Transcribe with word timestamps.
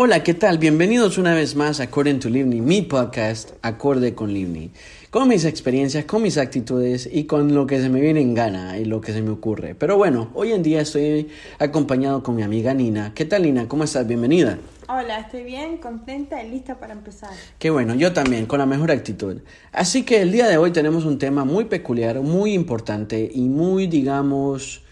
Hola, 0.00 0.22
¿qué 0.22 0.32
tal? 0.32 0.58
Bienvenidos 0.58 1.18
una 1.18 1.34
vez 1.34 1.56
más 1.56 1.80
a 1.80 1.82
According 1.82 2.20
to 2.20 2.28
Livni, 2.28 2.60
mi 2.60 2.82
podcast 2.82 3.54
Acorde 3.62 4.14
con 4.14 4.32
Livni. 4.32 4.70
Con 5.10 5.26
mis 5.26 5.44
experiencias, 5.44 6.04
con 6.04 6.22
mis 6.22 6.38
actitudes 6.38 7.08
y 7.12 7.24
con 7.24 7.52
lo 7.52 7.66
que 7.66 7.80
se 7.80 7.88
me 7.88 8.00
viene 8.00 8.20
en 8.20 8.32
gana 8.32 8.78
y 8.78 8.84
lo 8.84 9.00
que 9.00 9.12
se 9.12 9.22
me 9.22 9.30
ocurre. 9.30 9.74
Pero 9.74 9.96
bueno, 9.96 10.30
hoy 10.34 10.52
en 10.52 10.62
día 10.62 10.82
estoy 10.82 11.30
acompañado 11.58 12.22
con 12.22 12.36
mi 12.36 12.44
amiga 12.44 12.74
Nina. 12.74 13.12
¿Qué 13.12 13.24
tal 13.24 13.42
Nina? 13.42 13.66
¿Cómo 13.66 13.82
estás? 13.82 14.06
Bienvenida. 14.06 14.60
Hola, 14.88 15.18
estoy 15.18 15.42
bien, 15.42 15.78
contenta 15.78 16.44
y 16.44 16.48
lista 16.48 16.78
para 16.78 16.92
empezar. 16.92 17.30
Qué 17.58 17.70
bueno, 17.70 17.96
yo 17.96 18.12
también, 18.12 18.46
con 18.46 18.60
la 18.60 18.66
mejor 18.66 18.92
actitud. 18.92 19.40
Así 19.72 20.04
que 20.04 20.22
el 20.22 20.30
día 20.30 20.46
de 20.46 20.58
hoy 20.58 20.70
tenemos 20.70 21.06
un 21.06 21.18
tema 21.18 21.44
muy 21.44 21.64
peculiar, 21.64 22.20
muy 22.20 22.52
importante 22.52 23.28
y 23.34 23.48
muy, 23.48 23.88
digamos, 23.88 24.84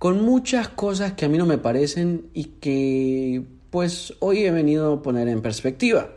con 0.00 0.24
muchas 0.24 0.68
cosas 0.68 1.12
que 1.12 1.26
a 1.26 1.28
mí 1.28 1.38
no 1.38 1.46
me 1.46 1.58
parecen 1.58 2.26
y 2.34 2.46
que 2.60 3.57
pues 3.70 4.14
hoy 4.20 4.44
he 4.44 4.50
venido 4.50 4.92
a 4.92 5.02
poner 5.02 5.28
en 5.28 5.42
perspectiva. 5.42 6.08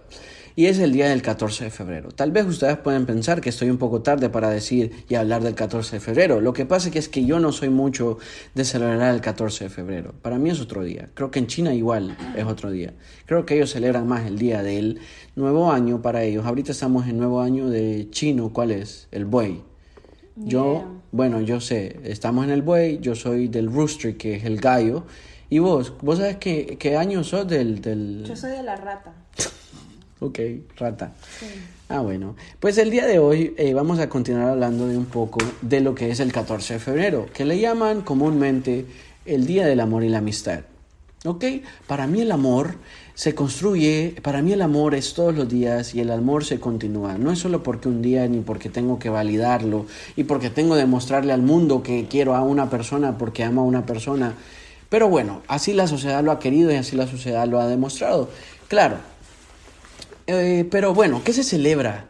Y 0.53 0.65
es 0.65 0.79
el 0.79 0.91
día 0.91 1.07
del 1.07 1.21
14 1.21 1.65
de 1.65 1.69
febrero. 1.71 2.09
Tal 2.11 2.31
vez 2.31 2.45
ustedes 2.45 2.77
pueden 2.77 3.05
pensar 3.05 3.39
que 3.39 3.49
estoy 3.49 3.69
un 3.69 3.77
poco 3.77 4.01
tarde 4.01 4.29
para 4.29 4.49
decir 4.49 4.91
y 5.07 5.15
hablar 5.15 5.43
del 5.43 5.55
14 5.55 5.95
de 5.95 5.99
febrero. 6.01 6.41
Lo 6.41 6.51
que 6.51 6.65
pasa 6.65 6.89
es 6.93 7.07
que 7.07 7.23
yo 7.23 7.39
no 7.39 7.53
soy 7.53 7.69
mucho 7.69 8.17
de 8.53 8.65
celebrar 8.65 9.15
el 9.15 9.21
14 9.21 9.65
de 9.65 9.69
febrero. 9.69 10.13
Para 10.21 10.37
mí 10.37 10.49
es 10.49 10.59
otro 10.59 10.83
día. 10.83 11.09
Creo 11.13 11.31
que 11.31 11.39
en 11.39 11.47
China 11.47 11.73
igual 11.73 12.17
es 12.35 12.43
otro 12.45 12.69
día. 12.69 12.93
Creo 13.25 13.45
que 13.45 13.55
ellos 13.55 13.71
celebran 13.71 14.07
más 14.07 14.27
el 14.27 14.37
día 14.37 14.61
del 14.61 14.99
nuevo 15.37 15.71
año 15.71 16.01
para 16.01 16.23
ellos. 16.23 16.45
Ahorita 16.45 16.73
estamos 16.73 17.07
en 17.07 17.17
nuevo 17.17 17.39
año 17.39 17.69
de 17.69 18.09
chino. 18.11 18.51
¿Cuál 18.51 18.71
es? 18.71 19.07
El 19.11 19.25
buey. 19.25 19.61
Yo, 20.35 21.01
bueno, 21.11 21.41
yo 21.41 21.59
sé, 21.59 21.99
estamos 22.03 22.45
en 22.45 22.51
el 22.51 22.61
buey, 22.61 22.99
yo 22.99 23.15
soy 23.15 23.47
del 23.47 23.71
rooster, 23.71 24.15
que 24.15 24.35
es 24.35 24.45
el 24.45 24.59
gallo, 24.59 25.05
¿Y 25.51 25.59
vos? 25.59 25.91
¿Vos 26.01 26.19
sabés 26.19 26.37
qué, 26.37 26.77
qué 26.79 26.95
año 26.95 27.25
sos 27.25 27.45
del, 27.45 27.81
del...? 27.81 28.23
Yo 28.25 28.37
soy 28.37 28.51
de 28.51 28.63
la 28.63 28.77
rata. 28.77 29.11
ok, 30.21 30.39
rata. 30.77 31.11
Sí. 31.41 31.45
Ah, 31.89 31.99
bueno. 31.99 32.37
Pues 32.61 32.77
el 32.77 32.89
día 32.89 33.05
de 33.05 33.19
hoy 33.19 33.53
eh, 33.57 33.73
vamos 33.73 33.99
a 33.99 34.07
continuar 34.07 34.47
hablando 34.47 34.87
de 34.87 34.97
un 34.97 35.07
poco 35.07 35.39
de 35.61 35.81
lo 35.81 35.93
que 35.93 36.09
es 36.09 36.21
el 36.21 36.31
14 36.31 36.75
de 36.75 36.79
febrero, 36.79 37.25
que 37.33 37.43
le 37.43 37.59
llaman 37.59 37.99
comúnmente 37.99 38.85
el 39.25 39.45
Día 39.45 39.65
del 39.65 39.81
Amor 39.81 40.05
y 40.05 40.09
la 40.09 40.19
Amistad. 40.19 40.61
¿Ok? 41.25 41.43
Para 41.85 42.07
mí 42.07 42.21
el 42.21 42.31
amor 42.31 42.75
se 43.13 43.35
construye, 43.35 44.15
para 44.21 44.41
mí 44.41 44.53
el 44.53 44.61
amor 44.61 44.95
es 44.95 45.13
todos 45.13 45.35
los 45.35 45.49
días 45.49 45.93
y 45.93 45.99
el 45.99 46.11
amor 46.11 46.45
se 46.45 46.61
continúa. 46.61 47.17
No 47.17 47.29
es 47.29 47.39
solo 47.39 47.61
porque 47.61 47.89
un 47.89 48.01
día 48.01 48.25
ni 48.29 48.39
porque 48.39 48.69
tengo 48.69 48.99
que 48.99 49.09
validarlo 49.09 49.85
y 50.15 50.23
porque 50.23 50.49
tengo 50.49 50.75
que 50.75 50.79
demostrarle 50.79 51.33
al 51.33 51.41
mundo 51.41 51.83
que 51.83 52.07
quiero 52.09 52.37
a 52.37 52.41
una 52.41 52.69
persona 52.69 53.17
porque 53.17 53.43
amo 53.43 53.61
a 53.61 53.65
una 53.65 53.85
persona 53.85 54.33
pero 54.91 55.07
bueno, 55.07 55.41
así 55.47 55.71
la 55.71 55.87
sociedad 55.87 56.21
lo 56.21 56.33
ha 56.33 56.39
querido 56.39 56.69
y 56.69 56.75
así 56.75 56.97
la 56.97 57.07
sociedad 57.07 57.47
lo 57.47 57.61
ha 57.61 57.67
demostrado. 57.67 58.29
Claro. 58.67 58.97
Eh, 60.27 60.67
pero 60.69 60.93
bueno, 60.93 61.21
¿qué 61.23 61.31
se 61.31 61.43
celebra? 61.43 62.07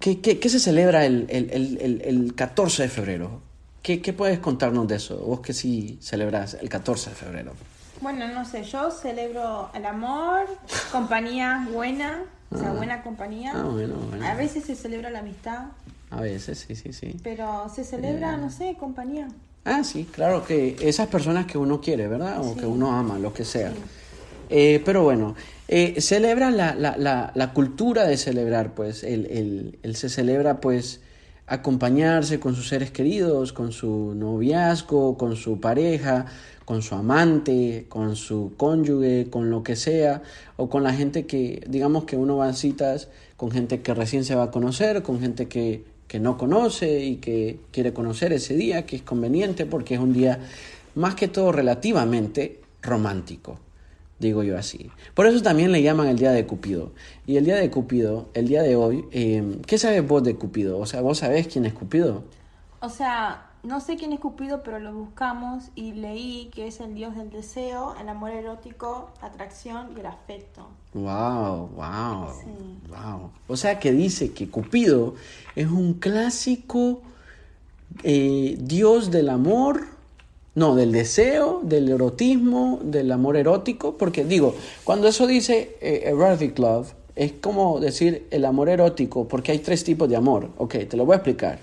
¿Qué, 0.00 0.18
qué, 0.22 0.48
se 0.48 0.58
celebra 0.58 1.04
el, 1.04 1.26
el, 1.28 1.50
el, 1.50 2.00
el, 2.02 2.34
14 2.34 2.84
de 2.84 2.88
febrero? 2.88 3.42
¿Qué, 3.82 4.00
¿Qué 4.00 4.14
puedes 4.14 4.38
contarnos 4.38 4.88
de 4.88 4.96
eso? 4.96 5.18
Vos 5.18 5.40
que 5.40 5.52
sí 5.52 5.98
celebras 6.00 6.54
el 6.54 6.70
14 6.70 7.10
de 7.10 7.16
febrero. 7.16 7.52
Bueno, 8.00 8.26
no 8.28 8.46
sé, 8.46 8.64
yo 8.64 8.90
celebro 8.90 9.68
el 9.74 9.84
amor, 9.84 10.46
compañía 10.90 11.68
buena, 11.70 12.22
o 12.50 12.56
sea, 12.56 12.70
ah. 12.70 12.72
buena 12.72 13.02
compañía. 13.02 13.52
Ah, 13.54 13.64
bueno, 13.64 13.96
bueno. 14.08 14.26
A 14.26 14.34
veces 14.36 14.64
se 14.64 14.74
celebra 14.74 15.10
la 15.10 15.18
amistad. 15.18 15.66
A 16.08 16.22
veces, 16.22 16.64
sí, 16.66 16.76
sí, 16.76 16.94
sí. 16.94 17.14
Pero 17.22 17.68
se 17.68 17.84
celebra, 17.84 18.36
eh. 18.36 18.38
no 18.38 18.48
sé, 18.48 18.74
compañía. 18.80 19.28
Ah, 19.64 19.84
sí, 19.84 20.08
claro 20.10 20.44
que 20.44 20.76
esas 20.80 21.06
personas 21.06 21.46
que 21.46 21.56
uno 21.56 21.80
quiere, 21.80 22.08
¿verdad? 22.08 22.40
O 22.44 22.56
que 22.56 22.66
uno 22.66 22.92
ama, 22.92 23.18
lo 23.18 23.32
que 23.32 23.44
sea. 23.44 23.72
Eh, 24.50 24.82
pero 24.84 25.04
bueno, 25.04 25.36
eh, 25.68 26.00
celebra 26.00 26.50
la, 26.50 26.74
la, 26.74 26.96
la, 26.96 27.30
la, 27.34 27.52
cultura 27.52 28.04
de 28.04 28.16
celebrar, 28.16 28.74
pues, 28.74 29.04
el, 29.04 29.26
el, 29.26 29.78
el, 29.82 29.96
se 29.96 30.08
celebra, 30.08 30.60
pues, 30.60 31.00
acompañarse 31.46 32.40
con 32.40 32.54
sus 32.56 32.68
seres 32.68 32.90
queridos, 32.90 33.52
con 33.52 33.72
su 33.72 34.14
noviazgo, 34.16 35.16
con 35.16 35.36
su 35.36 35.60
pareja, 35.60 36.26
con 36.64 36.82
su 36.82 36.94
amante, 36.94 37.86
con 37.88 38.16
su 38.16 38.52
cónyuge, 38.56 39.28
con 39.30 39.50
lo 39.50 39.62
que 39.62 39.76
sea, 39.76 40.22
o 40.56 40.68
con 40.68 40.82
la 40.82 40.92
gente 40.92 41.24
que, 41.26 41.64
digamos 41.68 42.04
que 42.04 42.16
uno 42.16 42.36
va 42.36 42.48
a 42.48 42.52
citas 42.52 43.08
con 43.36 43.50
gente 43.50 43.80
que 43.80 43.94
recién 43.94 44.24
se 44.24 44.34
va 44.34 44.44
a 44.44 44.50
conocer, 44.50 45.02
con 45.02 45.20
gente 45.20 45.48
que 45.48 45.84
que 46.12 46.20
no 46.20 46.36
conoce 46.36 47.00
y 47.00 47.16
que 47.16 47.58
quiere 47.70 47.94
conocer 47.94 48.34
ese 48.34 48.52
día, 48.52 48.84
que 48.84 48.96
es 48.96 49.02
conveniente 49.02 49.64
porque 49.64 49.94
es 49.94 50.00
un 50.00 50.12
día 50.12 50.40
más 50.94 51.14
que 51.14 51.26
todo 51.26 51.52
relativamente 51.52 52.60
romántico, 52.82 53.58
digo 54.18 54.42
yo 54.42 54.58
así. 54.58 54.90
Por 55.14 55.24
eso 55.24 55.40
también 55.40 55.72
le 55.72 55.80
llaman 55.80 56.08
el 56.08 56.18
día 56.18 56.32
de 56.32 56.44
Cupido. 56.44 56.92
Y 57.26 57.38
el 57.38 57.46
día 57.46 57.56
de 57.56 57.70
Cupido, 57.70 58.28
el 58.34 58.46
día 58.46 58.60
de 58.60 58.76
hoy, 58.76 59.06
eh, 59.10 59.56
¿qué 59.66 59.78
sabes 59.78 60.06
vos 60.06 60.22
de 60.22 60.36
Cupido? 60.36 60.78
O 60.78 60.84
sea, 60.84 61.00
¿vos 61.00 61.16
sabés 61.16 61.48
quién 61.48 61.64
es 61.64 61.72
Cupido? 61.72 62.24
O 62.80 62.90
sea, 62.90 63.46
no 63.62 63.80
sé 63.80 63.96
quién 63.96 64.12
es 64.12 64.20
Cupido, 64.20 64.62
pero 64.62 64.80
lo 64.80 64.92
buscamos 64.92 65.64
y 65.76 65.92
leí 65.92 66.50
que 66.52 66.66
es 66.66 66.80
el 66.80 66.94
dios 66.94 67.16
del 67.16 67.30
deseo, 67.30 67.94
el 68.00 68.08
amor 68.08 68.32
erótico, 68.32 69.10
atracción 69.20 69.90
y 69.96 70.00
el 70.00 70.06
afecto. 70.06 70.66
Wow, 70.94 71.68
wow, 71.68 72.28
wow. 72.88 73.30
O 73.46 73.56
sea 73.56 73.78
que 73.78 73.92
dice 73.92 74.32
que 74.32 74.48
Cupido 74.48 75.14
es 75.54 75.68
un 75.68 75.94
clásico 75.94 77.02
eh, 78.02 78.56
dios 78.58 79.10
del 79.10 79.28
amor, 79.28 79.86
no, 80.54 80.74
del 80.74 80.90
deseo, 80.90 81.60
del 81.62 81.88
erotismo, 81.88 82.80
del 82.82 83.12
amor 83.12 83.36
erótico, 83.36 83.96
porque 83.96 84.24
digo, 84.24 84.54
cuando 84.82 85.06
eso 85.06 85.26
dice 85.26 85.76
eh, 85.80 86.02
erotic 86.06 86.58
love, 86.58 86.92
es 87.14 87.32
como 87.32 87.78
decir 87.78 88.26
el 88.30 88.44
amor 88.44 88.68
erótico, 88.68 89.28
porque 89.28 89.52
hay 89.52 89.58
tres 89.60 89.84
tipos 89.84 90.08
de 90.08 90.16
amor. 90.16 90.50
Ok, 90.56 90.76
te 90.88 90.96
lo 90.96 91.04
voy 91.04 91.14
a 91.14 91.16
explicar. 91.16 91.58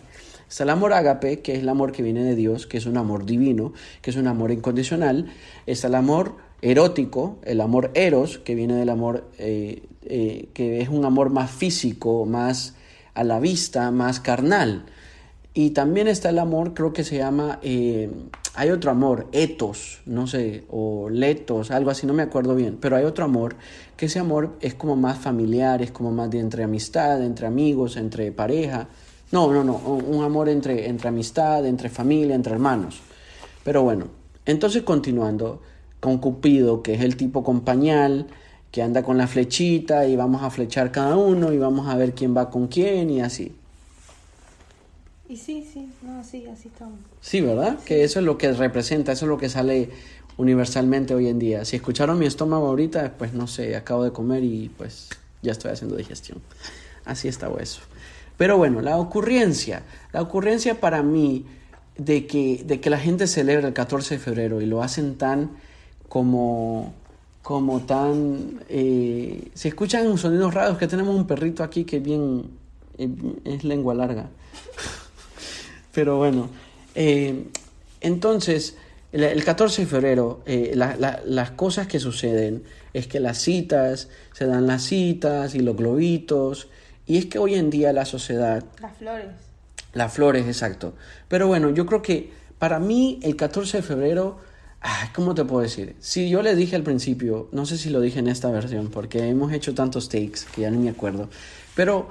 Está 0.50 0.64
el 0.64 0.72
amor 0.72 0.94
ágape, 0.94 1.42
que 1.42 1.54
es 1.54 1.60
el 1.60 1.70
amor 1.70 1.92
que 1.92 2.02
viene 2.02 2.24
de 2.24 2.36
Dios, 2.36 2.66
que 2.66 2.78
es 2.78 2.88
un 2.88 2.98
amor 2.98 3.26
divino, 3.26 3.72
que 4.02 4.10
es 4.10 4.18
un 4.18 4.26
amor 4.28 4.52
incondicional. 4.52 5.28
Está 5.68 5.88
el 5.88 5.96
amor 5.96 6.38
erótico, 6.62 7.38
el 7.44 7.62
amor 7.62 7.92
eros, 7.94 8.40
que 8.40 8.56
viene 8.56 8.74
del 8.74 8.90
amor, 8.90 9.30
eh, 9.38 9.84
eh, 10.04 10.50
que 10.56 10.82
es 10.82 10.90
un 10.90 11.06
amor 11.06 11.30
más 11.30 11.52
físico, 11.52 12.26
más 12.26 12.74
a 13.14 13.24
la 13.24 13.40
vista, 13.40 13.92
más 13.92 14.20
carnal. 14.20 14.86
Y 15.54 15.72
también 15.72 16.08
está 16.08 16.30
el 16.30 16.40
amor, 16.40 16.74
creo 16.74 16.94
que 16.94 17.04
se 17.04 17.18
llama, 17.18 17.60
eh, 17.62 18.10
hay 18.56 18.72
otro 18.72 18.90
amor, 18.90 19.28
etos, 19.32 20.02
no 20.08 20.26
sé, 20.26 20.64
o 20.70 21.10
letos, 21.10 21.70
algo 21.70 21.92
así, 21.92 22.08
no 22.08 22.14
me 22.14 22.24
acuerdo 22.24 22.56
bien, 22.56 22.78
pero 22.82 22.96
hay 22.96 23.04
otro 23.04 23.26
amor, 23.26 23.56
que 23.98 24.08
ese 24.08 24.18
amor 24.18 24.58
es 24.62 24.74
como 24.74 24.96
más 24.96 25.20
familiar, 25.20 25.82
es 25.84 25.92
como 25.92 26.12
más 26.12 26.32
de 26.32 26.40
entre 26.40 26.64
amistad, 26.64 27.24
entre 27.24 27.46
amigos, 27.46 27.98
entre 27.98 28.32
pareja. 28.32 28.88
No, 29.32 29.52
no, 29.52 29.64
no, 29.64 29.76
un 29.76 30.24
amor 30.24 30.50
entre, 30.50 30.88
entre 30.88 31.10
amistad, 31.10 31.66
entre 31.66 31.90
familia, 31.90 32.36
entre 32.36 32.54
hermanos. 32.54 33.02
Pero 33.64 33.84
bueno, 33.84 34.08
entonces 34.46 34.84
continuando 34.84 35.62
con 36.00 36.18
Cupido, 36.18 36.82
que 36.82 36.96
es 36.96 37.02
el 37.02 37.16
tipo 37.16 37.44
compañal, 37.44 38.28
que 38.72 38.82
anda 38.82 39.04
con 39.04 39.18
la 39.18 39.28
flechita 39.28 40.08
y 40.08 40.16
vamos 40.16 40.44
a 40.44 40.50
flechar 40.50 40.92
cada 40.92 41.16
uno 41.18 41.54
y 41.54 41.58
vamos 41.58 41.88
a 41.88 41.96
ver 41.96 42.14
quién 42.14 42.36
va 42.36 42.50
con 42.50 42.68
quién 42.68 43.10
y 43.10 43.22
así. 43.22 43.54
Y 45.28 45.38
sí, 45.38 45.68
sí, 45.72 45.88
no, 46.02 46.24
sí, 46.24 46.48
así 46.48 46.70
estamos. 46.70 47.00
Sí, 47.22 47.42
¿verdad? 47.42 47.78
Que 47.86 48.04
eso 48.04 48.20
es 48.20 48.26
lo 48.26 48.38
que 48.38 48.52
representa, 48.52 49.12
eso 49.12 49.26
es 49.26 49.30
lo 49.30 49.38
que 49.38 49.50
sale 49.50 49.90
universalmente 50.38 51.14
hoy 51.14 51.28
en 51.28 51.38
día. 51.38 51.66
Si 51.66 51.76
escucharon 51.76 52.18
mi 52.18 52.26
estómago 52.26 52.68
ahorita, 52.68 53.14
pues 53.18 53.34
no 53.34 53.46
sé, 53.46 53.76
acabo 53.76 54.04
de 54.04 54.12
comer 54.12 54.44
y 54.44 54.70
pues 54.70 55.10
ya 55.44 55.52
estoy 55.52 55.72
haciendo 55.72 55.96
digestión. 55.98 56.42
Así 57.06 57.28
está 57.28 57.52
eso. 57.60 57.82
Pero 58.40 58.58
bueno, 58.58 58.80
la 58.80 58.98
ocurrencia, 58.98 59.84
la 60.14 60.22
ocurrencia 60.22 60.80
para 60.80 61.04
mí 61.04 61.46
de 61.98 62.26
que, 62.26 62.64
de 62.66 62.80
que 62.80 62.90
la 62.90 62.98
gente 62.98 63.28
celebra 63.28 63.68
el 63.68 63.74
14 63.74 64.16
de 64.16 64.20
febrero 64.22 64.62
y 64.62 64.66
lo 64.66 64.82
hacen 64.82 65.18
tan 65.18 65.58
como, 66.08 66.94
como 67.42 67.82
tan... 67.82 68.62
Eh, 68.70 69.50
se 69.54 69.68
escuchan 69.68 70.18
sonidos 70.18 70.54
raros 70.54 70.78
que 70.78 70.88
tenemos 70.88 71.14
un 71.18 71.28
perrito 71.28 71.66
aquí 71.66 71.84
que 71.84 72.00
bien 72.00 72.46
eh, 72.98 73.10
es 73.44 73.66
lengua 73.66 73.94
larga. 73.94 74.30
Pero 75.94 76.16
bueno, 76.16 76.50
eh, 76.96 77.44
entonces 78.00 78.78
el, 79.12 79.44
14 79.44 79.82
de 79.82 79.86
febrero 79.86 80.44
las 80.46 81.52
cosas 81.58 81.88
que 81.88 82.00
suceden 82.00 82.64
es 82.94 83.06
que 83.08 83.20
las 83.20 83.40
citas, 83.40 84.08
se 84.32 84.46
dan 84.46 84.66
las 84.66 84.84
citas 84.84 85.56
y 85.56 85.60
los 85.60 85.76
globitos 85.76 86.70
y 87.10 87.18
es 87.18 87.26
que 87.26 87.40
hoy 87.40 87.56
en 87.56 87.72
día 87.72 87.92
la 87.92 88.06
sociedad... 88.06 88.64
Las 88.80 88.96
flores. 88.96 89.26
Las 89.94 90.14
flores, 90.14 90.46
exacto. 90.46 90.94
Pero 91.28 91.48
bueno, 91.48 91.72
yo 91.72 91.88
creo 91.88 92.04
que 92.04 92.32
para 92.60 92.80
mí 92.80 93.20
el 93.24 93.36
14 93.36 93.78
de 93.78 93.84
febrero, 93.84 94.38
¿cómo 95.16 95.34
te 95.34 95.44
puedo 95.44 95.64
decir? 95.64 95.96
Si 96.00 96.30
yo 96.30 96.44
le 96.44 96.56
dije 96.56 96.76
al 96.76 96.84
principio, 96.84 97.50
no 97.52 97.66
sé 97.66 97.80
si 97.80 97.90
lo 97.90 98.00
dije 98.00 98.20
en 98.20 98.28
esta 98.28 98.52
versión, 98.52 98.90
porque 98.90 99.28
hemos 99.28 99.52
hecho 99.52 99.74
tantos 99.74 100.08
takes 100.08 100.42
que 100.54 100.62
ya 100.62 100.70
ni 100.70 100.78
me 100.78 100.92
acuerdo, 100.92 101.30
pero 101.76 102.10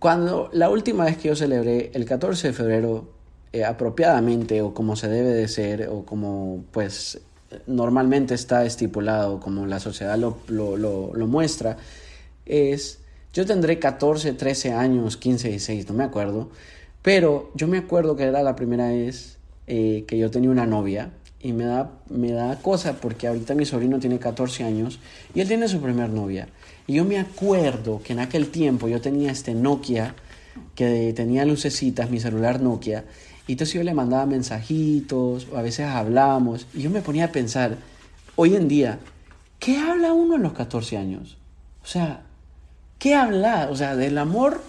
cuando 0.00 0.50
la 0.52 0.68
última 0.68 1.04
vez 1.04 1.18
que 1.18 1.28
yo 1.28 1.36
celebré 1.36 1.92
el 1.94 2.04
14 2.04 2.48
de 2.48 2.52
febrero, 2.52 3.12
eh, 3.52 3.64
apropiadamente 3.64 4.60
o 4.60 4.74
como 4.74 4.96
se 4.96 5.06
debe 5.06 5.30
de 5.30 5.46
ser, 5.46 5.88
o 5.88 6.04
como 6.04 6.64
pues 6.72 7.20
normalmente 7.68 8.34
está 8.34 8.64
estipulado, 8.64 9.38
como 9.38 9.66
la 9.66 9.78
sociedad 9.78 10.18
lo, 10.18 10.38
lo, 10.48 10.76
lo, 10.76 11.26
muestra, 11.28 11.76
es, 12.44 13.01
yo 13.32 13.46
tendré 13.46 13.78
14, 13.78 14.34
13 14.34 14.72
años, 14.72 15.16
15, 15.16 15.48
16, 15.48 15.88
no 15.88 15.94
me 15.94 16.04
acuerdo, 16.04 16.50
pero 17.02 17.50
yo 17.54 17.66
me 17.66 17.78
acuerdo 17.78 18.16
que 18.16 18.24
era 18.24 18.42
la 18.42 18.56
primera 18.56 18.88
vez 18.88 19.38
eh, 19.66 20.04
que 20.06 20.18
yo 20.18 20.30
tenía 20.30 20.50
una 20.50 20.66
novia 20.66 21.10
y 21.40 21.52
me 21.52 21.64
da, 21.64 21.90
me 22.08 22.32
da 22.32 22.56
cosa 22.60 22.94
porque 23.00 23.26
ahorita 23.26 23.54
mi 23.54 23.64
sobrino 23.64 23.98
tiene 23.98 24.18
14 24.18 24.64
años 24.64 25.00
y 25.34 25.40
él 25.40 25.48
tiene 25.48 25.66
su 25.68 25.80
primer 25.80 26.10
novia. 26.10 26.48
Y 26.86 26.94
yo 26.94 27.04
me 27.04 27.18
acuerdo 27.18 28.00
que 28.02 28.12
en 28.12 28.20
aquel 28.20 28.48
tiempo 28.48 28.88
yo 28.88 29.00
tenía 29.00 29.32
este 29.32 29.54
Nokia 29.54 30.14
que 30.74 31.12
tenía 31.14 31.44
lucecitas, 31.44 32.10
mi 32.10 32.20
celular 32.20 32.60
Nokia, 32.60 33.04
y 33.46 33.52
entonces 33.52 33.74
yo 33.74 33.82
le 33.82 33.94
mandaba 33.94 34.26
mensajitos, 34.26 35.48
o 35.52 35.56
a 35.56 35.62
veces 35.62 35.86
hablábamos, 35.86 36.66
y 36.74 36.82
yo 36.82 36.90
me 36.90 37.00
ponía 37.00 37.26
a 37.26 37.32
pensar, 37.32 37.78
hoy 38.36 38.54
en 38.54 38.68
día, 38.68 38.98
¿qué 39.58 39.78
habla 39.78 40.12
uno 40.12 40.36
a 40.36 40.38
los 40.38 40.52
14 40.52 40.96
años? 40.96 41.38
O 41.82 41.86
sea, 41.86 42.22
¿qué 43.02 43.16
habla? 43.16 43.66
O 43.68 43.74
sea, 43.74 43.96
del 43.96 44.16
amor 44.16 44.62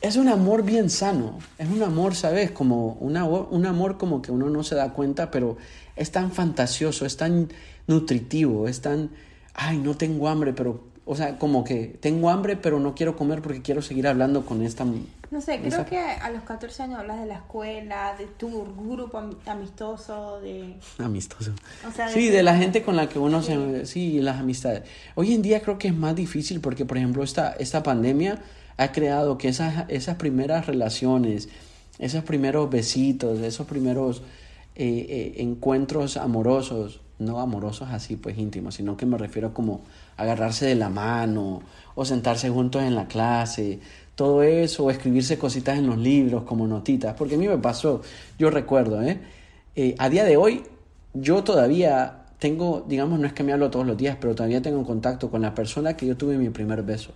es 0.00 0.16
un 0.16 0.26
amor 0.26 0.64
bien 0.64 0.90
sano, 0.90 1.38
es 1.58 1.68
un 1.68 1.80
amor, 1.80 2.16
¿sabes? 2.16 2.50
Como 2.50 2.94
un 2.94 3.16
amor 3.16 3.98
como 3.98 4.20
que 4.20 4.32
uno 4.32 4.50
no 4.50 4.64
se 4.64 4.74
da 4.74 4.92
cuenta, 4.92 5.30
pero 5.30 5.56
es 5.94 6.10
tan 6.10 6.32
fantasioso, 6.32 7.06
es 7.06 7.16
tan 7.16 7.52
nutritivo, 7.86 8.66
es 8.66 8.80
tan, 8.80 9.10
ay, 9.54 9.78
no 9.78 9.96
tengo 9.96 10.28
hambre, 10.28 10.52
pero 10.54 10.82
o 11.04 11.14
sea, 11.14 11.38
como 11.38 11.62
que 11.62 11.96
tengo 12.00 12.30
hambre, 12.30 12.56
pero 12.56 12.80
no 12.80 12.96
quiero 12.96 13.16
comer 13.16 13.42
porque 13.42 13.62
quiero 13.62 13.80
seguir 13.80 14.08
hablando 14.08 14.44
con 14.44 14.62
esta... 14.62 14.84
No 15.30 15.40
sé, 15.40 15.60
creo 15.60 15.86
que 15.86 15.96
a 15.96 16.28
los 16.30 16.42
14 16.42 16.82
años 16.82 16.98
hablas 16.98 17.20
de 17.20 17.26
la 17.26 17.36
escuela, 17.36 18.16
de 18.18 18.26
tu 18.26 18.66
grupo 18.74 19.22
amistoso, 19.46 20.40
de... 20.40 20.74
Amistoso. 20.98 21.52
sí, 22.12 22.30
de 22.30 22.42
la 22.42 22.56
gente 22.56 22.82
con 22.82 22.96
la 22.96 23.08
que 23.08 23.20
uno 23.20 23.40
se... 23.40 23.86
Sí, 23.86 24.20
las 24.20 24.40
amistades. 24.40 24.82
Hoy 25.14 25.32
en 25.32 25.42
día 25.42 25.62
creo 25.62 25.78
que 25.78 25.86
es 25.86 25.94
más 25.94 26.16
difícil 26.16 26.60
porque, 26.60 26.84
por 26.84 26.96
ejemplo, 26.96 27.22
esta, 27.22 27.52
esta 27.52 27.84
pandemia 27.84 28.42
ha 28.76 28.90
creado 28.90 29.38
que 29.38 29.48
esas, 29.48 29.84
esas 29.88 30.16
primeras 30.16 30.66
relaciones, 30.66 31.48
esos 32.00 32.24
primeros 32.24 32.68
besitos, 32.68 33.38
esos 33.38 33.68
primeros 33.68 34.22
eh, 34.74 35.06
eh, 35.08 35.34
encuentros 35.42 36.16
amorosos, 36.16 37.00
no 37.20 37.38
amorosos 37.38 37.90
así 37.90 38.16
pues 38.16 38.38
íntimos, 38.38 38.76
sino 38.76 38.96
que 38.96 39.06
me 39.06 39.18
refiero 39.18 39.52
como 39.52 39.82
agarrarse 40.16 40.66
de 40.66 40.74
la 40.74 40.88
mano 40.88 41.62
o 41.94 42.04
sentarse 42.04 42.48
juntos 42.48 42.82
en 42.82 42.94
la 42.94 43.06
clase, 43.06 43.80
todo 44.20 44.42
eso, 44.42 44.84
o 44.84 44.90
escribirse 44.90 45.38
cositas 45.38 45.78
en 45.78 45.86
los 45.86 45.96
libros 45.96 46.42
como 46.42 46.66
notitas, 46.66 47.14
porque 47.14 47.36
a 47.36 47.38
mí 47.38 47.48
me 47.48 47.56
pasó, 47.56 48.02
yo 48.38 48.50
recuerdo, 48.50 49.00
¿eh? 49.00 49.18
eh 49.74 49.94
a 49.96 50.10
día 50.10 50.24
de 50.24 50.36
hoy 50.36 50.62
yo 51.14 51.42
todavía 51.42 52.26
tengo, 52.38 52.84
digamos, 52.86 53.18
no 53.18 53.26
es 53.26 53.32
que 53.32 53.42
me 53.44 53.54
hablo 53.54 53.70
todos 53.70 53.86
los 53.86 53.96
días, 53.96 54.18
pero 54.20 54.34
todavía 54.34 54.60
tengo 54.60 54.84
contacto 54.84 55.30
con 55.30 55.40
la 55.40 55.54
persona 55.54 55.96
que 55.96 56.04
yo 56.04 56.18
tuve 56.18 56.36
mi 56.36 56.50
primer 56.50 56.82
beso. 56.82 57.12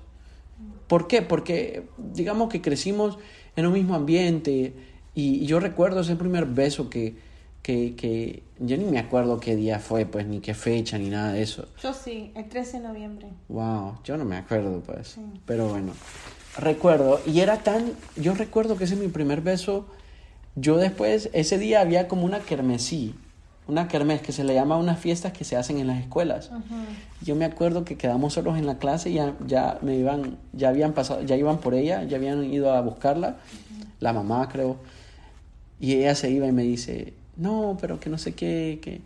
¿Por 0.86 1.06
qué? 1.06 1.20
Porque 1.20 1.82
digamos 1.98 2.48
que 2.48 2.62
crecimos 2.62 3.18
en 3.54 3.66
un 3.66 3.74
mismo 3.74 3.94
ambiente 3.94 4.72
y 5.14 5.44
yo 5.44 5.60
recuerdo 5.60 6.00
ese 6.00 6.16
primer 6.16 6.46
beso 6.46 6.88
que, 6.88 7.18
que, 7.60 7.94
que 7.96 8.44
yo 8.58 8.78
ni 8.78 8.86
me 8.86 8.98
acuerdo 8.98 9.38
qué 9.40 9.56
día 9.56 9.78
fue, 9.78 10.06
pues, 10.06 10.26
ni 10.26 10.40
qué 10.40 10.54
fecha, 10.54 10.96
ni 10.96 11.10
nada 11.10 11.34
de 11.34 11.42
eso. 11.42 11.68
Yo 11.82 11.92
sí, 11.92 12.32
el 12.34 12.48
13 12.48 12.78
de 12.78 12.88
noviembre. 12.88 13.28
Wow, 13.50 13.98
yo 14.04 14.16
no 14.16 14.24
me 14.24 14.38
acuerdo, 14.38 14.80
pues. 14.80 15.18
Pero 15.44 15.68
bueno, 15.68 15.92
recuerdo, 16.56 17.20
y 17.26 17.40
era 17.40 17.58
tan, 17.58 17.92
yo 18.16 18.34
recuerdo 18.34 18.76
que 18.76 18.84
ese 18.84 18.94
es 18.94 19.00
mi 19.00 19.08
primer 19.08 19.40
beso, 19.40 19.86
yo 20.56 20.76
después, 20.76 21.30
ese 21.32 21.58
día 21.58 21.80
había 21.80 22.06
como 22.08 22.24
una 22.24 22.40
kermesí, 22.40 23.14
una 23.66 23.88
kermés 23.88 24.20
que 24.20 24.32
se 24.32 24.44
le 24.44 24.54
llama 24.54 24.76
unas 24.76 24.98
fiestas 24.98 25.32
que 25.32 25.44
se 25.44 25.56
hacen 25.56 25.78
en 25.78 25.86
las 25.86 25.98
escuelas. 25.98 26.50
Yo 27.22 27.34
me 27.34 27.44
acuerdo 27.44 27.84
que 27.84 27.96
quedamos 27.96 28.34
solos 28.34 28.58
en 28.58 28.66
la 28.66 28.78
clase 28.78 29.10
y 29.10 29.14
ya, 29.14 29.34
ya 29.46 29.78
me 29.80 29.96
iban, 29.96 30.36
ya 30.52 30.68
habían 30.68 30.92
pasado, 30.92 31.22
ya 31.22 31.36
iban 31.36 31.58
por 31.58 31.74
ella, 31.74 32.04
ya 32.04 32.18
habían 32.18 32.44
ido 32.44 32.72
a 32.72 32.80
buscarla, 32.82 33.36
la 34.00 34.12
mamá 34.12 34.48
creo, 34.48 34.76
y 35.80 35.94
ella 35.94 36.14
se 36.14 36.30
iba 36.30 36.46
y 36.46 36.52
me 36.52 36.62
dice, 36.62 37.14
no, 37.36 37.76
pero 37.80 37.98
que 37.98 38.10
no 38.10 38.18
sé 38.18 38.32
qué, 38.34 38.78
que... 38.82 39.00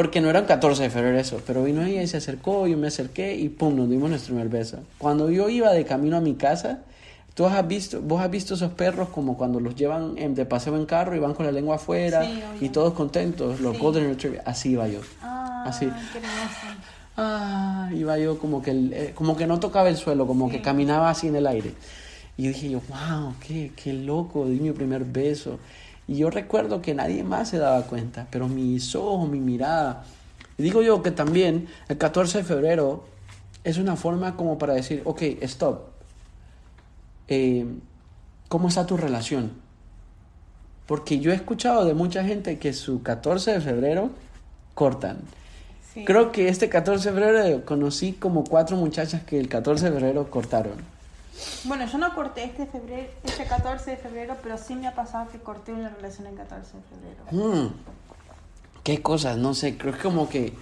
Porque 0.00 0.22
no 0.22 0.30
era 0.30 0.38
el 0.38 0.46
14 0.46 0.84
de 0.84 0.88
febrero 0.88 1.18
eso, 1.18 1.42
pero 1.46 1.62
vino 1.62 1.82
ella 1.82 2.02
y 2.02 2.06
se 2.06 2.16
acercó, 2.16 2.66
yo 2.66 2.78
me 2.78 2.86
acerqué 2.86 3.34
y 3.36 3.50
pum, 3.50 3.76
nos 3.76 3.90
dimos 3.90 4.08
nuestro 4.08 4.32
primer 4.32 4.48
beso. 4.48 4.78
Cuando 4.96 5.30
yo 5.30 5.50
iba 5.50 5.74
de 5.74 5.84
camino 5.84 6.16
a 6.16 6.22
mi 6.22 6.36
casa, 6.36 6.78
tú 7.34 7.44
has 7.44 7.68
visto, 7.68 8.00
vos 8.00 8.22
has 8.22 8.30
visto 8.30 8.54
esos 8.54 8.72
perros 8.72 9.10
como 9.10 9.36
cuando 9.36 9.60
los 9.60 9.76
llevan 9.76 10.14
de 10.34 10.46
paseo 10.46 10.74
en 10.76 10.86
carro 10.86 11.14
y 11.14 11.18
van 11.18 11.34
con 11.34 11.44
la 11.44 11.52
lengua 11.52 11.76
afuera 11.76 12.26
y 12.62 12.70
todos 12.70 12.94
contentos, 12.94 13.60
los 13.60 13.78
Golden 13.78 14.08
Retriever, 14.08 14.40
así 14.46 14.70
iba 14.70 14.88
yo. 14.88 15.00
Ah, 15.20 15.64
así. 15.66 15.86
ah, 17.18 17.90
iba 17.94 18.16
yo 18.16 18.38
como 18.38 18.62
que, 18.62 18.70
eh, 18.70 19.12
como 19.14 19.36
que 19.36 19.46
no 19.46 19.60
tocaba 19.60 19.90
el 19.90 19.98
suelo, 19.98 20.26
como 20.26 20.48
que 20.48 20.62
caminaba 20.62 21.10
así 21.10 21.28
en 21.28 21.36
el 21.36 21.46
aire. 21.46 21.74
Y 22.38 22.48
dije 22.48 22.70
yo, 22.70 22.80
wow, 22.88 23.34
qué, 23.46 23.72
qué 23.76 23.92
loco, 23.92 24.46
di 24.46 24.60
mi 24.60 24.72
primer 24.72 25.04
beso. 25.04 25.58
Y 26.10 26.16
yo 26.16 26.28
recuerdo 26.28 26.82
que 26.82 26.92
nadie 26.92 27.22
más 27.22 27.50
se 27.50 27.58
daba 27.58 27.82
cuenta, 27.82 28.26
pero 28.32 28.48
mis 28.48 28.96
ojos, 28.96 29.28
mi 29.28 29.38
mirada. 29.38 30.02
Y 30.58 30.64
digo 30.64 30.82
yo 30.82 31.04
que 31.04 31.12
también 31.12 31.68
el 31.88 31.98
14 31.98 32.38
de 32.38 32.44
febrero 32.44 33.04
es 33.62 33.78
una 33.78 33.94
forma 33.94 34.36
como 34.36 34.58
para 34.58 34.74
decir, 34.74 35.02
ok, 35.04 35.22
stop. 35.42 35.82
Eh, 37.28 37.64
¿Cómo 38.48 38.66
está 38.66 38.86
tu 38.86 38.96
relación? 38.96 39.52
Porque 40.86 41.20
yo 41.20 41.30
he 41.30 41.36
escuchado 41.36 41.84
de 41.84 41.94
mucha 41.94 42.24
gente 42.24 42.58
que 42.58 42.72
su 42.72 43.04
14 43.04 43.52
de 43.52 43.60
febrero 43.60 44.10
cortan. 44.74 45.18
Creo 46.06 46.32
que 46.32 46.48
este 46.48 46.68
14 46.68 47.12
de 47.12 47.20
febrero 47.20 47.64
conocí 47.64 48.14
como 48.14 48.42
cuatro 48.42 48.76
muchachas 48.76 49.22
que 49.22 49.38
el 49.38 49.48
14 49.48 49.84
de 49.84 49.92
febrero 49.92 50.28
cortaron. 50.28 50.99
Bueno, 51.64 51.86
yo 51.86 51.98
no 51.98 52.14
corté 52.14 52.44
este 52.44 52.66
febrero, 52.66 53.08
este 53.24 53.44
14 53.44 53.92
de 53.92 53.96
febrero, 53.96 54.36
pero 54.42 54.58
sí 54.58 54.74
me 54.74 54.86
ha 54.86 54.94
pasado 54.94 55.30
que 55.30 55.38
corté 55.38 55.72
una 55.72 55.88
relación 55.90 56.26
el 56.26 56.34
14 56.34 56.72
de 56.76 56.82
febrero. 56.82 57.64
Mm. 57.64 57.74
Qué 58.82 59.02
cosas, 59.02 59.36
no 59.36 59.54
sé, 59.54 59.76
creo 59.76 59.92
que 59.92 60.00
como 60.00 60.28
que, 60.28 60.54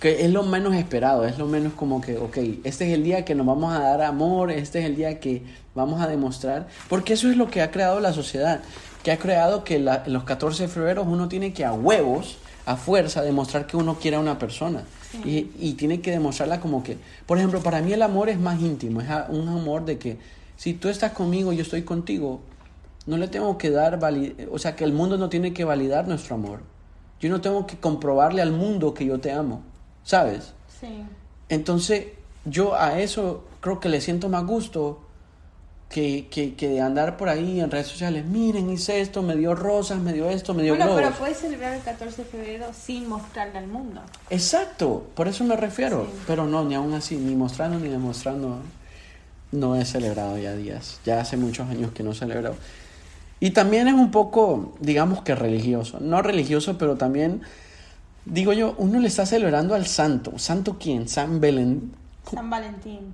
que 0.00 0.24
es 0.24 0.30
lo 0.30 0.42
menos 0.42 0.74
esperado, 0.74 1.24
es 1.24 1.38
lo 1.38 1.46
menos 1.46 1.72
como 1.74 2.00
que, 2.00 2.18
ok, 2.18 2.36
este 2.64 2.88
es 2.88 2.94
el 2.94 3.04
día 3.04 3.24
que 3.24 3.34
nos 3.34 3.46
vamos 3.46 3.72
a 3.72 3.78
dar 3.78 4.02
amor, 4.02 4.50
este 4.50 4.80
es 4.80 4.86
el 4.86 4.96
día 4.96 5.20
que 5.20 5.44
vamos 5.74 6.00
a 6.00 6.08
demostrar, 6.08 6.66
porque 6.88 7.12
eso 7.12 7.30
es 7.30 7.36
lo 7.36 7.48
que 7.48 7.62
ha 7.62 7.70
creado 7.70 8.00
la 8.00 8.12
sociedad, 8.12 8.60
que 9.04 9.12
ha 9.12 9.18
creado 9.18 9.62
que 9.62 9.78
la, 9.78 10.02
los 10.06 10.24
14 10.24 10.64
de 10.64 10.68
febrero 10.68 11.04
uno 11.04 11.28
tiene 11.28 11.52
que 11.52 11.64
a 11.64 11.72
huevos, 11.72 12.38
a 12.66 12.76
fuerza, 12.76 13.22
demostrar 13.22 13.66
que 13.66 13.76
uno 13.76 13.96
quiere 13.96 14.16
a 14.16 14.20
una 14.20 14.38
persona. 14.38 14.82
Y, 15.24 15.50
y, 15.58 15.72
tiene 15.72 16.00
que 16.00 16.12
demostrarla 16.12 16.60
como 16.60 16.84
que, 16.84 16.96
por 17.26 17.38
ejemplo, 17.38 17.60
para 17.60 17.82
mí 17.82 17.92
el 17.92 18.02
amor 18.02 18.28
es 18.28 18.38
más 18.38 18.60
íntimo, 18.60 19.00
es 19.00 19.08
un 19.28 19.48
amor 19.48 19.84
de 19.84 19.98
que 19.98 20.18
si 20.56 20.74
tú 20.74 20.88
estás 20.88 21.12
conmigo, 21.12 21.52
yo 21.52 21.62
estoy 21.62 21.82
contigo, 21.82 22.40
no 23.06 23.16
le 23.16 23.28
tengo 23.28 23.58
que 23.58 23.70
dar, 23.70 23.98
o 24.52 24.58
sea, 24.58 24.76
que 24.76 24.84
el 24.84 24.92
mundo 24.92 25.18
no 25.18 25.28
tiene 25.28 25.52
que 25.52 25.64
validar 25.64 26.06
nuestro 26.06 26.36
amor. 26.36 26.60
Yo 27.18 27.28
no 27.28 27.40
tengo 27.40 27.66
que 27.66 27.76
comprobarle 27.76 28.40
al 28.40 28.52
mundo 28.52 28.94
que 28.94 29.04
yo 29.04 29.18
te 29.18 29.32
amo, 29.32 29.62
¿sabes? 30.04 30.52
Sí. 30.80 31.02
Entonces, 31.48 32.06
yo 32.44 32.74
a 32.74 33.00
eso 33.00 33.44
creo 33.60 33.80
que 33.80 33.88
le 33.88 34.00
siento 34.00 34.28
más 34.28 34.44
gusto 34.46 35.00
que, 35.90 36.28
que, 36.30 36.54
que, 36.54 36.68
de 36.68 36.80
andar 36.80 37.16
por 37.16 37.28
ahí 37.28 37.60
en 37.60 37.68
redes 37.68 37.88
sociales, 37.88 38.24
miren, 38.24 38.70
hice 38.70 39.00
esto, 39.00 39.22
me 39.22 39.34
dio 39.34 39.56
rosas, 39.56 39.98
me 39.98 40.12
dio 40.12 40.30
esto, 40.30 40.54
me 40.54 40.62
dio 40.62 40.76
Bueno, 40.76 40.94
pero 40.94 41.10
puedes 41.10 41.38
celebrar 41.38 41.74
el 41.74 41.82
14 41.82 42.22
de 42.22 42.28
febrero 42.28 42.66
sin 42.72 43.08
mostrarle 43.08 43.58
al 43.58 43.66
mundo. 43.66 44.00
Exacto, 44.30 45.04
por 45.16 45.26
eso 45.26 45.42
me 45.42 45.56
refiero. 45.56 46.06
Pero 46.28 46.46
no, 46.46 46.64
ni 46.64 46.76
aún 46.76 46.94
así, 46.94 47.16
ni 47.16 47.34
mostrando 47.34 47.80
ni 47.80 47.88
demostrando, 47.88 48.60
no 49.50 49.74
he 49.74 49.84
celebrado 49.84 50.38
ya 50.38 50.54
días. 50.54 51.00
Ya 51.04 51.20
hace 51.20 51.36
muchos 51.36 51.68
años 51.68 51.90
que 51.90 52.04
no 52.04 52.14
celebro. 52.14 52.54
Y 53.40 53.50
también 53.50 53.88
es 53.88 53.94
un 53.94 54.12
poco, 54.12 54.76
digamos 54.78 55.22
que 55.22 55.34
religioso. 55.34 55.98
No 55.98 56.22
religioso, 56.22 56.78
pero 56.78 56.98
también, 56.98 57.42
digo 58.26 58.52
yo, 58.52 58.76
uno 58.78 59.00
le 59.00 59.08
está 59.08 59.26
celebrando 59.26 59.74
al 59.74 59.86
santo. 59.86 60.38
¿Santo 60.38 60.76
quién? 60.78 61.08
San 61.08 61.40
Belén. 61.40 61.90
San 62.32 62.48
Valentín. 62.48 63.12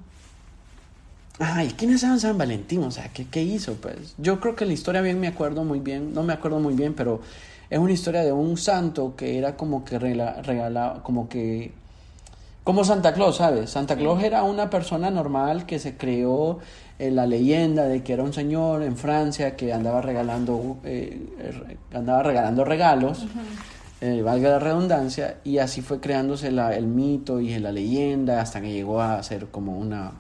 Ay, 1.38 1.75
¿quién 1.76 1.93
es 1.93 2.00
San, 2.00 2.38
Valentín? 2.38 2.83
O 2.85 2.90
sea, 2.90 3.09
¿qué, 3.12 3.26
¿qué, 3.26 3.43
hizo? 3.43 3.75
Pues 3.75 4.14
yo 4.16 4.40
creo 4.40 4.57
que 4.57 4.64
la 4.64 4.73
historia 4.73 5.02
bien 5.02 5.21
me 5.21 5.28
acuerdo 5.28 5.64
muy 5.64 5.81
bien, 5.81 6.14
no 6.14 6.23
me 6.23 6.33
acuerdo 6.33 6.61
muy 6.61 6.75
bien, 6.75 6.95
pero 6.95 7.21
es 7.69 7.78
una 7.78 7.93
historia 7.93 8.23
de 8.23 8.33
un 8.33 8.57
santo 8.57 9.16
que 9.16 9.37
era 9.37 9.55
como 9.57 9.85
que 9.85 9.99
regalaba, 9.99 11.02
como 11.02 11.28
que, 11.28 11.73
como 12.64 12.85
Santa 12.85 13.12
Claus, 13.12 13.37
¿sabes? 13.37 13.69
Santa 13.69 13.97
Claus 13.97 14.23
era 14.23 14.45
una 14.45 14.71
persona 14.71 15.11
normal 15.11 15.66
que 15.66 15.78
se 15.78 15.99
creó 15.99 16.59
en 16.99 17.16
la 17.16 17.26
leyenda 17.26 17.85
de 17.85 18.02
que 18.02 18.14
era 18.14 18.23
un 18.23 18.33
señor 18.33 18.83
en 18.83 18.97
Francia 18.97 19.57
que 19.57 19.75
andaba 19.75 20.00
regalando, 20.00 20.78
eh, 20.85 21.26
andaba 21.93 22.23
regalando 22.23 22.64
regalos. 22.64 23.26
Eh, 24.02 24.21
valga 24.21 24.50
la 24.50 24.59
redundancia, 24.59 25.38
y 25.43 25.57
así 25.57 25.81
fue 25.81 26.00
creándose 26.00 26.50
la, 26.50 26.76
el 26.76 26.87
mito 26.87 27.40
y 27.40 27.59
la 27.59 27.73
leyenda 27.73 28.43
hasta 28.43 28.61
que 28.61 28.71
llegó 28.71 29.00
a 29.00 29.23
ser 29.23 29.47
como 29.47 29.78
una 29.78 30.12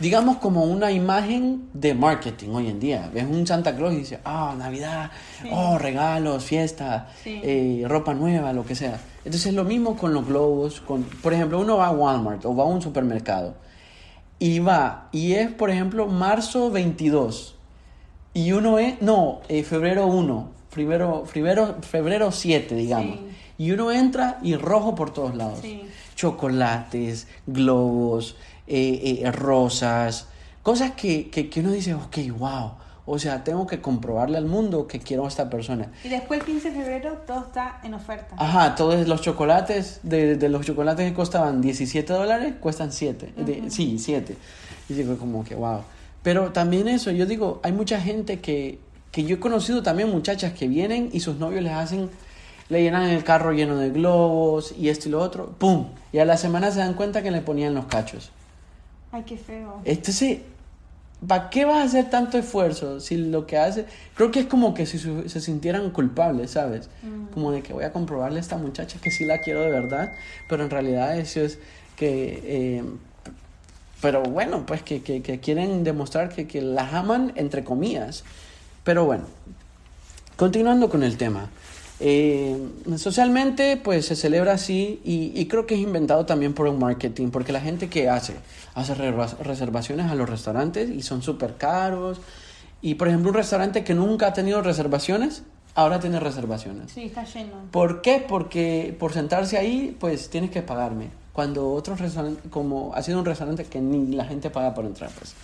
digamos, 0.00 0.38
como 0.38 0.64
una 0.64 0.90
imagen 0.92 1.68
de 1.72 1.94
marketing 1.94 2.50
hoy 2.50 2.68
en 2.68 2.80
día. 2.80 3.10
Ves 3.12 3.24
un 3.24 3.46
Santa 3.46 3.74
Claus 3.76 3.94
y 3.94 3.98
dices, 3.98 4.18
ah, 4.24 4.54
Navidad, 4.58 5.10
oh, 5.50 5.78
regalos, 5.78 6.44
fiesta, 6.44 7.08
eh, 7.24 7.84
ropa 7.86 8.14
nueva, 8.14 8.52
lo 8.52 8.64
que 8.64 8.74
sea. 8.74 9.00
Entonces 9.18 9.46
es 9.46 9.54
lo 9.54 9.64
mismo 9.64 9.96
con 9.96 10.12
los 10.12 10.26
globos. 10.26 10.80
Con, 10.80 11.02
por 11.04 11.32
ejemplo, 11.32 11.60
uno 11.60 11.76
va 11.76 11.88
a 11.88 11.92
Walmart 11.92 12.44
o 12.44 12.54
va 12.54 12.64
a 12.64 12.66
un 12.66 12.82
supermercado 12.82 13.54
y 14.38 14.58
va, 14.58 15.08
y 15.12 15.32
es, 15.34 15.50
por 15.50 15.70
ejemplo, 15.70 16.06
marzo 16.06 16.70
22. 16.70 17.54
Y 18.34 18.52
uno 18.52 18.78
es, 18.78 19.00
no, 19.00 19.40
eh, 19.48 19.62
febrero 19.62 20.06
1, 20.06 20.50
febrero, 20.70 21.24
febrero, 21.24 21.76
febrero 21.82 22.32
7, 22.32 22.74
digamos. 22.74 23.20
Y 23.56 23.70
uno 23.70 23.92
entra 23.92 24.38
y 24.42 24.56
rojo 24.56 24.94
por 24.94 25.12
todos 25.12 25.36
lados. 25.36 25.60
Chocolates, 26.16 27.28
globos, 27.46 28.36
eh, 28.66 29.20
eh, 29.22 29.32
rosas, 29.32 30.28
cosas 30.62 30.92
que, 30.92 31.30
que, 31.30 31.48
que, 31.50 31.60
uno 31.60 31.72
dice, 31.72 31.94
ok, 31.94 32.18
wow. 32.38 32.72
O 33.06 33.18
sea, 33.18 33.44
tengo 33.44 33.66
que 33.66 33.82
comprobarle 33.82 34.38
al 34.38 34.46
mundo 34.46 34.86
que 34.86 34.98
quiero 34.98 35.26
a 35.26 35.28
esta 35.28 35.50
persona. 35.50 35.92
Y 36.02 36.08
después 36.08 36.40
el 36.40 36.46
15 36.46 36.70
de 36.70 36.80
febrero 36.80 37.18
todo 37.26 37.40
está 37.40 37.80
en 37.84 37.92
oferta. 37.92 38.34
Ajá, 38.38 38.74
todos 38.74 39.06
los 39.06 39.20
chocolates, 39.20 40.00
de, 40.02 40.36
de 40.36 40.48
los 40.48 40.64
chocolates 40.64 41.06
que 41.06 41.14
costaban 41.14 41.60
17 41.60 42.10
dólares, 42.10 42.54
cuestan 42.60 42.92
7. 42.92 43.34
sí, 43.68 43.98
7. 43.98 44.36
Y 44.88 44.94
digo 44.94 45.18
como 45.18 45.44
que, 45.44 45.54
wow. 45.54 45.82
Pero 46.22 46.52
también 46.52 46.88
eso, 46.88 47.10
yo 47.10 47.26
digo, 47.26 47.60
hay 47.62 47.72
mucha 47.72 48.00
gente 48.00 48.40
que, 48.40 48.78
que 49.12 49.24
yo 49.24 49.36
he 49.36 49.38
conocido 49.38 49.82
también 49.82 50.10
muchachas 50.10 50.54
que 50.54 50.66
vienen 50.66 51.10
y 51.12 51.20
sus 51.20 51.36
novios 51.36 51.62
les 51.62 51.74
hacen 51.74 52.08
le 52.68 52.82
llenan 52.82 53.10
el 53.10 53.24
carro 53.24 53.52
lleno 53.52 53.76
de 53.76 53.90
globos 53.90 54.74
y 54.78 54.88
esto 54.88 55.08
y 55.08 55.12
lo 55.12 55.20
otro, 55.20 55.54
¡pum! 55.58 55.88
Y 56.12 56.18
a 56.18 56.24
la 56.24 56.36
semana 56.36 56.70
se 56.70 56.78
dan 56.78 56.94
cuenta 56.94 57.22
que 57.22 57.30
le 57.30 57.40
ponían 57.40 57.74
los 57.74 57.86
cachos. 57.86 58.30
Ay, 59.14 59.22
qué 59.22 59.36
feo. 59.36 59.80
Entonces, 59.84 60.40
¿para 61.24 61.48
qué 61.48 61.64
vas 61.64 61.76
a 61.76 61.82
hacer 61.84 62.10
tanto 62.10 62.36
esfuerzo 62.36 62.98
si 62.98 63.16
lo 63.16 63.46
que 63.46 63.56
hace... 63.56 63.86
Creo 64.16 64.32
que 64.32 64.40
es 64.40 64.46
como 64.46 64.74
que 64.74 64.86
si 64.86 64.98
se 64.98 65.40
sintieran 65.40 65.90
culpables, 65.90 66.50
¿sabes? 66.50 66.90
Mm. 67.04 67.32
Como 67.32 67.52
de 67.52 67.62
que 67.62 67.72
voy 67.72 67.84
a 67.84 67.92
comprobarle 67.92 68.38
a 68.38 68.40
esta 68.40 68.56
muchacha 68.56 68.98
que 69.00 69.12
sí 69.12 69.24
la 69.24 69.38
quiero 69.38 69.60
de 69.60 69.70
verdad, 69.70 70.12
pero 70.48 70.64
en 70.64 70.70
realidad 70.70 71.16
eso 71.16 71.42
es 71.42 71.60
que... 71.94 72.42
Eh, 72.44 72.84
pero 74.02 74.24
bueno, 74.24 74.66
pues 74.66 74.82
que, 74.82 75.00
que, 75.04 75.22
que 75.22 75.38
quieren 75.38 75.84
demostrar 75.84 76.30
que, 76.30 76.48
que 76.48 76.60
las 76.60 76.92
aman 76.92 77.32
entre 77.36 77.62
comillas. 77.62 78.24
Pero 78.82 79.04
bueno, 79.04 79.26
continuando 80.34 80.90
con 80.90 81.04
el 81.04 81.16
tema. 81.16 81.50
Eh, 82.00 82.56
socialmente, 82.96 83.76
pues 83.76 84.06
se 84.06 84.16
celebra 84.16 84.54
así 84.54 85.00
y, 85.04 85.44
creo 85.46 85.66
que 85.66 85.74
es 85.74 85.80
inventado 85.80 86.26
también 86.26 86.52
por 86.52 86.66
un 86.66 86.78
marketing, 86.78 87.30
porque 87.30 87.52
la 87.52 87.60
gente 87.60 87.88
que 87.88 88.08
hace, 88.08 88.34
hace 88.74 88.94
reservaciones 88.94 90.10
a 90.10 90.14
los 90.14 90.28
restaurantes 90.28 90.90
y 90.90 91.02
son 91.02 91.22
súper 91.22 91.56
caros. 91.56 92.20
Y 92.82 92.96
por 92.96 93.08
ejemplo, 93.08 93.30
un 93.30 93.36
restaurante 93.36 93.84
que 93.84 93.94
nunca 93.94 94.28
ha 94.28 94.32
tenido 94.32 94.60
reservaciones, 94.60 95.42
ahora 95.74 96.00
tiene 96.00 96.20
reservaciones. 96.20 96.92
Sí, 96.92 97.04
está 97.04 97.24
lleno. 97.24 97.56
¿Por 97.70 98.02
qué? 98.02 98.24
Porque 98.26 98.94
por 98.98 99.12
sentarse 99.12 99.56
ahí, 99.56 99.96
pues 99.98 100.28
tienes 100.28 100.50
que 100.50 100.62
pagarme. 100.62 101.10
Cuando 101.32 101.72
otros 101.72 101.98
restaurantes, 102.00 102.44
como 102.50 102.94
ha 102.94 103.02
sido 103.02 103.18
un 103.18 103.24
restaurante 103.24 103.64
que 103.64 103.80
ni 103.80 104.14
la 104.14 104.24
gente 104.24 104.50
paga 104.50 104.74
por 104.74 104.84
entrar, 104.84 105.10
pues. 105.18 105.34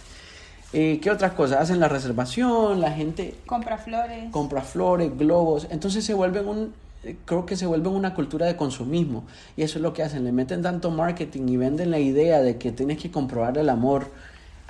Eh, 0.72 1.00
¿Qué 1.02 1.10
otras 1.10 1.32
cosas? 1.32 1.60
Hacen 1.60 1.80
la 1.80 1.88
reservación, 1.88 2.80
la 2.80 2.92
gente... 2.92 3.34
Compra 3.46 3.78
flores. 3.78 4.30
Compra 4.30 4.62
flores, 4.62 5.16
globos. 5.16 5.66
Entonces 5.70 6.04
se 6.04 6.14
vuelven 6.14 6.46
un... 6.46 6.74
Eh, 7.02 7.16
creo 7.24 7.44
que 7.44 7.56
se 7.56 7.66
vuelven 7.66 7.92
una 7.92 8.14
cultura 8.14 8.46
de 8.46 8.56
consumismo. 8.56 9.24
Y 9.56 9.62
eso 9.62 9.78
es 9.78 9.82
lo 9.82 9.92
que 9.92 10.02
hacen. 10.02 10.24
Le 10.24 10.32
meten 10.32 10.62
tanto 10.62 10.90
marketing 10.90 11.48
y 11.48 11.56
venden 11.56 11.90
la 11.90 11.98
idea 11.98 12.40
de 12.40 12.56
que 12.56 12.70
tienes 12.70 12.98
que 12.98 13.10
comprobar 13.10 13.58
el 13.58 13.68
amor 13.68 14.12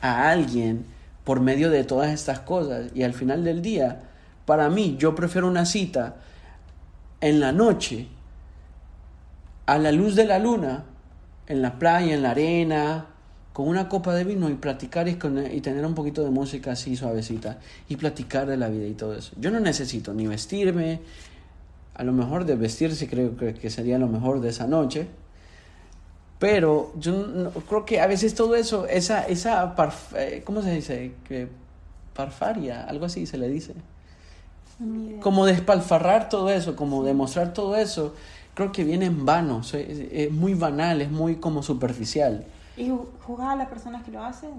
a 0.00 0.30
alguien 0.30 0.86
por 1.24 1.40
medio 1.40 1.68
de 1.70 1.84
todas 1.84 2.10
estas 2.10 2.40
cosas. 2.40 2.90
Y 2.94 3.02
al 3.02 3.12
final 3.12 3.44
del 3.44 3.60
día, 3.60 4.00
para 4.46 4.70
mí, 4.70 4.96
yo 4.98 5.14
prefiero 5.14 5.48
una 5.48 5.66
cita 5.66 6.16
en 7.20 7.40
la 7.40 7.52
noche, 7.52 8.06
a 9.66 9.76
la 9.76 9.92
luz 9.92 10.16
de 10.16 10.24
la 10.24 10.38
luna, 10.38 10.84
en 11.46 11.60
la 11.60 11.78
playa, 11.78 12.14
en 12.14 12.22
la 12.22 12.30
arena, 12.30 13.06
con 13.60 13.68
una 13.68 13.90
copa 13.90 14.14
de 14.14 14.24
vino 14.24 14.48
y 14.48 14.54
platicar 14.54 15.06
y, 15.06 15.18
y, 15.52 15.60
tener 15.60 15.84
un 15.84 15.94
poquito 15.94 16.24
de 16.24 16.30
música 16.30 16.72
así 16.72 16.96
suavecita 16.96 17.58
y 17.90 17.96
platicar 17.96 18.46
de 18.46 18.56
la 18.56 18.70
vida 18.70 18.86
y 18.86 18.94
todo 18.94 19.14
eso. 19.14 19.32
Yo 19.38 19.50
no 19.50 19.60
necesito 19.60 20.14
ni 20.14 20.26
vestirme, 20.26 21.00
a 21.92 22.02
lo 22.02 22.14
mejor 22.14 22.46
de 22.46 22.56
vestirse 22.56 23.06
creo 23.06 23.36
que, 23.36 23.68
sería 23.68 23.98
lo 23.98 24.08
mejor 24.08 24.40
de 24.40 24.48
esa 24.48 24.66
noche, 24.66 25.08
pero 26.38 26.94
yo 26.98 27.52
creo 27.68 27.84
que 27.84 28.00
a 28.00 28.06
veces 28.06 28.34
todo 28.34 28.56
eso, 28.56 28.86
esa, 28.86 29.26
esa 29.26 29.74
eh, 30.16 30.40
¿cómo 30.46 30.62
se 30.62 30.74
dice? 30.76 31.12
Que 31.28 31.46
parfaria, 32.14 32.84
algo 32.84 33.04
así 33.04 33.26
se 33.26 33.36
le 33.36 33.50
dice. 33.50 33.74
Como 35.20 35.44
despalfarrar 35.44 36.30
todo 36.30 36.48
eso, 36.48 36.76
como 36.76 37.04
demostrar 37.04 37.52
todo 37.52 37.76
eso, 37.76 38.14
creo 38.54 38.72
que 38.72 38.84
viene 38.84 39.04
en 39.04 39.26
vano, 39.26 39.60
es 39.70 40.32
muy 40.32 40.54
banal, 40.54 41.02
es 41.02 41.10
muy 41.10 41.36
como 41.36 41.62
superficial. 41.62 42.46
¿Y 42.76 42.90
juzgar 43.26 43.50
a 43.50 43.56
las 43.56 43.68
personas 43.68 44.02
que 44.02 44.10
lo 44.10 44.22
hacen? 44.22 44.50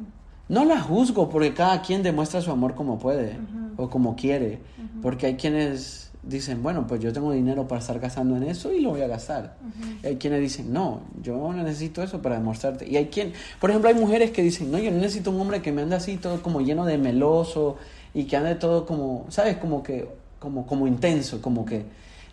No 0.49 0.65
las 0.65 0.83
juzgo 0.83 1.29
porque 1.29 1.53
cada 1.53 1.81
quien 1.81 2.03
demuestra 2.03 2.41
su 2.41 2.51
amor 2.51 2.75
como 2.75 2.99
puede 2.99 3.37
o 3.77 3.89
como 3.89 4.15
quiere. 4.15 4.59
Porque 5.01 5.27
hay 5.27 5.35
quienes 5.35 6.11
dicen, 6.23 6.61
bueno, 6.61 6.85
pues 6.87 7.01
yo 7.01 7.11
tengo 7.11 7.31
dinero 7.31 7.67
para 7.67 7.79
estar 7.79 7.99
gastando 7.99 8.35
en 8.37 8.43
eso 8.43 8.71
y 8.71 8.81
lo 8.81 8.91
voy 8.91 9.01
a 9.01 9.07
gastar. 9.07 9.55
y 10.03 10.07
hay 10.07 10.15
quienes 10.17 10.41
dicen, 10.41 10.71
no, 10.71 11.01
yo 11.21 11.37
no 11.37 11.63
necesito 11.63 12.03
eso 12.03 12.21
para 12.21 12.35
demostrarte. 12.35 12.87
Y 12.87 12.97
hay 12.97 13.07
quien, 13.07 13.33
por 13.59 13.69
ejemplo, 13.69 13.89
hay 13.89 13.95
mujeres 13.95 14.31
que 14.31 14.43
dicen, 14.43 14.71
no, 14.71 14.77
yo 14.77 14.91
no 14.91 14.97
necesito 14.97 15.31
un 15.31 15.39
hombre 15.39 15.61
que 15.61 15.71
me 15.71 15.81
ande 15.81 15.95
así 15.95 16.17
todo 16.17 16.41
como 16.41 16.61
lleno 16.61 16.85
de 16.85 16.97
meloso 16.97 17.77
y 18.13 18.25
que 18.25 18.37
ande 18.37 18.55
todo 18.55 18.85
como, 18.85 19.25
¿sabes? 19.29 19.57
Como 19.57 19.81
que, 19.81 20.07
como, 20.39 20.65
como 20.67 20.87
intenso, 20.87 21.41
como 21.41 21.65
que... 21.65 21.85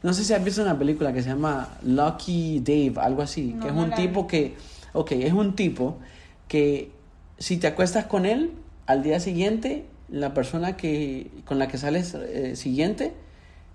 No 0.03 0.13
sé 0.13 0.23
si 0.23 0.33
has 0.33 0.45
visto 0.45 0.63
una 0.63 0.79
película 0.79 1.13
que 1.13 1.23
se 1.23 1.29
llama 1.29 1.69
Lucky 1.83 2.61
Dave, 2.61 2.95
algo 2.97 3.23
así, 3.23 3.57
que 3.61 3.69
es 3.69 3.75
un 3.75 3.91
tipo 3.93 4.29
que 4.29 4.55
Ok, 4.93 5.13
es 5.13 5.33
un 5.33 5.55
tipo 5.55 5.97
que 6.49 6.91
si 7.39 7.57
te 7.57 7.67
acuestas 7.67 8.07
con 8.07 8.27
él, 8.27 8.53
al 8.87 9.03
día 9.03 9.21
siguiente, 9.21 9.85
la 10.09 10.35
persona 10.35 10.77
que, 10.77 11.31
con 11.45 11.59
la 11.59 11.69
que 11.69 11.79
sales 11.79 12.15
eh, 12.15 12.57
siguiente 12.57 13.13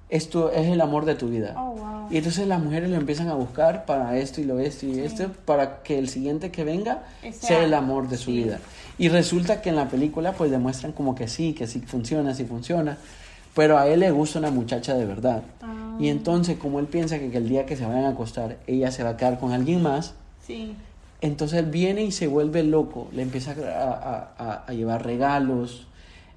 es, 0.09 0.27
es 0.27 0.67
el 0.67 0.81
amor 0.81 1.05
de 1.05 1.15
tu 1.15 1.29
vida. 1.29 1.55
Oh, 1.57 2.07
y 2.09 2.17
entonces 2.17 2.47
las 2.47 2.61
mujeres 2.61 2.89
lo 2.89 2.97
empiezan 2.97 3.29
a 3.29 3.35
buscar 3.35 3.85
para 3.85 4.17
esto 4.17 4.41
y 4.41 4.43
lo 4.43 4.59
esto 4.59 4.85
y 4.85 4.99
esto, 4.99 5.31
para 5.45 5.81
que 5.83 5.97
el 5.97 6.09
siguiente 6.09 6.51
que 6.51 6.63
venga 6.63 7.03
sea, 7.31 7.63
el 7.63 7.73
amor 7.73 8.09
de 8.09 8.17
su 8.17 8.31
vida. 8.31 8.59
Y 8.97 9.09
resulta 9.09 9.61
que 9.61 9.69
en 9.69 9.75
la 9.75 9.87
película 9.87 10.33
pues 10.33 10.51
demuestran 10.51 10.91
como 10.91 11.15
que 11.15 11.27
sí, 11.27 11.53
que 11.53 11.67
sí 11.67 11.79
funciona, 11.79 12.33
sí 12.33 12.45
funciona. 12.45 12.97
Pero 13.55 13.77
a 13.77 13.87
él 13.87 13.99
le 13.99 14.11
gusta 14.11 14.39
una 14.39 14.49
muchacha 14.49 14.95
de 14.95 15.05
verdad. 15.05 15.43
Ah. 15.61 15.95
Y 15.99 16.09
entonces 16.09 16.57
como 16.57 16.79
él 16.79 16.87
piensa 16.87 17.19
que, 17.19 17.29
que 17.29 17.37
el 17.37 17.47
día 17.47 17.65
que 17.65 17.77
se 17.77 17.85
vayan 17.85 18.05
a 18.05 18.09
acostar, 18.09 18.57
ella 18.67 18.91
se 18.91 19.03
va 19.03 19.11
a 19.11 19.17
quedar 19.17 19.39
con 19.39 19.51
alguien 19.53 19.81
más. 19.81 20.15
Sí 20.45 20.75
entonces 21.23 21.59
él 21.59 21.67
viene 21.67 22.03
y 22.03 22.11
se 22.11 22.27
vuelve 22.27 22.63
loco, 22.63 23.07
le 23.13 23.21
empieza 23.21 23.55
a, 23.55 24.69
llevar 24.73 25.05
regalos, 25.05 25.87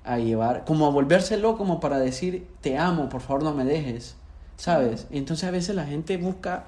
a 0.05 0.19
llevar, 0.19 0.65
como 0.65 0.87
a 0.87 0.91
volverse 0.91 1.37
loco, 1.39 1.59
como 1.59 1.81
para 1.81 1.99
decir, 1.99 2.47
te 2.61 2.79
amo, 2.79 3.09
por 3.09 3.21
favor 3.21 3.43
no 3.43 3.53
me 3.53 3.65
dejes, 3.65 4.15
¿sabes? 4.57 5.09
Entonces 5.11 5.49
a 5.49 5.51
veces 5.51 5.75
la 5.75 5.87
gente 5.87 6.17
busca 6.19 6.67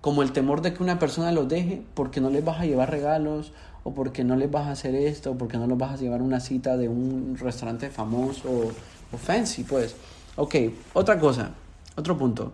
como 0.00 0.22
el 0.22 0.32
temor 0.32 0.62
de 0.62 0.74
que 0.74 0.82
una 0.82 0.98
persona 0.98 1.30
los 1.30 1.48
deje 1.48 1.84
porque 1.94 2.20
no 2.20 2.28
les 2.28 2.44
vas 2.44 2.60
a 2.60 2.66
llevar 2.66 2.90
regalos 2.90 3.52
o 3.84 3.94
porque 3.94 4.24
no 4.24 4.34
les 4.34 4.50
vas 4.50 4.66
a 4.66 4.72
hacer 4.72 4.96
esto 4.96 5.30
o 5.30 5.38
porque 5.38 5.56
no 5.56 5.68
los 5.68 5.78
vas 5.78 5.92
a 5.92 5.96
llevar 5.96 6.22
a 6.22 6.24
una 6.24 6.40
cita 6.40 6.76
de 6.76 6.88
un 6.88 7.36
restaurante 7.40 7.88
famoso 7.88 8.50
o, 8.50 8.72
o 9.12 9.16
fancy, 9.16 9.62
pues. 9.62 9.94
Ok, 10.34 10.56
otra 10.92 11.20
cosa, 11.20 11.52
otro 11.94 12.18
punto. 12.18 12.52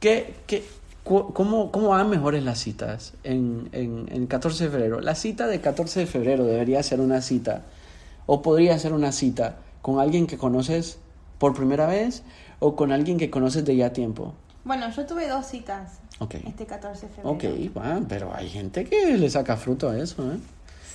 ¿Qué, 0.00 0.34
qué, 0.46 0.64
¿Cómo, 1.08 1.72
¿Cómo 1.72 1.88
van 1.88 2.10
mejores 2.10 2.44
las 2.44 2.58
citas 2.58 3.14
en, 3.24 3.70
en, 3.72 4.06
en 4.10 4.26
14 4.26 4.64
de 4.64 4.70
febrero? 4.70 5.00
La 5.00 5.14
cita 5.14 5.46
de 5.46 5.60
14 5.60 6.00
de 6.00 6.06
febrero 6.06 6.44
debería 6.44 6.82
ser 6.82 7.00
una 7.00 7.22
cita, 7.22 7.62
o 8.26 8.42
podría 8.42 8.78
ser 8.78 8.92
una 8.92 9.10
cita 9.12 9.56
con 9.80 9.98
alguien 10.00 10.26
que 10.26 10.36
conoces 10.36 10.98
por 11.38 11.54
primera 11.54 11.86
vez 11.86 12.22
o 12.58 12.76
con 12.76 12.92
alguien 12.92 13.16
que 13.18 13.30
conoces 13.30 13.64
de 13.64 13.76
ya 13.76 13.92
tiempo. 13.92 14.34
Bueno, 14.64 14.90
yo 14.90 15.06
tuve 15.06 15.28
dos 15.28 15.46
citas 15.46 16.00
este 16.44 16.66
14 16.66 17.06
de 17.06 17.12
febrero. 17.12 17.30
Ok, 17.30 17.72
bueno, 17.72 18.06
pero 18.08 18.34
hay 18.34 18.48
gente 18.48 18.84
que 18.84 19.16
le 19.16 19.30
saca 19.30 19.56
fruto 19.56 19.88
a 19.88 19.98
eso, 19.98 20.30
¿eh? 20.32 20.38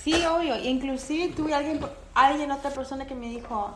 Sí, 0.04 0.14
obvio. 0.26 0.56
Inclusive 0.62 1.32
tuve 1.34 1.54
alguien, 1.54 1.80
alguien, 2.14 2.50
otra 2.50 2.70
persona 2.70 3.06
que 3.06 3.14
me 3.14 3.30
dijo, 3.30 3.74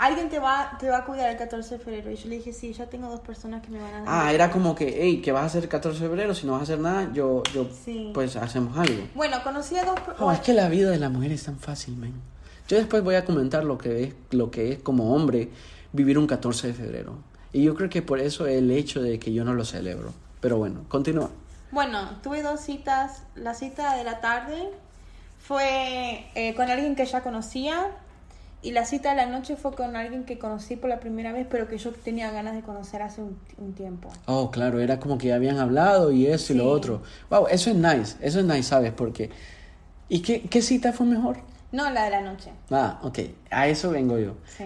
alguien 0.00 0.30
te 0.30 0.38
va, 0.38 0.78
te 0.80 0.88
va 0.88 0.98
a 0.98 1.04
cuidar 1.04 1.30
el 1.30 1.36
14 1.36 1.76
de 1.76 1.84
febrero. 1.84 2.10
Y 2.10 2.16
yo 2.16 2.28
le 2.28 2.36
dije, 2.36 2.54
sí, 2.54 2.72
ya 2.72 2.86
tengo 2.86 3.08
dos 3.08 3.20
personas 3.20 3.62
que 3.62 3.68
me 3.68 3.78
van 3.78 4.08
a... 4.08 4.26
Ah, 4.26 4.32
era 4.32 4.50
como 4.50 4.74
que, 4.74 4.98
hey, 4.98 5.20
¿qué 5.22 5.30
vas 5.30 5.42
a 5.42 5.46
hacer 5.46 5.64
el 5.64 5.68
14 5.68 6.00
de 6.00 6.08
febrero? 6.08 6.34
Si 6.34 6.46
no 6.46 6.52
vas 6.52 6.60
a 6.60 6.64
hacer 6.64 6.80
nada, 6.80 7.12
yo, 7.12 7.42
yo 7.54 7.68
pues 8.14 8.34
hacemos 8.36 8.76
algo. 8.78 9.04
Bueno, 9.14 9.36
conocí 9.44 9.76
a 9.76 9.84
dos... 9.84 10.00
Oh, 10.18 10.32
es 10.32 10.40
que 10.40 10.54
la 10.54 10.70
vida 10.70 10.90
de 10.90 10.98
la 10.98 11.10
mujer 11.10 11.32
es 11.32 11.44
tan 11.44 11.58
fácil, 11.58 11.96
man. 11.96 12.14
Yo 12.66 12.78
después 12.78 13.04
voy 13.04 13.16
a 13.16 13.26
comentar 13.26 13.62
lo 13.62 13.76
que 13.76 14.04
es, 14.04 14.14
lo 14.30 14.50
que 14.50 14.72
es 14.72 14.78
como 14.78 15.14
hombre 15.14 15.50
vivir 15.92 16.18
un 16.18 16.26
14 16.26 16.68
de 16.68 16.72
febrero. 16.72 17.18
Y 17.52 17.64
yo 17.64 17.74
creo 17.74 17.90
que 17.90 18.00
por 18.00 18.20
eso 18.20 18.46
el 18.46 18.70
hecho 18.70 19.02
de 19.02 19.18
que 19.18 19.34
yo 19.34 19.44
no 19.44 19.52
lo 19.52 19.66
celebro. 19.66 20.14
Pero 20.40 20.56
bueno, 20.56 20.84
continúa. 20.88 21.28
Bueno, 21.72 22.18
tuve 22.22 22.42
dos 22.42 22.60
citas. 22.60 23.24
La 23.34 23.52
cita 23.52 23.96
de 23.96 24.04
la 24.04 24.20
tarde 24.20 24.70
Fue 25.38 26.26
eh, 26.34 26.54
con 26.54 26.70
alguien 26.70 26.96
que 26.96 27.04
ya 27.04 27.22
conocía 27.22 27.88
y 28.62 28.72
la 28.72 28.84
cita 28.84 29.10
de 29.10 29.16
la 29.16 29.26
noche 29.26 29.56
fue 29.56 29.72
con 29.72 29.96
alguien 29.96 30.24
que 30.24 30.38
conocí 30.38 30.76
por 30.76 30.90
la 30.90 31.00
primera 31.00 31.32
vez, 31.32 31.46
pero 31.50 31.66
que 31.68 31.78
yo 31.78 31.92
tenía 31.92 32.30
ganas 32.30 32.54
de 32.54 32.62
conocer 32.62 33.02
hace 33.02 33.22
un, 33.22 33.38
un 33.58 33.72
tiempo. 33.72 34.10
Oh, 34.26 34.50
claro, 34.50 34.80
era 34.80 35.00
como 35.00 35.16
que 35.18 35.28
ya 35.28 35.36
habían 35.36 35.58
hablado 35.58 36.12
y 36.12 36.26
eso 36.26 36.52
y 36.52 36.56
lo 36.56 36.68
otro. 36.68 37.02
Wow, 37.30 37.46
eso 37.48 37.70
es 37.70 37.76
nice, 37.76 38.16
eso 38.20 38.40
es 38.40 38.44
nice, 38.44 38.64
¿sabes? 38.64 38.92
Porque... 38.92 39.30
¿Y 40.08 40.20
qué, 40.20 40.42
qué 40.42 40.60
cita 40.60 40.92
fue 40.92 41.06
mejor? 41.06 41.38
No 41.72 41.88
la 41.90 42.04
de 42.04 42.10
la 42.10 42.20
noche. 42.20 42.50
Ah, 42.70 42.98
ok, 43.02 43.18
a 43.50 43.68
eso 43.68 43.90
vengo 43.90 44.18
yo. 44.18 44.34
Sí. 44.44 44.64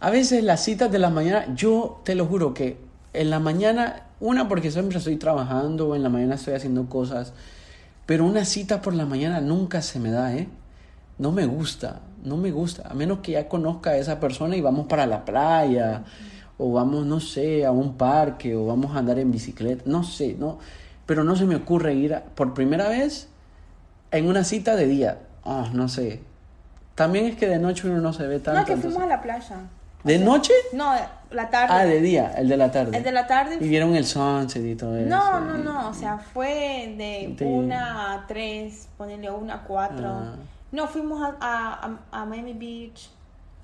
A 0.00 0.10
veces 0.10 0.42
las 0.42 0.64
citas 0.64 0.90
de 0.90 0.98
la 0.98 1.10
mañana, 1.10 1.54
yo 1.54 2.00
te 2.04 2.14
lo 2.14 2.26
juro 2.26 2.54
que 2.54 2.78
en 3.12 3.30
la 3.30 3.38
mañana, 3.38 4.06
una 4.20 4.48
porque 4.48 4.70
siempre 4.70 4.98
estoy 4.98 5.16
trabajando, 5.16 5.88
o 5.88 5.96
en 5.96 6.02
la 6.02 6.08
mañana 6.08 6.34
estoy 6.34 6.54
haciendo 6.54 6.88
cosas, 6.88 7.32
pero 8.06 8.24
una 8.24 8.44
cita 8.44 8.80
por 8.82 8.94
la 8.94 9.04
mañana 9.04 9.40
nunca 9.40 9.82
se 9.82 9.98
me 9.98 10.10
da, 10.10 10.34
¿eh? 10.34 10.48
No 11.18 11.32
me 11.32 11.46
gusta, 11.46 12.00
no 12.26 12.36
me 12.36 12.50
gusta, 12.50 12.82
a 12.88 12.94
menos 12.94 13.20
que 13.20 13.32
ya 13.32 13.48
conozca 13.48 13.90
a 13.90 13.96
esa 13.96 14.20
persona 14.20 14.56
y 14.56 14.60
vamos 14.60 14.86
para 14.86 15.06
la 15.06 15.24
playa, 15.24 16.02
o 16.58 16.72
vamos, 16.72 17.06
no 17.06 17.20
sé, 17.20 17.64
a 17.64 17.70
un 17.70 17.94
parque, 17.96 18.54
o 18.56 18.66
vamos 18.66 18.94
a 18.94 18.98
andar 18.98 19.18
en 19.18 19.30
bicicleta, 19.30 19.82
no 19.86 20.02
sé, 20.04 20.34
no, 20.38 20.58
pero 21.06 21.22
no 21.24 21.36
se 21.36 21.44
me 21.44 21.54
ocurre 21.56 21.94
ir 21.94 22.14
a- 22.14 22.22
por 22.22 22.52
primera 22.54 22.88
vez 22.88 23.28
en 24.10 24.26
una 24.28 24.42
cita 24.44 24.74
de 24.76 24.86
día, 24.86 25.18
ah, 25.44 25.68
no 25.72 25.88
sé. 25.88 26.20
También 26.94 27.26
es 27.26 27.36
que 27.36 27.46
de 27.46 27.58
noche 27.58 27.88
uno 27.88 28.00
no 28.00 28.12
se 28.12 28.26
ve 28.26 28.40
tanto. 28.40 28.60
No, 28.60 28.66
que 28.66 28.76
fuimos 28.76 29.02
a 29.02 29.06
la 29.06 29.20
playa. 29.22 29.56
¿De 30.02 30.18
noche? 30.18 30.52
No, 30.72 30.92
la 31.32 31.50
tarde. 31.50 31.74
Ah, 31.76 31.84
de 31.84 32.00
día, 32.00 32.32
el 32.38 32.48
de 32.48 32.56
la 32.56 32.70
tarde. 32.70 32.96
El 32.96 33.02
de 33.02 33.12
la 33.12 33.26
tarde. 33.26 33.58
Y 33.60 33.68
vieron 33.68 33.94
el 33.96 34.04
sunset 34.06 34.64
y 34.64 34.74
todo 34.76 34.96
eso. 34.96 35.08
No, 35.08 35.40
no, 35.40 35.58
no, 35.58 35.88
o 35.90 35.94
sea, 35.94 36.16
fue 36.18 36.94
de, 36.96 37.34
De- 37.36 37.44
una 37.44 38.14
a 38.14 38.26
tres, 38.26 38.88
ponerle 38.96 39.30
una 39.30 39.54
a 39.56 39.62
cuatro. 39.64 40.06
Ah. 40.08 40.36
No, 40.72 40.86
fuimos 40.88 41.22
a, 41.22 41.36
a, 41.40 41.98
a- 42.20 42.24
Miami 42.26 42.52
Beach, 42.52 43.08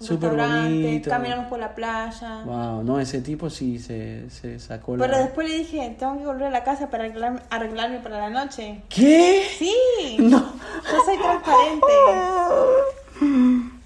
un 0.01 0.07
Súper 0.07 0.31
restaurante, 0.31 0.83
bonito. 0.83 1.11
caminamos 1.11 1.47
por 1.47 1.59
la 1.59 1.75
playa. 1.75 2.43
Wow, 2.45 2.83
no, 2.85 2.99
ese 3.01 3.21
tipo 3.21 3.51
sí 3.51 3.79
se, 3.79 4.29
se 4.31 4.59
sacó 4.59 4.93
Pero 4.97 5.07
la... 5.13 5.19
después 5.19 5.49
le 5.49 5.59
dije, 5.59 5.95
tengo 5.99 6.19
que 6.19 6.27
volver 6.27 6.45
a 6.47 6.51
la 6.51 6.65
casa 6.65 6.91
para 6.91 7.05
arreglarme, 7.05 7.41
arreglarme 7.51 7.99
para 8.01 8.19
la 8.19 8.31
noche. 8.31 8.83
¿Qué? 8.89 9.45
Sí, 9.59 9.75
No. 10.19 10.39
yo 10.41 11.05
soy 11.05 11.19
transparente. 11.19 11.87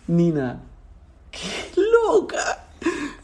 Nina, 0.06 0.60
qué 1.30 1.80
loca. 2.06 2.62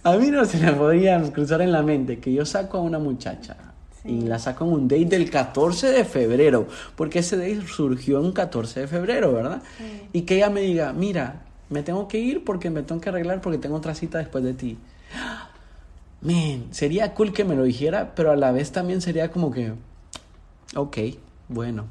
A 0.02 0.12
mí 0.16 0.30
no 0.30 0.44
se 0.44 0.58
me 0.58 0.72
podía 0.72 1.22
cruzar 1.32 1.62
en 1.62 1.70
la 1.72 1.82
mente 1.82 2.18
que 2.18 2.32
yo 2.32 2.44
saco 2.44 2.78
a 2.78 2.80
una 2.80 2.98
muchacha 2.98 3.56
Sí. 4.02 4.10
y 4.10 4.20
la 4.22 4.38
saco 4.38 4.64
en 4.64 4.72
un 4.72 4.88
date 4.88 5.04
del 5.04 5.30
14 5.30 5.88
de 5.88 6.04
febrero, 6.04 6.66
porque 6.96 7.20
ese 7.20 7.36
date 7.36 7.66
surgió 7.66 8.20
un 8.20 8.32
14 8.32 8.80
de 8.80 8.88
febrero, 8.88 9.32
¿verdad? 9.32 9.62
Sí. 9.78 10.02
Y 10.12 10.22
que 10.22 10.36
ella 10.36 10.50
me 10.50 10.60
diga, 10.62 10.92
mira, 10.92 11.42
me 11.70 11.82
tengo 11.82 12.08
que 12.08 12.18
ir 12.18 12.44
porque 12.44 12.70
me 12.70 12.82
tengo 12.82 13.00
que 13.00 13.08
arreglar 13.08 13.40
porque 13.40 13.58
tengo 13.58 13.76
otra 13.76 13.94
cita 13.94 14.18
después 14.18 14.44
de 14.44 14.54
ti. 14.54 14.78
Man, 16.20 16.66
sería 16.70 17.14
cool 17.14 17.32
que 17.32 17.44
me 17.44 17.56
lo 17.56 17.64
dijera, 17.64 18.14
pero 18.14 18.30
a 18.30 18.36
la 18.36 18.52
vez 18.52 18.70
también 18.70 19.00
sería 19.00 19.30
como 19.30 19.50
que, 19.50 19.72
ok, 20.76 20.98
bueno. 21.48 21.86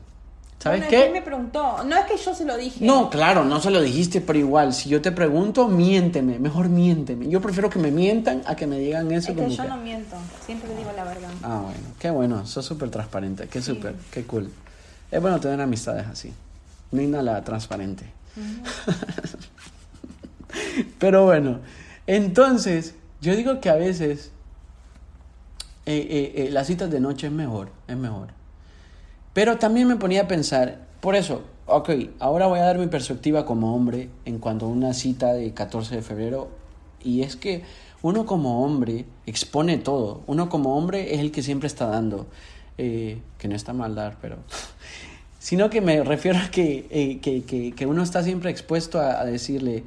¿Sabes 0.62 0.82
Bueno, 0.82 1.06
qué? 1.06 1.10
me 1.12 1.22
preguntó, 1.24 1.84
no 1.84 1.98
es 1.98 2.06
que 2.06 2.18
yo 2.18 2.36
se 2.36 2.46
lo 2.46 2.56
dije. 2.56 2.86
No, 2.86 3.10
claro, 3.10 3.44
no 3.44 3.60
se 3.60 3.72
lo 3.72 3.82
dijiste, 3.82 4.22
pero 4.22 4.38
igual, 4.38 4.74
si 4.74 4.90
yo 4.90 5.02
te 5.02 5.12
pregunto, 5.12 5.68
miénteme, 5.68 6.38
mejor 6.38 6.70
miénteme. 6.70 7.28
Yo 7.30 7.42
prefiero 7.42 7.68
que 7.70 7.80
me 7.80 7.90
mientan 7.90 8.44
a 8.46 8.56
que 8.56 8.68
me 8.68 8.78
digan 8.78 9.12
eso 9.12 9.32
es 9.32 9.38
que 9.38 9.50
yo 9.56 9.64
que- 9.64 9.70
no 9.70 9.78
miento, 9.78 10.16
siempre 10.46 10.70
digo 10.76 10.92
la 10.96 11.04
verdad. 11.04 11.30
Ah, 11.42 11.62
bueno, 11.64 11.80
qué 11.98 12.12
bueno, 12.12 12.46
sos 12.46 12.64
súper 12.64 12.92
transparente, 12.92 13.48
qué 13.48 13.60
súper, 13.60 13.96
qué 14.12 14.24
cool. 14.26 14.52
Es 15.10 15.20
bueno 15.20 15.40
tener 15.40 15.60
amistades 15.62 16.06
así. 16.08 16.32
Nina 16.92 17.24
la 17.24 17.44
transparente. 17.44 18.06
Pero 21.00 21.26
bueno, 21.26 21.60
entonces, 22.08 22.96
yo 23.22 23.36
digo 23.36 23.60
que 23.62 23.70
a 23.70 23.76
veces 23.76 24.32
eh, 25.86 26.08
eh, 26.10 26.34
eh, 26.46 26.50
las 26.52 26.68
citas 26.68 26.90
de 26.92 27.00
noche 27.00 27.28
es 27.28 27.34
mejor, 27.34 27.70
es 27.88 27.98
mejor. 27.98 28.28
Pero 29.34 29.58
también 29.58 29.88
me 29.88 29.96
ponía 29.96 30.24
a 30.24 30.28
pensar, 30.28 30.80
por 31.00 31.16
eso, 31.16 31.44
ok, 31.66 31.90
ahora 32.20 32.48
voy 32.48 32.60
a 32.60 32.64
dar 32.64 32.78
mi 32.78 32.88
perspectiva 32.88 33.46
como 33.46 33.76
hombre 33.76 34.10
en 34.26 34.40
cuanto 34.40 34.66
a 34.66 34.70
una 34.70 34.94
cita 34.94 35.34
de 35.34 35.54
14 35.54 35.96
de 35.96 36.02
febrero. 36.02 36.50
Y 37.04 37.22
es 37.24 37.36
que 37.36 37.64
uno 38.02 38.26
como 38.26 38.64
hombre 38.64 39.06
expone 39.26 39.78
todo. 39.78 40.22
Uno 40.28 40.50
como 40.50 40.78
hombre 40.78 41.14
es 41.16 41.20
el 41.22 41.32
que 41.32 41.44
siempre 41.44 41.68
está 41.68 41.88
dando. 41.88 42.28
Eh, 42.78 43.20
que 43.38 43.48
no 43.48 43.56
está 43.56 43.74
mal 43.74 43.96
dar, 43.96 44.18
pero... 44.22 44.38
Sino 45.40 45.72
que 45.72 45.82
me 45.82 46.04
refiero 46.04 46.38
a 46.38 46.52
que, 46.52 46.88
eh, 46.92 47.20
que, 47.20 47.44
que, 47.44 47.72
que 47.72 47.86
uno 47.88 48.04
está 48.04 48.22
siempre 48.24 48.52
expuesto 48.52 49.00
a, 49.00 49.20
a 49.20 49.26
decirle, 49.26 49.84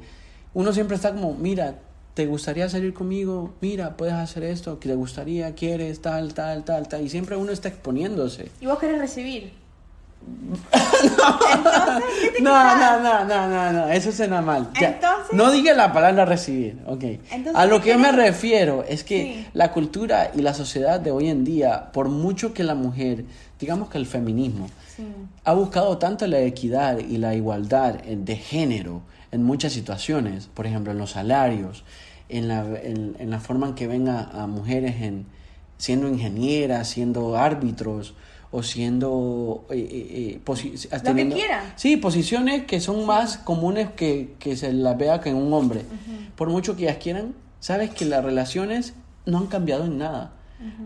uno 0.53 0.73
siempre 0.73 0.97
está 0.97 1.13
como, 1.13 1.33
mira, 1.33 1.79
¿te 2.15 2.25
gustaría 2.25 2.67
salir 2.69 2.93
conmigo? 2.95 3.53
Mira, 3.61 3.95
puedes 3.97 4.15
hacer 4.15 4.43
esto, 4.43 4.79
que 4.79 4.89
te 4.89 4.95
gustaría, 4.95 5.53
quieres, 5.53 6.01
tal, 6.01 6.33
tal, 6.33 6.63
tal, 6.65 6.87
tal. 6.87 7.01
Y 7.03 7.09
siempre 7.09 7.35
uno 7.35 7.51
está 7.51 7.67
exponiéndose. 7.69 8.49
Y 8.59 8.65
vos 8.65 8.79
querés 8.79 8.97
recibir. 8.99 9.51
No, 12.41 12.77
no, 12.77 12.99
no, 13.01 13.25
no, 13.25 13.47
no, 13.47 13.71
no, 13.71 13.89
eso 13.89 14.11
suena 14.11 14.41
mal. 14.41 14.69
Ya, 14.79 14.89
Entonces- 14.89 15.33
no 15.33 15.51
diga 15.51 15.73
la 15.73 15.93
palabra 15.93 16.25
recibir, 16.25 16.79
ok. 16.85 17.03
Entonces, 17.03 17.53
A 17.55 17.65
lo 17.65 17.77
¿qué 17.79 17.85
que 17.85 17.91
yo 17.93 17.99
me 17.99 18.11
refiero 18.11 18.83
es 18.87 19.03
que 19.03 19.21
Sí. 19.23 19.47
la 19.53 19.71
cultura 19.71 20.31
y 20.35 20.41
la 20.41 20.53
sociedad 20.53 20.99
de 20.99 21.11
hoy 21.11 21.29
en 21.29 21.43
día, 21.43 21.91
por 21.91 22.09
mucho 22.09 22.53
que 22.53 22.63
la 22.63 22.75
mujer, 22.75 23.25
digamos 23.59 23.89
que 23.89 23.97
el 23.97 24.05
feminismo, 24.05 24.67
Sí. 24.95 25.03
ha 25.43 25.53
buscado 25.53 25.97
tanto 25.97 26.27
la 26.27 26.39
equidad 26.39 26.97
y 26.99 27.17
la 27.17 27.35
igualdad 27.35 27.97
en- 28.05 28.25
de 28.25 28.35
género 28.35 29.01
en 29.31 29.43
muchas 29.43 29.73
situaciones, 29.73 30.47
por 30.53 30.65
ejemplo, 30.65 30.91
en 30.91 30.97
los 30.97 31.11
salarios, 31.11 31.83
en 32.29 32.47
la, 32.47 32.65
en, 32.81 33.15
en 33.19 33.29
la 33.29 33.39
forma 33.39 33.67
en 33.67 33.75
que 33.75 33.87
ven 33.87 34.07
a, 34.09 34.23
a 34.43 34.47
mujeres 34.47 35.01
en, 35.01 35.25
siendo 35.77 36.07
ingenieras, 36.07 36.87
siendo 36.89 37.37
árbitros 37.37 38.13
o 38.51 38.63
siendo... 38.63 39.65
eh, 39.69 39.75
eh, 39.77 40.07
eh, 40.35 40.39
posi- 40.45 40.77
que 40.77 41.35
quieran. 41.35 41.73
Sí, 41.75 41.97
posiciones 41.97 42.65
que 42.65 42.79
son 42.79 43.05
más 43.05 43.37
comunes 43.37 43.89
que, 43.95 44.35
que 44.39 44.55
se 44.55 44.71
las 44.73 44.97
vea 44.97 45.19
que 45.21 45.29
en 45.29 45.35
un 45.35 45.51
hombre. 45.53 45.81
Por 46.35 46.49
mucho 46.49 46.75
que 46.75 46.83
ellas 46.83 46.97
quieran, 46.97 47.33
sabes 47.59 47.89
que 47.91 48.05
las 48.05 48.23
relaciones 48.23 48.93
no 49.25 49.39
han 49.39 49.47
cambiado 49.47 49.85
en 49.85 49.97
nada. 49.97 50.31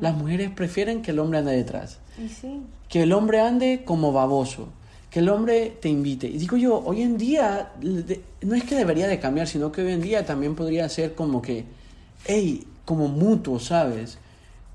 Las 0.02 0.16
mujeres 0.18 0.50
prefieren 0.50 1.02
que 1.04 1.12
el 1.12 1.20
hombre 1.20 1.38
ande 1.40 1.52
detrás 1.56 2.00
Y 2.24 2.28
sí. 2.28 2.62
que 2.88 3.04
el 3.04 3.14
hombre 3.14 3.40
ande 3.40 3.84
como 3.86 4.12
baboso, 4.12 4.70
que 5.10 5.20
el 5.20 5.30
hombre 5.30 5.78
te 5.82 5.90
invite. 5.90 6.28
Y 6.28 6.38
digo 6.38 6.58
yo, 6.58 6.80
hoy 6.86 7.02
en 7.02 7.18
día, 7.18 7.74
no 8.42 8.56
es 8.56 8.64
que 8.64 8.76
debería 8.76 9.08
de 9.08 9.20
cambiar, 9.20 9.48
sino 9.48 9.72
que 9.72 9.82
hoy 9.82 9.92
en 9.92 10.02
día 10.02 10.26
también 10.26 10.56
podría 10.56 10.88
ser 10.90 11.16
como 11.16 11.42
que, 11.42 11.66
hey, 12.26 12.68
como 12.86 13.08
mutuo, 13.08 13.60
¿sabes? 13.60 14.20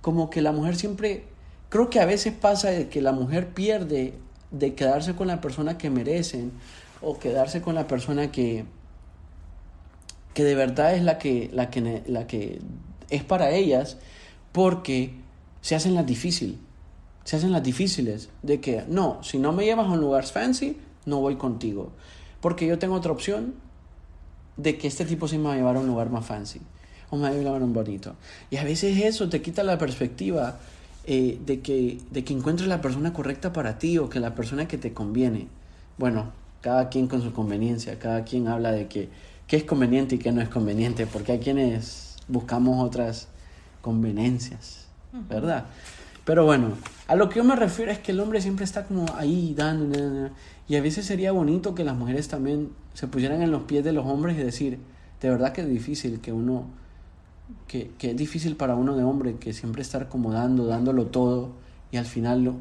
Como 0.00 0.30
que 0.30 0.42
la 0.42 0.52
mujer 0.52 0.76
siempre, 0.76 1.24
creo 1.68 1.88
que 1.88 2.00
a 2.00 2.06
veces 2.06 2.32
pasa 2.32 2.70
de 2.70 2.88
que 2.88 3.00
la 3.00 3.12
mujer 3.12 3.48
pierde 3.48 4.14
de 4.50 4.74
quedarse 4.74 5.14
con 5.14 5.28
la 5.28 5.40
persona 5.40 5.78
que 5.78 5.90
merecen 5.90 6.52
o 7.00 7.18
quedarse 7.18 7.60
con 7.60 7.74
la 7.74 7.86
persona 7.86 8.32
que, 8.32 8.64
que 10.32 10.44
de 10.44 10.54
verdad 10.54 10.94
es 10.94 11.02
la 11.02 11.18
que, 11.18 11.50
la 11.52 11.70
que, 11.70 12.02
la 12.06 12.26
que 12.26 12.60
es 13.08 13.22
para 13.22 13.50
ellas, 13.50 13.98
porque 14.52 15.14
se 15.60 15.74
hacen 15.74 15.94
las 15.94 16.06
difíciles. 16.06 16.56
Se 17.24 17.36
hacen 17.36 17.52
las 17.52 17.62
difíciles 17.62 18.28
de 18.42 18.60
que, 18.60 18.84
no, 18.88 19.22
si 19.22 19.38
no 19.38 19.52
me 19.52 19.64
llevas 19.64 19.86
a 19.86 19.90
un 19.90 20.00
lugar 20.00 20.24
fancy, 20.24 20.76
no 21.06 21.20
voy 21.20 21.36
contigo. 21.36 21.90
Porque 22.40 22.66
yo 22.66 22.78
tengo 22.78 22.94
otra 22.94 23.12
opción 23.12 23.54
de 24.56 24.78
que 24.78 24.86
este 24.86 25.04
tipo 25.04 25.26
sí 25.26 25.38
me 25.38 25.44
va 25.44 25.54
a 25.54 25.56
llevar 25.56 25.76
a 25.76 25.80
un 25.80 25.86
lugar 25.86 26.10
más 26.10 26.26
fancy. 26.26 26.60
O 27.10 27.16
me 27.16 27.22
va 27.22 27.28
a 27.28 27.32
llevar 27.32 27.62
a 27.62 27.64
un 27.64 27.72
bonito. 27.72 28.14
Y 28.50 28.56
a 28.56 28.64
veces 28.64 28.98
eso 29.02 29.28
te 29.28 29.40
quita 29.40 29.62
la 29.62 29.78
perspectiva 29.78 30.58
eh, 31.06 31.38
de, 31.44 31.60
que, 31.60 31.98
de 32.10 32.24
que 32.24 32.32
encuentres 32.32 32.68
la 32.68 32.80
persona 32.80 33.12
correcta 33.12 33.52
para 33.52 33.78
ti 33.78 33.98
o 33.98 34.08
que 34.08 34.20
la 34.20 34.34
persona 34.34 34.68
que 34.68 34.78
te 34.78 34.92
conviene. 34.92 35.48
Bueno, 35.96 36.32
cada 36.60 36.88
quien 36.88 37.08
con 37.08 37.22
su 37.22 37.32
conveniencia, 37.32 37.98
cada 37.98 38.24
quien 38.24 38.48
habla 38.48 38.72
de 38.72 38.88
que 38.88 39.08
qué 39.46 39.56
es 39.56 39.64
conveniente 39.64 40.14
y 40.14 40.18
qué 40.18 40.32
no 40.32 40.40
es 40.40 40.48
conveniente, 40.48 41.06
porque 41.06 41.32
hay 41.32 41.38
quienes 41.38 42.16
buscamos 42.28 42.82
otras 42.82 43.28
conveniencias, 43.82 44.86
¿verdad? 45.28 45.66
Pero 46.24 46.44
bueno, 46.44 46.68
a 47.06 47.16
lo 47.16 47.28
que 47.28 47.36
yo 47.36 47.44
me 47.44 47.56
refiero 47.56 47.92
es 47.92 47.98
que 47.98 48.12
el 48.12 48.20
hombre 48.20 48.40
siempre 48.40 48.64
está 48.64 48.84
como 48.84 49.06
ahí 49.16 49.54
dando, 49.54 49.86
na, 49.86 50.08
na, 50.08 50.32
y 50.66 50.76
a 50.76 50.82
veces 50.82 51.04
sería 51.04 51.32
bonito 51.32 51.74
que 51.74 51.84
las 51.84 51.96
mujeres 51.96 52.28
también 52.28 52.70
se 52.94 53.08
pusieran 53.08 53.42
en 53.42 53.50
los 53.50 53.64
pies 53.64 53.84
de 53.84 53.92
los 53.92 54.06
hombres 54.06 54.38
y 54.38 54.42
decir, 54.42 54.78
de 55.20 55.30
verdad 55.30 55.52
que 55.52 55.60
es 55.60 55.68
difícil 55.68 56.20
que 56.20 56.32
uno, 56.32 56.64
que, 57.66 57.90
que 57.98 58.12
es 58.12 58.16
difícil 58.16 58.56
para 58.56 58.74
uno 58.74 58.96
de 58.96 59.04
hombre 59.04 59.36
que 59.36 59.52
siempre 59.52 59.82
estar 59.82 60.08
como 60.08 60.32
dando, 60.32 60.66
dándolo 60.66 61.06
todo 61.06 61.50
y 61.92 61.98
al 61.98 62.06
final 62.06 62.44
lo, 62.44 62.54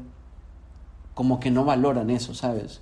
como 1.14 1.40
que 1.40 1.50
no 1.50 1.64
valoran 1.64 2.10
eso, 2.10 2.34
¿sabes? 2.34 2.80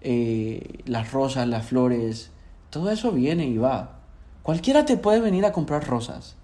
Eh, 0.00 0.80
las 0.86 1.12
rosas, 1.12 1.46
las 1.46 1.66
flores, 1.66 2.30
todo 2.70 2.90
eso 2.90 3.12
viene 3.12 3.46
y 3.46 3.58
va. 3.58 3.98
Cualquiera 4.42 4.86
te 4.86 4.96
puede 4.96 5.20
venir 5.20 5.44
a 5.44 5.52
comprar 5.52 5.86
rosas. 5.86 6.34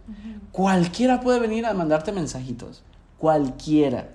Cualquiera 0.52 1.20
puede 1.20 1.40
venir 1.40 1.66
a 1.66 1.74
mandarte 1.74 2.12
mensajitos. 2.12 2.83
Cualquiera. 3.18 4.09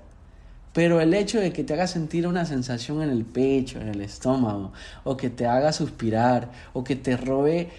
Pero 0.74 1.02
el 1.02 1.14
hecho 1.14 1.40
de 1.40 1.52
que 1.52 1.64
te 1.64 1.74
haga 1.74 1.88
sentir 1.88 2.28
una 2.28 2.46
sensación 2.46 3.02
en 3.02 3.10
el 3.10 3.26
pecho, 3.26 3.80
en 3.82 3.90
el 3.90 4.02
estómago, 4.02 4.72
o 5.04 5.18
que 5.18 5.30
te 5.30 5.46
haga 5.46 5.74
suspirar, 5.74 6.50
o 6.74 6.84
que 6.84 6.96
te 6.96 7.18
robe, 7.18 7.70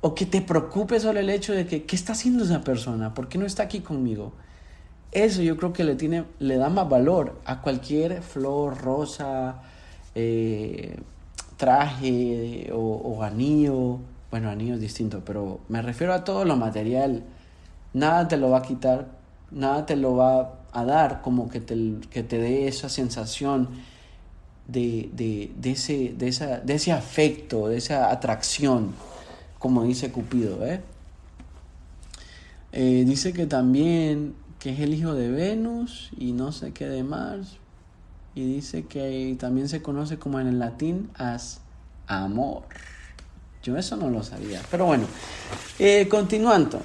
o 0.00 0.14
que 0.14 0.26
te 0.26 0.40
preocupe 0.40 0.98
solo 0.98 1.20
el 1.20 1.30
hecho 1.30 1.52
de 1.52 1.66
que, 1.66 1.84
¿qué 1.84 1.94
está 1.94 2.12
haciendo 2.12 2.44
esa 2.44 2.62
persona? 2.62 3.14
¿Por 3.14 3.28
qué 3.28 3.38
no 3.38 3.46
está 3.46 3.64
aquí 3.64 3.80
conmigo? 3.80 4.32
Eso 5.12 5.42
yo 5.42 5.56
creo 5.56 5.72
que 5.72 5.84
le, 5.84 5.94
tiene, 5.94 6.24
le 6.38 6.56
da 6.56 6.68
más 6.70 6.88
valor 6.88 7.40
a 7.44 7.60
cualquier 7.62 8.22
flor, 8.22 8.78
rosa, 8.78 9.62
eh, 10.14 10.96
traje 11.56 12.70
o, 12.72 12.78
o, 12.78 13.22
anillo. 13.22 13.98
Bueno, 14.30 14.50
anillo 14.50 14.74
es 14.74 14.80
distinto, 14.80 15.22
pero 15.24 15.60
me 15.68 15.82
refiero 15.82 16.14
a 16.14 16.24
todo 16.24 16.44
lo 16.44 16.56
material. 16.56 17.24
Nada 17.92 18.28
te 18.28 18.36
lo 18.36 18.50
va 18.50 18.58
a 18.58 18.62
quitar, 18.62 19.08
nada 19.50 19.84
te 19.86 19.96
lo 19.96 20.16
va 20.16 20.40
a 20.40 20.59
dar 20.72 21.22
como 21.22 21.48
que 21.48 21.60
te, 21.60 21.76
que 22.10 22.22
te 22.22 22.38
dé 22.38 22.68
esa 22.68 22.88
sensación 22.88 23.68
de, 24.66 25.10
de, 25.12 25.52
de, 25.56 25.70
ese, 25.72 26.14
de, 26.16 26.28
esa, 26.28 26.58
de 26.60 26.74
ese 26.74 26.92
afecto, 26.92 27.68
de 27.68 27.78
esa 27.78 28.10
atracción, 28.10 28.92
como 29.58 29.84
dice 29.84 30.12
Cupido. 30.12 30.64
¿eh? 30.66 30.80
Eh, 32.72 33.04
dice 33.06 33.32
que 33.32 33.46
también 33.46 34.34
que 34.60 34.70
es 34.70 34.80
el 34.80 34.94
hijo 34.94 35.14
de 35.14 35.30
Venus 35.30 36.10
y 36.16 36.32
no 36.32 36.52
sé 36.52 36.72
qué 36.72 36.86
de 36.86 37.02
Mars. 37.02 37.56
Y 38.34 38.44
dice 38.44 38.84
que 38.84 39.36
también 39.40 39.68
se 39.68 39.82
conoce 39.82 40.18
como 40.18 40.38
en 40.38 40.46
el 40.46 40.58
latín 40.58 41.10
as 41.14 41.60
amor. 42.06 42.62
Yo 43.62 43.76
eso 43.76 43.96
no 43.96 44.08
lo 44.08 44.22
sabía. 44.22 44.60
Pero 44.70 44.86
bueno, 44.86 45.06
eh, 45.78 46.06
continuando. 46.08 46.80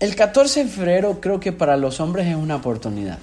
El 0.00 0.14
14 0.14 0.64
de 0.64 0.70
febrero 0.70 1.20
creo 1.20 1.40
que 1.40 1.52
para 1.52 1.76
los 1.76 1.98
hombres 1.98 2.28
es 2.28 2.36
una 2.36 2.56
oportunidad. 2.56 3.18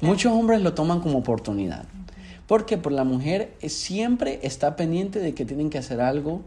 Muchos 0.00 0.32
hombres 0.32 0.60
lo 0.60 0.74
toman 0.74 1.00
como 1.00 1.18
oportunidad. 1.18 1.84
Porque 2.48 2.78
por 2.78 2.90
la 2.90 3.04
mujer 3.04 3.54
siempre 3.68 4.40
está 4.42 4.74
pendiente 4.74 5.20
de 5.20 5.34
que 5.34 5.44
tienen 5.44 5.70
que 5.70 5.78
hacer 5.78 6.00
algo 6.00 6.42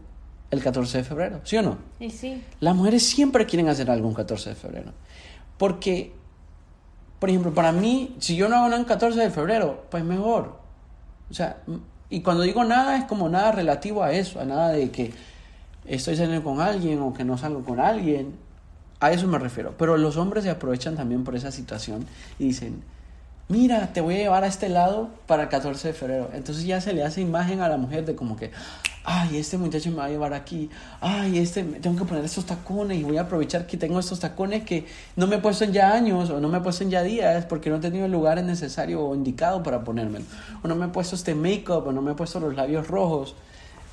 el 0.50 0.62
14 0.62 0.98
de 0.98 1.04
febrero, 1.04 1.40
¿sí 1.44 1.56
o 1.56 1.62
no? 1.62 1.78
Y 1.98 2.10
sí. 2.10 2.42
Las 2.60 2.76
mujeres 2.76 3.04
siempre 3.04 3.46
quieren 3.46 3.68
hacer 3.68 3.90
algo 3.90 4.08
el 4.10 4.14
14 4.14 4.50
de 4.50 4.54
febrero. 4.54 4.92
Porque, 5.56 6.12
por 7.18 7.30
ejemplo, 7.30 7.54
para 7.54 7.72
mí, 7.72 8.14
si 8.18 8.36
yo 8.36 8.48
no 8.48 8.56
hago 8.56 8.66
nada 8.66 8.80
el 8.80 8.86
14 8.86 9.18
de 9.18 9.30
febrero, 9.30 9.86
pues 9.90 10.04
mejor. 10.04 10.60
O 11.30 11.34
sea, 11.34 11.62
y 12.10 12.20
cuando 12.20 12.42
digo 12.42 12.62
nada 12.64 12.98
es 12.98 13.04
como 13.04 13.28
nada 13.28 13.50
relativo 13.50 14.02
a 14.02 14.12
eso, 14.12 14.40
a 14.40 14.44
nada 14.44 14.68
de 14.68 14.90
que 14.90 15.12
estoy 15.86 16.16
saliendo 16.16 16.44
con 16.44 16.60
alguien 16.60 17.00
o 17.00 17.14
que 17.14 17.24
no 17.24 17.38
salgo 17.38 17.64
con 17.64 17.80
alguien. 17.80 18.45
A 19.00 19.12
eso 19.12 19.26
me 19.26 19.38
refiero. 19.38 19.74
Pero 19.78 19.96
los 19.96 20.16
hombres 20.16 20.44
se 20.44 20.50
aprovechan 20.50 20.96
también 20.96 21.24
por 21.24 21.36
esa 21.36 21.50
situación 21.52 22.06
y 22.38 22.46
dicen, 22.46 22.82
mira, 23.48 23.92
te 23.92 24.00
voy 24.00 24.14
a 24.14 24.18
llevar 24.18 24.44
a 24.44 24.46
este 24.46 24.68
lado 24.68 25.10
para 25.26 25.44
el 25.44 25.48
14 25.48 25.88
de 25.88 25.94
febrero. 25.94 26.30
Entonces 26.32 26.64
ya 26.64 26.80
se 26.80 26.92
le 26.92 27.04
hace 27.04 27.20
imagen 27.20 27.60
a 27.60 27.68
la 27.68 27.76
mujer 27.76 28.04
de 28.06 28.14
como 28.14 28.36
que, 28.36 28.50
ay, 29.04 29.36
este 29.36 29.58
muchacho 29.58 29.90
me 29.90 29.96
va 29.96 30.06
a 30.06 30.08
llevar 30.08 30.34
aquí, 30.34 30.70
ay, 31.00 31.38
este, 31.38 31.62
tengo 31.62 31.96
que 31.98 32.04
poner 32.04 32.24
estos 32.24 32.46
tacones 32.46 32.98
y 32.98 33.04
voy 33.04 33.18
a 33.18 33.22
aprovechar 33.22 33.66
que 33.66 33.76
tengo 33.76 34.00
estos 34.00 34.18
tacones 34.18 34.64
que 34.64 34.86
no 35.14 35.26
me 35.26 35.36
he 35.36 35.38
puesto 35.38 35.64
en 35.64 35.72
ya 35.72 35.92
años 35.92 36.30
o 36.30 36.40
no 36.40 36.48
me 36.48 36.58
he 36.58 36.60
puesto 36.60 36.82
en 36.82 36.90
ya 36.90 37.02
días 37.02 37.44
porque 37.44 37.70
no 37.70 37.76
he 37.76 37.80
tenido 37.80 38.06
el 38.06 38.12
lugar 38.12 38.42
necesario 38.42 39.04
o 39.04 39.14
indicado 39.14 39.62
para 39.62 39.84
ponérmelo. 39.84 40.24
O 40.62 40.68
no 40.68 40.74
me 40.74 40.86
he 40.86 40.88
puesto 40.88 41.14
este 41.14 41.34
make-up 41.34 41.86
o 41.86 41.92
no 41.92 42.02
me 42.02 42.12
he 42.12 42.14
puesto 42.14 42.40
los 42.40 42.56
labios 42.56 42.88
rojos. 42.88 43.36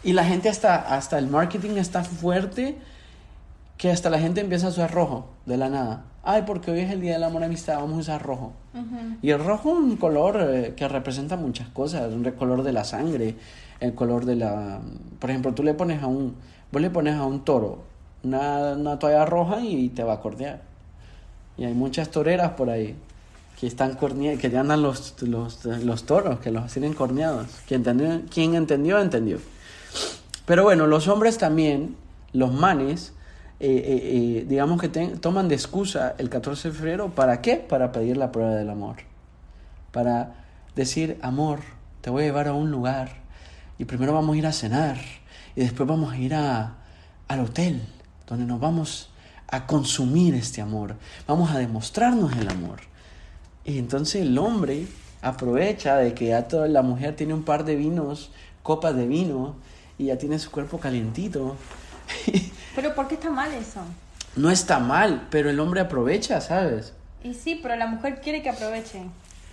Y 0.03 0.13
la 0.13 0.25
gente 0.25 0.49
hasta, 0.49 0.75
hasta 0.75 1.17
el 1.17 1.27
marketing 1.27 1.77
está 1.77 2.03
fuerte 2.03 2.77
que 3.77 3.91
hasta 3.91 4.09
la 4.09 4.19
gente 4.19 4.41
empieza 4.41 4.67
a 4.67 4.69
usar 4.69 4.91
rojo 4.91 5.29
de 5.45 5.57
la 5.57 5.69
nada. 5.69 6.05
Ay, 6.23 6.43
porque 6.45 6.71
hoy 6.71 6.79
es 6.79 6.91
el 6.91 7.01
Día 7.01 7.13
del 7.13 7.23
Amor 7.23 7.41
y 7.41 7.45
Amistad, 7.45 7.75
vamos 7.75 7.97
a 7.97 7.99
usar 7.99 8.23
rojo. 8.23 8.53
Y 9.21 9.29
el 9.29 9.43
rojo 9.43 9.71
es 9.71 9.77
un 9.77 9.97
color 9.97 10.38
eh, 10.39 10.73
que 10.75 10.88
representa 10.88 11.36
muchas 11.36 11.67
cosas, 11.69 12.13
un 12.13 12.23
color 12.31 12.63
de 12.63 12.71
la 12.71 12.83
sangre, 12.83 13.36
el 13.79 13.93
color 13.93 14.25
de 14.25 14.38
la... 14.38 14.79
Por 15.19 15.29
ejemplo, 15.29 15.53
tú 15.53 15.63
le 15.63 15.73
pones 15.73 16.01
a 16.01 16.07
un... 16.07 16.36
Vos 16.71 16.81
le 16.81 16.89
pones 16.89 17.15
a 17.15 17.25
un 17.25 17.43
toro 17.43 17.93
una, 18.23 18.73
una 18.73 18.97
toalla 18.97 19.25
roja 19.25 19.59
y 19.62 19.89
te 19.89 20.03
va 20.03 20.13
a 20.13 20.19
cordear. 20.19 20.62
Y 21.57 21.65
hay 21.65 21.73
muchas 21.73 22.09
toreras 22.09 22.51
por 22.51 22.69
ahí 22.69 22.95
que 23.59 23.67
están 23.67 23.95
corneadas, 23.95 24.39
que 24.39 24.49
ya 24.49 24.62
andan 24.62 24.81
los, 24.81 25.21
los, 25.21 25.63
los, 25.65 26.03
toros, 26.05 26.39
que 26.39 26.51
los 26.51 26.71
tienen 26.71 26.93
corneados. 26.93 27.47
Quien 27.67 27.81
entendió, 27.81 28.21
quien 28.29 28.55
entendió, 28.55 28.99
entendió. 28.99 29.38
Pero 30.45 30.63
bueno, 30.63 30.88
los 30.88 31.07
hombres 31.07 31.38
también, 31.38 31.95
los 32.33 32.51
manes, 32.51 33.13
eh, 33.65 33.69
eh, 33.69 34.39
eh, 34.41 34.45
digamos 34.45 34.82
que 34.82 34.89
toman 34.89 35.47
de 35.47 35.56
excusa 35.56 36.15
el 36.17 36.30
14 36.30 36.67
de 36.67 36.76
febrero, 36.76 37.15
¿para 37.15 37.39
qué? 37.39 37.56
Para 37.56 37.93
pedir 37.93 38.17
la 38.17 38.30
prueba 38.30 38.52
del 38.56 38.69
amor. 38.69 38.97
Para 39.93 40.36
decir, 40.76 41.17
amor, 41.21 41.60
te 42.02 42.10
voy 42.10 42.23
a 42.23 42.26
llevar 42.26 42.49
a 42.49 42.54
un 42.54 42.71
lugar 42.71 43.21
y 43.78 43.86
primero 43.86 44.12
vamos 44.12 44.36
a 44.36 44.38
ir 44.38 44.47
a 44.47 44.52
cenar 44.52 44.97
y 45.56 45.62
después 45.62 45.88
vamos 45.88 46.12
a 46.12 46.17
ir 46.17 46.36
a, 46.36 46.76
al 47.30 47.39
hotel 47.39 47.82
donde 48.28 48.45
nos 48.45 48.60
vamos 48.60 49.12
a 49.47 49.65
consumir 49.65 50.36
este 50.36 50.60
amor, 50.60 50.97
vamos 51.26 51.49
a 51.52 51.58
demostrarnos 51.58 52.36
el 52.36 52.49
amor. 52.49 52.82
Y 53.63 53.78
entonces 53.78 54.23
el 54.23 54.38
hombre 54.39 54.88
aprovecha 55.21 55.95
de 55.95 56.13
que 56.13 56.28
ya 56.28 56.49
toda 56.49 56.67
la 56.67 56.82
mujer 56.82 57.15
tiene 57.15 57.34
un 57.34 57.43
par 57.43 57.63
de 57.63 57.78
vinos, 57.78 58.30
copas 58.62 58.93
de 58.93 59.08
vino, 59.08 59.56
y 59.97 60.08
ya 60.08 60.17
tiene 60.17 60.38
su 60.38 60.52
cuerpo 60.52 60.80
calientito, 60.80 61.56
pero 62.75 62.95
¿por 62.95 63.07
qué 63.07 63.15
está 63.15 63.29
mal 63.29 63.51
eso? 63.53 63.81
No 64.36 64.49
está 64.49 64.79
mal, 64.79 65.27
pero 65.29 65.49
el 65.49 65.59
hombre 65.59 65.81
aprovecha, 65.81 66.41
¿sabes? 66.41 66.93
Y 67.23 67.33
sí, 67.33 67.59
pero 67.62 67.75
la 67.75 67.88
mujer 67.88 68.19
quiere 68.21 68.41
que 68.41 68.49
aproveche. 68.49 69.03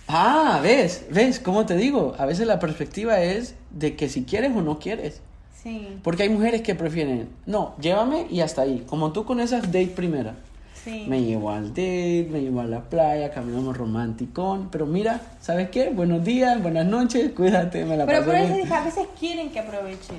Ah, 0.07 0.59
ves, 0.61 1.05
ves, 1.09 1.39
¿cómo 1.39 1.65
te 1.65 1.75
digo? 1.75 2.15
A 2.17 2.25
veces 2.25 2.47
la 2.47 2.59
perspectiva 2.59 3.21
es 3.21 3.55
de 3.69 3.95
que 3.95 4.09
si 4.09 4.23
quieres 4.23 4.51
o 4.55 4.61
no 4.61 4.79
quieres. 4.79 5.21
Sí. 5.63 5.99
Porque 6.03 6.23
hay 6.23 6.29
mujeres 6.29 6.63
que 6.63 6.73
prefieren, 6.75 7.29
no, 7.45 7.75
llévame 7.79 8.25
y 8.29 8.41
hasta 8.41 8.63
ahí. 8.63 8.83
Como 8.89 9.11
tú 9.11 9.23
con 9.25 9.39
esas 9.39 9.63
date 9.67 9.87
primera. 9.87 10.35
Sí. 10.83 11.05
Me 11.07 11.21
llevo 11.21 11.51
al 11.51 11.69
date, 11.69 12.27
me 12.31 12.41
llevo 12.41 12.61
a 12.61 12.65
la 12.65 12.81
playa, 12.81 13.31
caminamos 13.31 13.77
romanticón. 13.77 14.69
Pero 14.71 14.87
mira, 14.87 15.21
¿sabes 15.39 15.69
qué? 15.69 15.89
Buenos 15.89 16.25
días, 16.25 16.61
buenas 16.61 16.87
noches, 16.87 17.31
cuídate, 17.33 17.85
me 17.85 17.95
la 17.95 18.07
Pero 18.07 18.25
por 18.25 18.35
eso 18.35 18.55
dije, 18.55 18.73
a 18.73 18.83
veces 18.83 19.07
quieren 19.19 19.51
que 19.51 19.59
aproveche. 19.59 20.15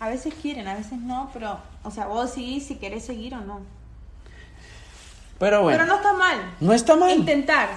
A 0.00 0.08
veces 0.08 0.34
quieren, 0.40 0.68
a 0.68 0.74
veces 0.74 0.98
no, 0.98 1.30
pero, 1.32 1.58
o 1.82 1.90
sea, 1.90 2.06
vos 2.06 2.30
sí, 2.30 2.60
si 2.60 2.76
querés 2.76 3.04
seguir 3.04 3.34
o 3.34 3.40
no. 3.40 3.60
Pero 5.38 5.62
bueno. 5.62 5.78
Pero 5.78 5.88
no 5.88 5.96
está 5.96 6.12
mal. 6.12 6.36
No 6.60 6.72
está 6.72 6.96
mal. 6.96 7.16
Intentar. 7.16 7.68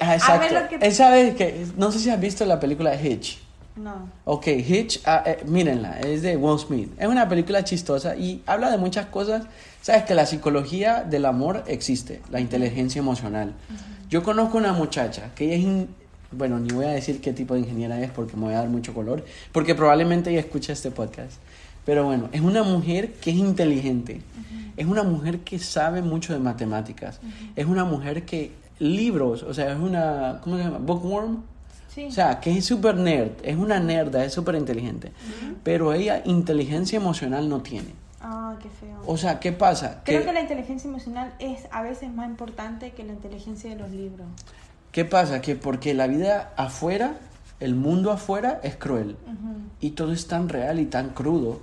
Ah, 0.00 0.14
exacto. 0.14 0.76
Él 0.80 0.94
sabe 0.94 1.34
que, 1.34 1.66
no 1.76 1.92
sé 1.92 1.98
si 1.98 2.10
has 2.10 2.20
visto 2.20 2.44
la 2.46 2.58
película 2.58 2.94
Hitch. 3.00 3.38
No. 3.76 4.08
Ok, 4.24 4.46
Hitch, 4.46 5.00
ah, 5.04 5.24
eh, 5.26 5.42
mírenla, 5.46 5.98
es 6.00 6.22
de 6.22 6.36
Will 6.36 6.58
Smith. 6.58 6.92
Es 6.98 7.08
una 7.08 7.28
película 7.28 7.64
chistosa 7.64 8.14
y 8.14 8.42
habla 8.46 8.70
de 8.70 8.78
muchas 8.78 9.06
cosas. 9.06 9.46
Sabes 9.82 10.04
que 10.04 10.14
la 10.14 10.26
psicología 10.26 11.02
del 11.02 11.26
amor 11.26 11.64
existe, 11.66 12.22
la 12.30 12.40
inteligencia 12.40 13.00
emocional. 13.00 13.52
Yo 14.08 14.22
conozco 14.22 14.58
una 14.58 14.72
muchacha 14.72 15.30
que 15.34 15.54
ella 15.54 15.82
es, 15.82 15.86
bueno, 16.30 16.60
ni 16.60 16.72
voy 16.72 16.86
a 16.86 16.90
decir 16.90 17.20
qué 17.20 17.32
tipo 17.32 17.54
de 17.54 17.60
ingeniera 17.60 18.00
es 18.00 18.10
porque 18.10 18.36
me 18.36 18.44
voy 18.44 18.54
a 18.54 18.58
dar 18.58 18.68
mucho 18.68 18.94
color, 18.94 19.24
porque 19.50 19.74
probablemente 19.74 20.30
ella 20.30 20.40
escucha 20.40 20.72
este 20.72 20.92
podcast. 20.92 21.32
Pero 21.84 22.04
bueno, 22.04 22.28
es 22.32 22.40
una 22.40 22.62
mujer 22.62 23.12
que 23.14 23.30
es 23.30 23.36
inteligente. 23.36 24.22
Es 24.76 24.86
una 24.86 25.02
mujer 25.02 25.40
que 25.40 25.58
sabe 25.58 26.02
mucho 26.02 26.32
de 26.32 26.38
matemáticas. 26.38 27.20
Es 27.54 27.66
una 27.66 27.84
mujer 27.84 28.24
que 28.24 28.52
libros, 28.78 29.42
o 29.42 29.54
sea, 29.54 29.72
es 29.72 29.78
una, 29.78 30.40
¿cómo 30.42 30.56
se 30.56 30.64
llama? 30.64 30.78
Bookworm. 30.78 31.42
Sí. 31.88 32.06
O 32.06 32.10
sea, 32.10 32.40
que 32.40 32.56
es 32.56 32.64
súper 32.64 32.96
nerd, 32.96 33.32
es 33.44 33.56
una 33.56 33.78
nerda, 33.78 34.24
es 34.24 34.32
súper 34.32 34.56
inteligente. 34.56 35.12
Pero 35.62 35.92
ella 35.92 36.22
inteligencia 36.24 36.96
emocional 36.96 37.48
no 37.48 37.60
tiene. 37.60 37.90
Ah, 38.20 38.56
qué 38.60 38.68
feo. 38.68 39.00
O 39.06 39.16
sea, 39.16 39.38
¿qué 39.38 39.52
pasa? 39.52 40.00
Creo 40.04 40.24
que, 40.24 40.32
la 40.32 40.40
inteligencia 40.40 40.88
emocional 40.88 41.34
es 41.38 41.68
a 41.70 41.82
veces 41.82 42.10
más 42.12 42.26
importante 42.28 42.92
que 42.92 43.04
la 43.04 43.12
inteligencia 43.12 43.70
de 43.70 43.76
los 43.76 43.90
libros. 43.90 44.26
¿Qué 44.90 45.04
pasa? 45.04 45.40
Que 45.40 45.54
porque 45.54 45.94
la 45.94 46.06
vida 46.06 46.52
afuera 46.56 47.14
el 47.64 47.74
mundo 47.74 48.10
afuera 48.10 48.60
es 48.62 48.76
cruel 48.76 49.16
y 49.80 49.90
todo 49.90 50.12
es 50.12 50.26
tan 50.26 50.48
real 50.48 50.78
y 50.80 50.86
tan 50.86 51.10
crudo 51.10 51.60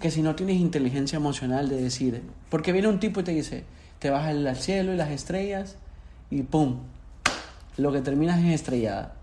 que 0.00 0.10
si 0.10 0.20
no 0.20 0.34
tienes 0.34 0.56
inteligencia 0.56 1.16
emocional 1.16 1.68
de 1.68 1.80
decir, 1.80 2.22
porque 2.50 2.72
viene 2.72 2.88
un 2.88 2.98
tipo 2.98 3.20
y 3.20 3.24
te 3.24 3.32
dice, 3.32 3.64
te 4.00 4.10
vas 4.10 4.26
al 4.26 4.56
cielo 4.56 4.92
y 4.92 4.96
las 4.96 5.10
estrellas 5.10 5.76
y 6.30 6.42
¡pum! 6.42 6.78
Lo 7.76 7.92
que 7.92 8.00
terminas 8.00 8.40
es 8.40 8.54
estrellada. 8.54 9.14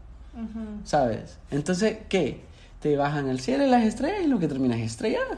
¿Sabes? 0.85 1.37
Entonces, 1.51 1.97
¿qué? 2.07 2.41
Te 2.81 2.95
bajan 2.95 3.29
al 3.29 3.39
cielo 3.39 3.65
y 3.65 3.69
las 3.69 3.83
estrellas 3.83 4.21
y 4.23 4.27
lo 4.27 4.39
que 4.39 4.47
terminas 4.47 4.79
es 4.79 4.91
estrellada. 4.91 5.37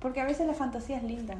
Porque 0.00 0.20
a 0.20 0.24
veces 0.24 0.46
la 0.46 0.54
fantasía 0.54 0.98
es 0.98 1.04
linda. 1.04 1.34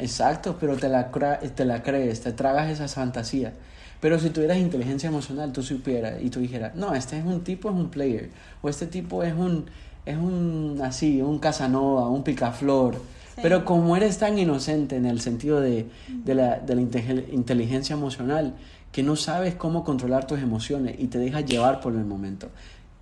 Exacto, 0.00 0.56
pero 0.58 0.76
te 0.76 0.88
la, 0.88 1.10
te 1.10 1.64
la 1.64 1.82
crees, 1.82 2.20
te 2.20 2.32
tragas 2.32 2.70
esa 2.70 2.88
fantasía. 2.88 3.52
Pero 4.00 4.18
si 4.18 4.30
tuvieras 4.30 4.58
inteligencia 4.58 5.08
emocional, 5.08 5.52
tú 5.52 5.62
supieras 5.62 6.22
y 6.22 6.30
tú 6.30 6.40
dijeras, 6.40 6.74
no, 6.76 6.94
este 6.94 7.18
es 7.18 7.24
un 7.24 7.42
tipo, 7.42 7.68
es 7.68 7.74
un 7.74 7.90
player, 7.90 8.30
o 8.62 8.68
este 8.68 8.86
tipo 8.86 9.22
es 9.24 9.34
un, 9.34 9.66
es 10.06 10.16
un 10.16 10.80
así, 10.82 11.20
un 11.20 11.38
Casanova, 11.38 12.08
un 12.08 12.22
picaflor. 12.22 13.00
Pero 13.40 13.64
como 13.64 13.96
eres 13.96 14.18
tan 14.18 14.36
inocente 14.36 14.96
en 14.96 15.06
el 15.06 15.20
sentido 15.20 15.60
de, 15.60 15.86
de, 16.08 16.34
la, 16.34 16.58
de 16.58 16.74
la 16.74 16.80
inteligencia 16.80 17.94
emocional, 17.94 18.54
que 18.90 19.04
no 19.04 19.14
sabes 19.14 19.54
cómo 19.54 19.84
controlar 19.84 20.26
tus 20.26 20.40
emociones 20.40 20.96
y 20.98 21.06
te 21.06 21.18
dejas 21.18 21.44
llevar 21.44 21.80
por 21.80 21.94
el 21.94 22.04
momento, 22.04 22.48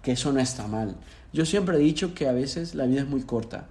que 0.02 0.12
eso 0.12 0.32
no 0.32 0.40
está 0.40 0.66
mal. 0.66 0.96
Yo 1.32 1.46
siempre 1.46 1.76
he 1.76 1.80
dicho 1.80 2.12
que 2.14 2.28
a 2.28 2.32
veces 2.32 2.74
la 2.74 2.84
vida 2.84 3.00
es 3.00 3.08
muy 3.08 3.22
corta 3.22 3.66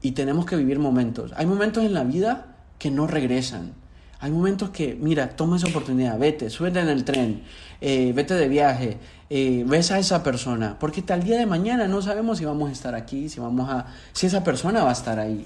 y 0.00 0.12
tenemos 0.12 0.46
que 0.46 0.56
vivir 0.56 0.78
momentos. 0.78 1.32
Hay 1.36 1.46
momentos 1.46 1.84
en 1.84 1.94
la 1.94 2.04
vida 2.04 2.55
que 2.78 2.90
no 2.90 3.06
regresan. 3.06 3.72
Hay 4.18 4.30
momentos 4.30 4.70
que, 4.70 4.96
mira, 4.98 5.30
toma 5.30 5.56
esa 5.56 5.68
oportunidad, 5.68 6.18
vete, 6.18 6.48
súbete 6.48 6.80
en 6.80 6.88
el 6.88 7.04
tren, 7.04 7.42
eh, 7.80 8.12
vete 8.14 8.34
de 8.34 8.48
viaje, 8.48 8.98
eh, 9.28 9.64
ves 9.66 9.90
a 9.90 9.98
esa 9.98 10.22
persona, 10.22 10.76
porque 10.78 11.02
tal 11.02 11.22
día 11.22 11.38
de 11.38 11.46
mañana 11.46 11.86
no 11.86 12.00
sabemos 12.00 12.38
si 12.38 12.44
vamos 12.44 12.70
a 12.70 12.72
estar 12.72 12.94
aquí, 12.94 13.28
si 13.28 13.40
vamos 13.40 13.68
a, 13.68 13.86
si 14.12 14.26
esa 14.26 14.42
persona 14.42 14.82
va 14.82 14.90
a 14.90 14.94
estar 14.94 15.18
ahí. 15.18 15.44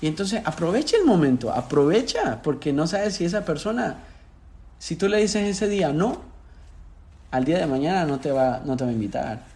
Y 0.00 0.08
entonces 0.08 0.42
aprovecha 0.44 0.96
el 0.96 1.04
momento, 1.04 1.52
aprovecha, 1.52 2.42
porque 2.42 2.72
no 2.72 2.88
sabes 2.88 3.14
si 3.14 3.24
esa 3.24 3.44
persona, 3.44 3.98
si 4.80 4.96
tú 4.96 5.08
le 5.08 5.18
dices 5.18 5.48
ese 5.48 5.68
día 5.68 5.92
no, 5.92 6.22
al 7.30 7.44
día 7.44 7.58
de 7.58 7.66
mañana 7.66 8.04
no 8.04 8.18
te 8.18 8.32
va, 8.32 8.62
no 8.64 8.76
te 8.76 8.82
va 8.82 8.90
a 8.90 8.92
invitar. 8.92 9.51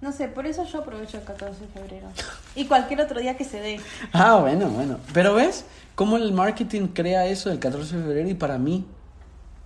No 0.00 0.12
sé, 0.12 0.28
por 0.28 0.46
eso 0.46 0.64
yo 0.64 0.78
aprovecho 0.78 1.18
el 1.18 1.24
14 1.24 1.60
de 1.60 1.66
febrero. 1.68 2.06
Y 2.54 2.66
cualquier 2.66 3.00
otro 3.00 3.20
día 3.20 3.36
que 3.36 3.44
se 3.44 3.60
dé. 3.60 3.80
Ah, 4.12 4.36
bueno, 4.36 4.68
bueno. 4.68 4.98
Pero 5.12 5.34
ves 5.34 5.64
cómo 5.94 6.16
el 6.16 6.32
marketing 6.32 6.88
crea 6.88 7.26
eso 7.26 7.50
del 7.50 7.58
14 7.58 7.96
de 7.96 8.02
febrero 8.02 8.28
y 8.28 8.34
para 8.34 8.58
mí 8.58 8.84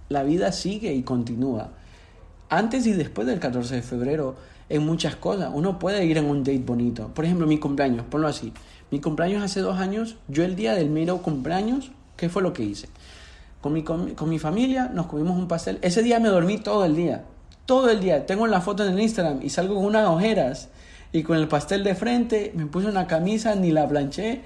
la 0.08 0.22
vida 0.22 0.52
sigue 0.52 0.92
y 0.92 1.02
continúa. 1.02 1.70
Antes 2.48 2.86
y 2.86 2.92
después 2.92 3.26
del 3.26 3.40
14 3.40 3.76
de 3.76 3.82
febrero, 3.82 4.36
en 4.72 4.86
muchas 4.86 5.16
cosas. 5.16 5.50
Uno 5.52 5.78
puede 5.78 6.04
ir 6.06 6.16
en 6.16 6.24
un 6.24 6.44
date 6.44 6.58
bonito. 6.58 7.08
Por 7.08 7.26
ejemplo, 7.26 7.46
mi 7.46 7.58
cumpleaños, 7.58 8.06
ponlo 8.06 8.26
así. 8.26 8.52
Mi 8.90 9.00
cumpleaños 9.00 9.42
hace 9.42 9.60
dos 9.60 9.78
años, 9.78 10.16
yo 10.28 10.44
el 10.44 10.56
día 10.56 10.74
del 10.74 10.88
mero 10.88 11.18
cumpleaños, 11.18 11.92
¿qué 12.16 12.30
fue 12.30 12.42
lo 12.42 12.54
que 12.54 12.62
hice? 12.62 12.88
Con 13.60 13.74
mi, 13.74 13.82
con, 13.82 14.14
mi 14.28 14.38
familia 14.38 14.90
nos 14.92 15.06
comimos 15.06 15.38
un 15.38 15.46
pastel. 15.46 15.78
Ese 15.82 16.02
día 16.02 16.18
me 16.20 16.28
dormí 16.28 16.58
todo 16.58 16.86
el 16.86 16.96
día. 16.96 17.24
Todo 17.66 17.90
el 17.90 18.00
día. 18.00 18.26
Tengo 18.26 18.46
la 18.46 18.60
foto 18.60 18.84
en 18.84 18.94
el 18.94 19.00
Instagram 19.00 19.40
y 19.42 19.50
salgo 19.50 19.76
con 19.76 19.84
unas 19.84 20.08
ojeras 20.08 20.68
y 21.12 21.22
con 21.22 21.36
el 21.36 21.48
pastel 21.48 21.84
de 21.84 21.94
frente. 21.94 22.52
Me 22.54 22.66
puse 22.66 22.88
una 22.88 23.06
camisa, 23.06 23.54
ni 23.54 23.70
la 23.70 23.88
planché 23.88 24.40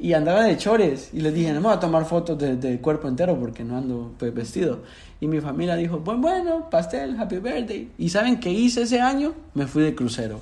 y 0.00 0.14
andaba 0.14 0.42
de 0.42 0.56
chores. 0.56 1.10
Y 1.12 1.20
les 1.20 1.34
dije, 1.34 1.52
no 1.52 1.60
me 1.60 1.68
voy 1.68 1.76
a 1.76 1.80
tomar 1.80 2.04
fotos 2.06 2.38
del 2.38 2.58
de 2.58 2.80
cuerpo 2.80 3.06
entero 3.06 3.38
porque 3.38 3.62
no 3.62 3.76
ando 3.76 4.14
pues, 4.18 4.34
vestido. 4.34 4.80
Y 5.20 5.26
mi 5.26 5.40
familia 5.40 5.76
dijo, 5.76 5.98
bueno, 5.98 6.20
bueno, 6.20 6.70
pastel, 6.70 7.20
happy 7.20 7.38
birthday. 7.38 7.90
¿Y 7.98 8.08
saben 8.08 8.40
qué 8.40 8.50
hice 8.50 8.82
ese 8.82 9.00
año? 9.00 9.34
Me 9.54 9.66
fui 9.66 9.82
de 9.82 9.94
crucero 9.94 10.40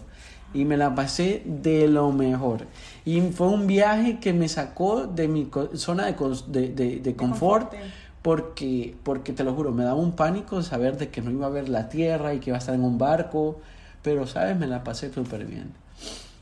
y 0.55 0.65
me 0.65 0.77
la 0.77 0.95
pasé 0.95 1.43
de 1.45 1.89
lo 1.89 2.11
mejor. 2.13 2.67
Y 3.05 3.21
fue 3.21 3.49
un 3.49 3.67
viaje 3.67 4.19
que 4.19 4.33
me 4.33 4.49
sacó 4.49 5.07
de 5.07 5.29
mi 5.29 5.51
zona 5.75 6.07
de, 6.07 6.69
de, 6.69 7.01
de, 7.01 7.17
confort. 7.17 7.73
Porque, 8.23 8.97
porque 9.03 9.33
te 9.33 9.45
lo 9.45 9.55
juro, 9.55 9.73
me 9.73 9.85
daba 9.85 9.99
un 9.99 10.13
pánico 10.13 10.63
saber 10.63 10.99
de 10.99 11.09
que 11.09 11.23
no 11.23 11.31
iba 11.31 11.47
a 11.47 11.51
ver 11.51 11.69
la 11.69 11.89
tierra 11.89 12.35
y 12.35 12.41
que 12.41 12.51
iba 12.51 12.57
a 12.57 12.61
estar 12.61 12.75
en 12.75 12.85
un 12.85 12.99
barco. 12.99 13.61
Pero, 14.03 14.27
¿sabes? 14.27 14.57
Me 14.57 14.67
la 14.67 14.85
pasé 14.85 15.13
súper 15.13 15.45
bien. 15.45 15.73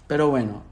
Pero 0.07 0.31
bueno, 0.31 0.63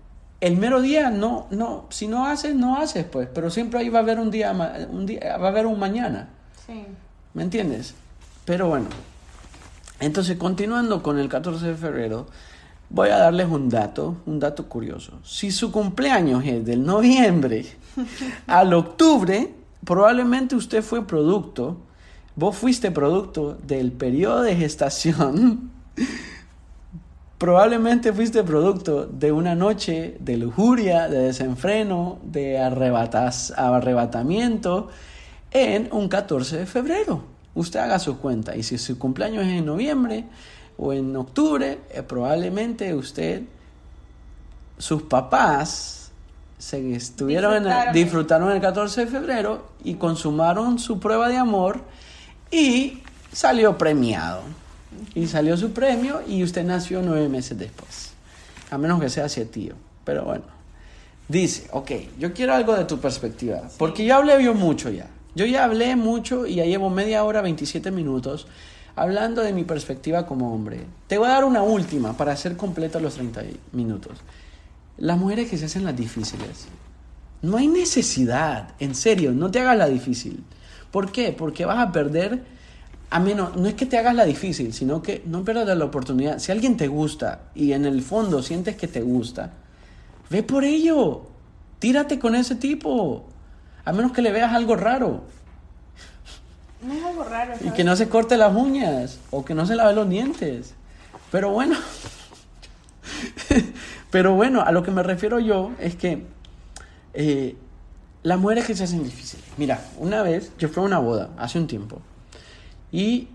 el 0.40 0.56
mero 0.56 0.80
día 0.80 1.10
no, 1.10 1.46
no, 1.50 1.86
si 1.90 2.06
no 2.06 2.26
haces, 2.26 2.54
no 2.54 2.76
haces, 2.76 3.04
pues. 3.04 3.28
Pero 3.32 3.50
siempre 3.50 3.80
ahí 3.80 3.88
va 3.88 4.00
a 4.00 4.02
haber 4.02 4.18
un 4.18 4.30
día, 4.30 4.52
un 4.90 5.06
día 5.06 5.36
va 5.36 5.46
a 5.46 5.50
haber 5.50 5.66
un 5.66 5.78
mañana. 5.78 6.28
Sí. 6.66 6.84
¿Me 7.34 7.42
entiendes? 7.42 7.94
Pero 8.44 8.68
bueno. 8.68 8.86
Entonces, 10.00 10.36
continuando 10.36 11.02
con 11.02 11.18
el 11.18 11.28
14 11.28 11.66
de 11.66 11.74
febrero, 11.74 12.26
Voy 12.90 13.08
a 13.08 13.18
darles 13.18 13.48
un 13.48 13.68
dato, 13.68 14.18
un 14.26 14.38
dato 14.38 14.68
curioso. 14.68 15.18
Si 15.24 15.50
su 15.50 15.72
cumpleaños 15.72 16.44
es 16.44 16.64
del 16.64 16.84
noviembre 16.84 17.66
al 18.46 18.72
octubre, 18.72 19.52
probablemente 19.84 20.56
usted 20.56 20.82
fue 20.82 21.06
producto, 21.06 21.76
vos 22.36 22.56
fuiste 22.56 22.90
producto 22.90 23.58
del 23.66 23.92
periodo 23.92 24.42
de 24.42 24.56
gestación, 24.56 25.70
probablemente 27.38 28.12
fuiste 28.12 28.42
producto 28.42 29.06
de 29.06 29.32
una 29.32 29.54
noche 29.54 30.16
de 30.20 30.36
lujuria, 30.36 31.08
de 31.08 31.18
desenfreno, 31.18 32.18
de 32.24 32.58
arrebatamiento 32.58 34.88
en 35.50 35.88
un 35.92 36.08
14 36.08 36.58
de 36.58 36.66
febrero. 36.66 37.24
Usted 37.54 37.80
haga 37.80 37.98
su 37.98 38.18
cuenta 38.18 38.54
y 38.56 38.62
si 38.62 38.78
su 38.78 38.98
cumpleaños 38.98 39.46
es 39.46 39.52
en 39.52 39.66
noviembre, 39.66 40.24
o 40.76 40.92
en 40.92 41.14
octubre, 41.16 41.80
eh, 41.90 42.02
probablemente 42.02 42.94
usted, 42.94 43.42
sus 44.78 45.02
papás, 45.02 46.03
se 46.64 46.94
estuvieron 46.94 47.52
disfrutaron. 47.52 47.82
En 47.82 47.88
el, 47.88 47.94
disfrutaron 47.94 48.52
el 48.52 48.60
14 48.60 49.04
de 49.04 49.06
febrero 49.10 49.66
y 49.84 49.94
consumaron 49.94 50.78
su 50.78 50.98
prueba 50.98 51.28
de 51.28 51.36
amor 51.36 51.82
y 52.50 53.02
salió 53.32 53.76
premiado. 53.76 54.40
Y 55.14 55.26
salió 55.26 55.56
su 55.56 55.72
premio 55.72 56.22
y 56.26 56.42
usted 56.42 56.64
nació 56.64 57.02
nueve 57.02 57.28
meses 57.28 57.58
después. 57.58 58.12
A 58.70 58.78
menos 58.78 59.00
que 59.00 59.10
sea 59.10 59.26
así 59.26 59.44
tío. 59.44 59.74
Pero 60.04 60.24
bueno. 60.24 60.44
Dice, 61.28 61.68
ok, 61.72 61.90
yo 62.18 62.32
quiero 62.32 62.54
algo 62.54 62.74
de 62.74 62.84
tu 62.84 62.98
perspectiva. 62.98 63.62
Porque 63.78 64.04
ya 64.04 64.16
hablé 64.16 64.42
yo 64.42 64.54
mucho 64.54 64.90
ya. 64.90 65.08
Yo 65.34 65.46
ya 65.46 65.64
hablé 65.64 65.96
mucho 65.96 66.46
y 66.46 66.56
ya 66.56 66.64
llevo 66.64 66.90
media 66.90 67.24
hora, 67.24 67.42
27 67.42 67.90
minutos 67.90 68.46
hablando 68.96 69.42
de 69.42 69.52
mi 69.52 69.64
perspectiva 69.64 70.24
como 70.24 70.54
hombre, 70.54 70.86
te 71.08 71.18
voy 71.18 71.26
a 71.26 71.32
dar 71.32 71.44
una 71.44 71.62
última 71.62 72.16
para 72.16 72.32
hacer 72.32 72.56
completos 72.56 73.02
los 73.02 73.14
30 73.14 73.42
minutos. 73.72 74.18
Las 74.96 75.18
mujeres 75.18 75.50
que 75.50 75.58
se 75.58 75.66
hacen 75.66 75.84
las 75.84 75.96
difíciles. 75.96 76.66
No 77.42 77.56
hay 77.56 77.68
necesidad, 77.68 78.70
en 78.78 78.94
serio, 78.94 79.32
no 79.32 79.50
te 79.50 79.60
hagas 79.60 79.76
la 79.76 79.86
difícil. 79.86 80.44
¿Por 80.90 81.12
qué? 81.12 81.32
Porque 81.32 81.64
vas 81.64 81.78
a 81.78 81.92
perder, 81.92 82.44
a 83.10 83.20
menos, 83.20 83.56
no 83.56 83.66
es 83.66 83.74
que 83.74 83.84
te 83.84 83.98
hagas 83.98 84.14
la 84.14 84.24
difícil, 84.24 84.72
sino 84.72 85.02
que 85.02 85.22
no 85.26 85.44
pierdas 85.44 85.76
la 85.76 85.84
oportunidad. 85.84 86.38
Si 86.38 86.52
alguien 86.52 86.76
te 86.76 86.88
gusta 86.88 87.40
y 87.54 87.72
en 87.72 87.84
el 87.84 88.02
fondo 88.02 88.42
sientes 88.42 88.76
que 88.76 88.88
te 88.88 89.02
gusta, 89.02 89.52
ve 90.30 90.42
por 90.42 90.64
ello, 90.64 91.26
tírate 91.80 92.18
con 92.18 92.34
ese 92.34 92.54
tipo, 92.54 93.26
a 93.84 93.92
menos 93.92 94.12
que 94.12 94.22
le 94.22 94.32
veas 94.32 94.52
algo 94.52 94.76
raro. 94.76 95.24
No 96.80 96.92
es 96.92 97.04
algo 97.04 97.24
raro. 97.24 97.54
Y 97.62 97.70
que 97.70 97.84
no 97.84 97.96
se 97.96 98.08
corte 98.08 98.36
las 98.36 98.54
uñas 98.54 99.18
o 99.30 99.44
que 99.44 99.54
no 99.54 99.66
se 99.66 99.74
lave 99.74 99.94
los 99.94 100.08
dientes. 100.08 100.74
Pero 101.30 101.50
bueno, 101.50 101.76
pero 104.14 104.32
bueno, 104.36 104.62
a 104.62 104.70
lo 104.70 104.84
que 104.84 104.92
me 104.92 105.02
refiero 105.02 105.40
yo 105.40 105.72
es 105.80 105.96
que 105.96 106.22
eh, 107.14 107.56
las 108.22 108.38
mujeres 108.38 108.64
que 108.64 108.76
se 108.76 108.84
hacen 108.84 109.02
difíciles. 109.02 109.44
Mira, 109.56 109.80
una 109.98 110.22
vez 110.22 110.52
yo 110.56 110.68
fui 110.68 110.84
a 110.84 110.86
una 110.86 111.00
boda 111.00 111.30
hace 111.36 111.58
un 111.58 111.66
tiempo 111.66 112.00
y 112.92 113.26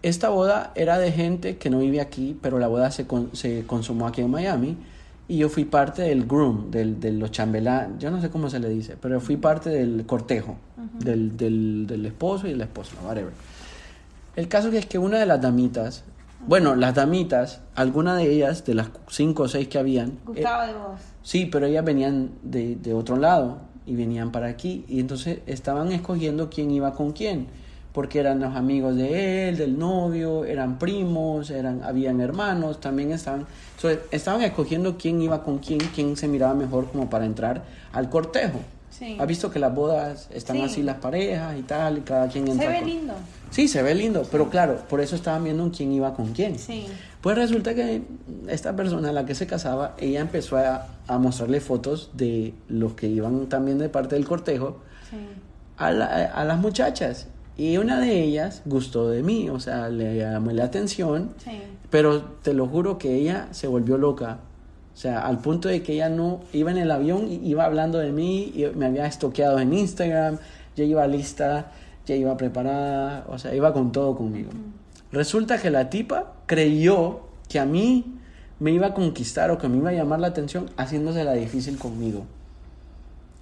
esta 0.00 0.30
boda 0.30 0.72
era 0.74 0.96
de 0.96 1.12
gente 1.12 1.58
que 1.58 1.68
no 1.68 1.80
vive 1.80 2.00
aquí, 2.00 2.34
pero 2.40 2.58
la 2.58 2.66
boda 2.66 2.90
se, 2.92 3.06
se 3.34 3.66
consumó 3.66 4.06
aquí 4.06 4.22
en 4.22 4.30
Miami 4.30 4.78
y 5.28 5.36
yo 5.36 5.50
fui 5.50 5.66
parte 5.66 6.00
del 6.00 6.24
groom, 6.24 6.70
del, 6.70 6.98
de 6.98 7.12
los 7.12 7.30
chambelán, 7.30 7.98
yo 7.98 8.10
no 8.10 8.22
sé 8.22 8.30
cómo 8.30 8.48
se 8.48 8.58
le 8.58 8.70
dice, 8.70 8.96
pero 8.98 9.20
fui 9.20 9.36
parte 9.36 9.68
del 9.68 10.06
cortejo, 10.06 10.56
del, 10.98 11.36
del, 11.36 11.86
del, 11.86 12.06
esposo 12.06 12.48
y 12.48 12.54
la 12.54 12.64
esposa, 12.64 12.92
whatever. 13.04 13.34
El 14.34 14.48
caso 14.48 14.70
es 14.70 14.86
que 14.86 14.96
una 14.96 15.18
de 15.18 15.26
las 15.26 15.42
damitas, 15.42 16.04
bueno, 16.46 16.76
las 16.76 16.94
damitas, 16.94 17.60
alguna 17.74 18.16
de 18.16 18.30
ellas, 18.30 18.64
de 18.64 18.74
las 18.74 18.88
cinco 19.08 19.44
o 19.44 19.48
seis 19.48 19.68
que 19.68 19.78
habían... 19.78 20.18
Gustaba 20.24 20.66
de 20.66 20.74
vos. 20.74 21.00
Sí, 21.22 21.46
pero 21.46 21.66
ellas 21.66 21.84
venían 21.84 22.30
de, 22.42 22.76
de 22.76 22.94
otro 22.94 23.16
lado 23.16 23.58
y 23.84 23.94
venían 23.94 24.32
para 24.32 24.48
aquí 24.48 24.84
y 24.88 25.00
entonces 25.00 25.40
estaban 25.46 25.92
escogiendo 25.92 26.50
quién 26.50 26.70
iba 26.70 26.92
con 26.92 27.12
quién 27.12 27.48
porque 27.96 28.20
eran 28.20 28.40
los 28.40 28.54
amigos 28.54 28.94
de 28.94 29.48
él, 29.48 29.56
del 29.56 29.78
novio, 29.78 30.44
eran 30.44 30.78
primos, 30.78 31.48
eran, 31.48 31.82
habían 31.82 32.20
hermanos, 32.20 32.78
también 32.78 33.10
estaban, 33.10 33.46
estaban 34.10 34.42
escogiendo 34.42 34.98
quién 34.98 35.22
iba 35.22 35.42
con 35.42 35.60
quién, 35.60 35.78
quién 35.94 36.14
se 36.14 36.28
miraba 36.28 36.52
mejor 36.52 36.90
como 36.90 37.08
para 37.08 37.24
entrar 37.24 37.64
al 37.92 38.10
cortejo. 38.10 38.60
Sí. 38.98 39.16
¿Has 39.20 39.26
visto 39.26 39.50
que 39.50 39.58
las 39.58 39.74
bodas 39.74 40.28
están 40.32 40.60
así 40.62 40.82
las 40.82 40.96
parejas 40.96 41.58
y 41.58 41.62
tal, 41.62 41.98
y 41.98 42.00
cada 42.00 42.28
quien 42.28 42.48
entra? 42.48 42.66
Se 42.66 42.80
ve 42.80 42.86
lindo. 42.86 43.14
Sí, 43.50 43.68
se 43.68 43.82
ve 43.82 43.94
lindo, 43.94 44.26
pero 44.30 44.48
claro, 44.48 44.78
por 44.88 45.00
eso 45.00 45.16
estaban 45.16 45.44
viendo 45.44 45.70
quién 45.70 45.92
iba 45.92 46.14
con 46.14 46.32
quién. 46.32 46.58
Sí. 46.58 46.86
Pues 47.20 47.36
resulta 47.36 47.74
que 47.74 48.02
esta 48.48 48.74
persona, 48.74 49.12
la 49.12 49.26
que 49.26 49.34
se 49.34 49.46
casaba, 49.46 49.94
ella 49.98 50.20
empezó 50.20 50.56
a, 50.56 50.86
a 51.06 51.18
mostrarle 51.18 51.60
fotos 51.60 52.10
de 52.14 52.54
los 52.68 52.94
que 52.94 53.08
iban 53.08 53.46
también 53.46 53.78
de 53.78 53.88
parte 53.88 54.14
del 54.14 54.24
cortejo 54.26 54.78
a, 55.76 55.88
a 55.88 56.44
las 56.44 56.58
muchachas 56.58 57.26
y 57.58 57.78
una 57.78 58.00
de 58.00 58.22
ellas 58.22 58.62
gustó 58.64 59.08
de 59.08 59.22
mí, 59.22 59.48
o 59.50 59.60
sea, 59.60 59.88
le 59.88 60.16
llamé 60.18 60.52
la 60.54 60.64
atención, 60.64 61.30
pero 61.90 62.22
te 62.42 62.52
lo 62.52 62.66
juro 62.66 62.98
que 62.98 63.14
ella 63.14 63.48
se 63.50 63.66
volvió 63.66 63.96
loca. 63.98 64.38
O 64.96 64.98
sea, 64.98 65.26
al 65.26 65.40
punto 65.40 65.68
de 65.68 65.82
que 65.82 65.92
ella 65.92 66.08
no 66.08 66.40
iba 66.54 66.70
en 66.70 66.78
el 66.78 66.90
avión 66.90 67.30
y 67.30 67.46
iba 67.46 67.66
hablando 67.66 67.98
de 67.98 68.12
mí, 68.12 68.50
y 68.54 68.64
me 68.74 68.86
había 68.86 69.04
estoqueado 69.04 69.58
en 69.58 69.74
Instagram, 69.74 70.38
ya 70.74 70.84
iba 70.84 71.06
lista, 71.06 71.70
ya 72.06 72.14
iba 72.14 72.34
preparada, 72.38 73.26
o 73.28 73.38
sea, 73.38 73.54
iba 73.54 73.74
con 73.74 73.92
todo 73.92 74.16
conmigo. 74.16 74.48
Resulta 75.12 75.58
que 75.58 75.68
la 75.68 75.90
tipa 75.90 76.32
creyó 76.46 77.20
que 77.46 77.60
a 77.60 77.66
mí 77.66 78.18
me 78.58 78.70
iba 78.70 78.86
a 78.86 78.94
conquistar 78.94 79.50
o 79.50 79.58
que 79.58 79.68
me 79.68 79.76
iba 79.76 79.90
a 79.90 79.92
llamar 79.92 80.18
la 80.20 80.28
atención 80.28 80.70
haciéndose 80.78 81.24
la 81.24 81.34
difícil 81.34 81.76
conmigo. 81.76 82.24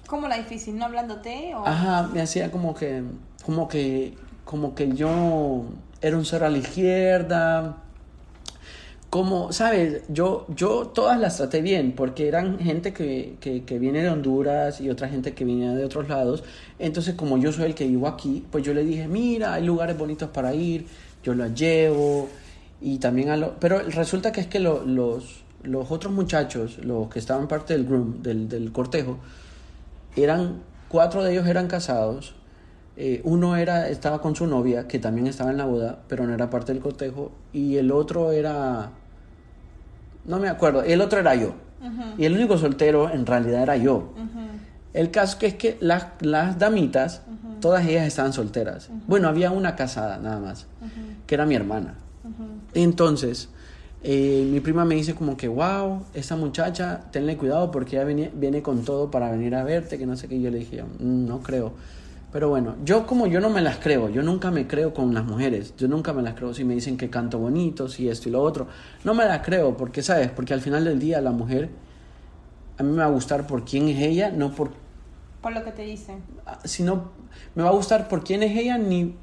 ¿Cómo 0.09 0.27
la 0.27 0.39
difícil? 0.39 0.77
¿No 0.77 0.87
hablándote? 0.87 1.55
O... 1.55 1.65
Ajá, 1.65 2.09
me 2.13 2.21
hacía 2.21 2.51
como 2.51 2.75
que 2.75 3.05
como 3.47 3.69
que 3.69 4.17
como 4.45 4.75
que 4.75 4.93
yo 4.93 5.67
era 6.03 6.17
un 6.17 6.25
ser 6.25 6.43
a 6.43 6.51
la 6.51 6.59
izquierda. 6.59 7.77
Como, 9.15 9.53
¿sabes? 9.53 10.03
Yo, 10.09 10.45
yo 10.57 10.89
todas 10.89 11.21
las 11.21 11.37
traté 11.37 11.63
bien, 11.63 11.93
porque 11.93 12.27
eran 12.27 12.59
gente 12.59 12.93
que, 12.93 13.37
que, 13.41 13.79
viene 13.79 14.03
de 14.03 14.11
Honduras 14.11 14.81
y 14.81 14.91
otra 14.91 15.09
gente 15.09 15.35
que 15.35 15.45
viene 15.45 15.73
de 15.77 15.85
otros 15.85 16.09
lados. 16.09 16.43
Entonces, 16.81 17.15
como 17.15 17.39
yo 17.39 17.53
soy 17.53 17.67
el 17.67 17.77
que 17.77 17.87
vivo 17.87 18.09
aquí, 18.09 18.45
pues 18.51 18.65
yo 18.65 18.75
le 18.75 18.83
dije, 18.83 19.07
mira, 19.07 19.55
hay 19.55 19.65
lugares 19.65 19.97
bonitos 19.97 20.31
para 20.31 20.53
ir, 20.53 20.87
yo 21.23 21.33
las 21.37 21.55
llevo. 21.55 22.29
Y 22.81 22.99
también 22.99 23.29
a 23.29 23.37
lo... 23.37 23.55
Pero 23.61 23.79
resulta 23.83 24.33
que 24.33 24.41
es 24.41 24.49
que 24.49 24.59
lo- 24.59 24.85
los, 24.85 25.45
los 25.63 25.93
otros 25.93 26.13
muchachos, 26.13 26.79
los 26.79 27.09
que 27.09 27.21
estaban 27.21 27.47
parte 27.47 27.73
del 27.75 27.85
groom, 27.85 28.21
del, 28.21 28.49
del 28.49 28.73
cortejo, 28.73 29.19
eran, 30.17 30.61
cuatro 30.89 31.23
de 31.23 31.35
ellos 31.35 31.47
eran 31.47 31.69
casados, 31.69 32.35
eh, 32.97 33.21
uno 33.23 33.55
era, 33.57 33.89
estaba 33.89 34.21
con 34.21 34.35
su 34.35 34.49
novia, 34.49 34.89
que 34.89 34.99
también 34.99 35.29
estaba 35.29 35.53
en 35.53 35.57
la 35.59 35.67
boda, 35.67 36.01
pero 36.09 36.27
no 36.27 36.35
era 36.35 36.51
parte 36.51 36.73
del 36.73 36.83
cortejo, 36.83 37.31
y 37.53 37.77
el 37.77 37.93
otro 37.93 38.33
era, 38.33 38.91
no 40.25 40.39
me 40.39 40.49
acuerdo, 40.49 40.83
el 40.83 41.01
otro 41.01 41.19
era 41.21 41.35
yo, 41.35 41.55
y 42.19 42.25
el 42.25 42.35
único 42.35 42.57
soltero 42.59 43.11
en 43.11 43.27
realidad 43.27 43.63
era 43.63 43.77
yo. 43.77 44.15
El 44.93 45.11
caso 45.11 45.39
que 45.39 45.47
es 45.47 45.55
que 45.55 45.77
las, 45.81 46.07
las 46.21 46.59
damitas, 46.59 47.23
todas 47.61 47.87
ellas 47.87 48.07
estaban 48.07 48.33
solteras. 48.33 48.91
Bueno, 49.07 49.29
había 49.29 49.51
una 49.51 49.75
casada 49.77 50.19
nada 50.19 50.39
más, 50.39 50.67
que 51.27 51.35
era 51.35 51.47
mi 51.47 51.55
hermana. 51.55 51.95
Entonces, 52.75 53.49
eh, 54.03 54.47
mi 54.51 54.61
prima 54.61 54.85
me 54.85 54.95
dice 54.95 55.15
como 55.15 55.37
que, 55.37 55.49
wow, 55.49 56.05
esa 56.15 56.37
muchacha, 56.37 57.03
tenle 57.11 57.37
cuidado 57.37 57.71
porque 57.71 57.97
ella 57.97 58.05
viene, 58.05 58.31
viene 58.35 58.63
con 58.63 58.85
todo 58.85 59.11
para 59.11 59.31
venir 59.31 59.55
a 59.55 59.65
verte, 59.65 59.99
que 59.99 60.07
no 60.07 60.17
sé 60.17 60.29
qué. 60.29 60.41
Yo 60.41 60.51
le 60.51 60.59
dije, 60.59 60.83
"Mm, 60.83 61.27
no 61.27 61.41
creo. 61.41 61.73
Pero 62.35 62.49
bueno, 62.49 62.75
yo 62.85 63.07
como 63.07 63.29
yo 63.29 63.39
no 63.39 63.49
me 63.49 63.61
las 63.61 63.77
creo, 63.77 64.09
yo 64.09 64.21
nunca 64.25 64.51
me 64.51 64.67
creo 64.67 64.93
con 64.93 65.15
las 65.15 65.25
mujeres, 65.25 65.73
yo 65.77 65.87
nunca 65.87 66.13
me 66.13 66.21
las 66.21 66.35
creo 66.35 66.53
si 66.53 66.65
me 66.65 66.75
dicen 66.75 66.97
que 66.97 67.09
canto 67.09 67.39
bonito, 67.39 67.89
si 67.89 68.09
esto 68.09 68.29
y 68.29 68.33
lo 68.33 68.43
otro. 68.43 68.67
No 69.05 69.15
me 69.15 69.25
las 69.25 69.47
creo, 69.47 69.77
porque 69.77 70.03
sabes, 70.03 70.31
porque 70.33 70.53
al 70.53 70.61
final 70.61 70.83
del 70.85 70.99
día 70.99 71.21
la 71.21 71.31
mujer 71.31 71.71
a 72.77 72.83
mí 72.83 72.91
me 72.91 72.99
va 72.99 73.05
a 73.05 73.11
gustar 73.11 73.47
por 73.47 73.65
quién 73.65 73.89
es 73.89 74.03
ella, 74.03 74.33
no 74.33 74.53
por 74.53 74.71
Por 75.43 75.53
lo 75.53 75.63
que 75.63 75.71
te 75.71 75.83
dicen. 75.83 76.23
sino 76.65 77.13
me 77.55 77.63
va 77.63 77.69
a 77.69 77.73
gustar 77.73 78.09
por 78.09 78.25
quién 78.25 78.43
es 78.43 78.59
ella 78.59 78.79
ni 78.79 79.15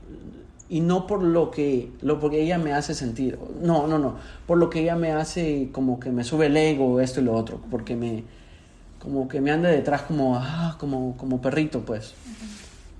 y 0.69 0.79
no 0.79 1.05
por 1.05 1.21
lo 1.21 1.51
que 1.51 1.91
lo 2.01 2.17
porque 2.21 2.41
ella 2.41 2.57
me 2.59 2.71
hace 2.71 2.95
sentir 2.95 3.37
no 3.61 3.87
no 3.87 3.99
no 3.99 4.15
por 4.47 4.57
lo 4.57 4.69
que 4.69 4.83
ella 4.83 4.95
me 4.95 5.11
hace 5.11 5.67
como 5.73 5.99
que 5.99 6.11
me 6.11 6.23
sube 6.23 6.45
el 6.45 6.55
ego 6.55 7.01
esto 7.01 7.19
y 7.19 7.25
lo 7.25 7.33
otro 7.33 7.59
porque 7.69 7.97
me 7.97 8.23
como 8.99 9.27
que 9.27 9.41
me 9.41 9.51
anda 9.51 9.67
detrás 9.67 10.03
como 10.03 10.37
ah, 10.37 10.77
como 10.79 11.17
como 11.17 11.41
perrito 11.41 11.81
pues 11.81 12.13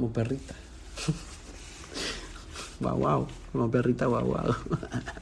como 0.02 0.14
perrita 0.14 0.56
guau 2.82 2.98
guau 2.98 3.28
como 3.52 3.70
perrita 3.70 4.08
guau 4.08 4.26
guau 4.26 4.56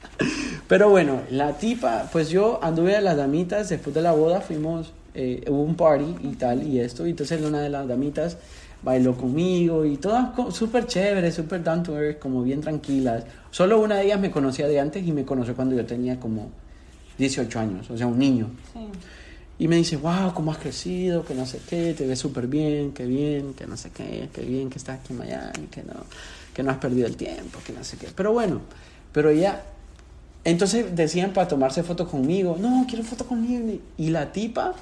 pero 0.68 0.88
bueno 0.88 1.20
la 1.30 1.58
tipa 1.58 2.08
pues 2.10 2.30
yo 2.30 2.58
anduve 2.62 2.96
a 2.96 3.02
las 3.02 3.18
damitas 3.18 3.68
después 3.68 3.94
de 3.94 4.00
la 4.00 4.12
boda 4.12 4.40
fuimos 4.40 4.94
eh, 5.12 5.44
hubo 5.48 5.62
un 5.64 5.74
party 5.74 6.16
y 6.22 6.34
tal 6.36 6.66
y 6.66 6.80
esto 6.80 7.06
y 7.06 7.10
entonces 7.10 7.42
una 7.42 7.60
de 7.60 7.68
las 7.68 7.86
damitas 7.86 8.38
bailó 8.82 9.14
conmigo 9.18 9.84
y 9.84 9.98
todas 9.98 10.30
súper 10.54 10.86
chéveres, 10.86 11.34
súper 11.34 11.62
down 11.62 11.82
to 11.82 12.00
earth, 12.00 12.18
como 12.18 12.42
bien 12.42 12.62
tranquilas. 12.62 13.24
Solo 13.50 13.78
una 13.78 13.96
de 13.96 14.06
ellas 14.06 14.18
me 14.18 14.30
conocía 14.30 14.66
de 14.68 14.80
antes 14.80 15.06
y 15.06 15.12
me 15.12 15.26
conoció 15.26 15.54
cuando 15.54 15.76
yo 15.76 15.84
tenía 15.84 16.18
como 16.18 16.50
18 17.18 17.60
años, 17.60 17.90
o 17.90 17.98
sea, 17.98 18.06
un 18.06 18.18
niño. 18.18 18.48
Sí. 18.72 18.80
Y 19.60 19.68
me 19.68 19.76
dice, 19.76 19.98
wow, 19.98 20.32
cómo 20.32 20.52
has 20.52 20.56
crecido, 20.56 21.22
que 21.22 21.34
no 21.34 21.44
sé 21.44 21.60
qué, 21.68 21.92
te 21.92 22.06
ves 22.06 22.18
súper 22.18 22.46
bien, 22.46 22.92
que 22.92 23.04
bien, 23.04 23.52
que 23.52 23.66
no 23.66 23.76
sé 23.76 23.90
qué, 23.90 24.30
que 24.32 24.40
bien 24.40 24.70
que 24.70 24.78
estás 24.78 25.00
aquí 25.00 25.12
en 25.12 25.18
Miami, 25.18 25.66
que 25.70 25.82
no, 25.82 25.92
que 26.54 26.62
no 26.62 26.70
has 26.70 26.78
perdido 26.78 27.06
el 27.06 27.14
tiempo, 27.16 27.58
que 27.66 27.74
no 27.74 27.84
sé 27.84 27.98
qué. 27.98 28.08
Pero 28.16 28.32
bueno, 28.32 28.62
pero 29.12 29.28
ella, 29.28 29.60
entonces 30.44 30.96
decían 30.96 31.34
para 31.34 31.46
tomarse 31.46 31.82
fotos 31.82 32.08
conmigo, 32.08 32.56
no, 32.58 32.86
quiero 32.88 33.04
foto 33.04 33.26
con 33.26 33.46
Livni. 33.46 33.82
Y 33.98 34.08
la 34.08 34.32
tipa, 34.32 34.72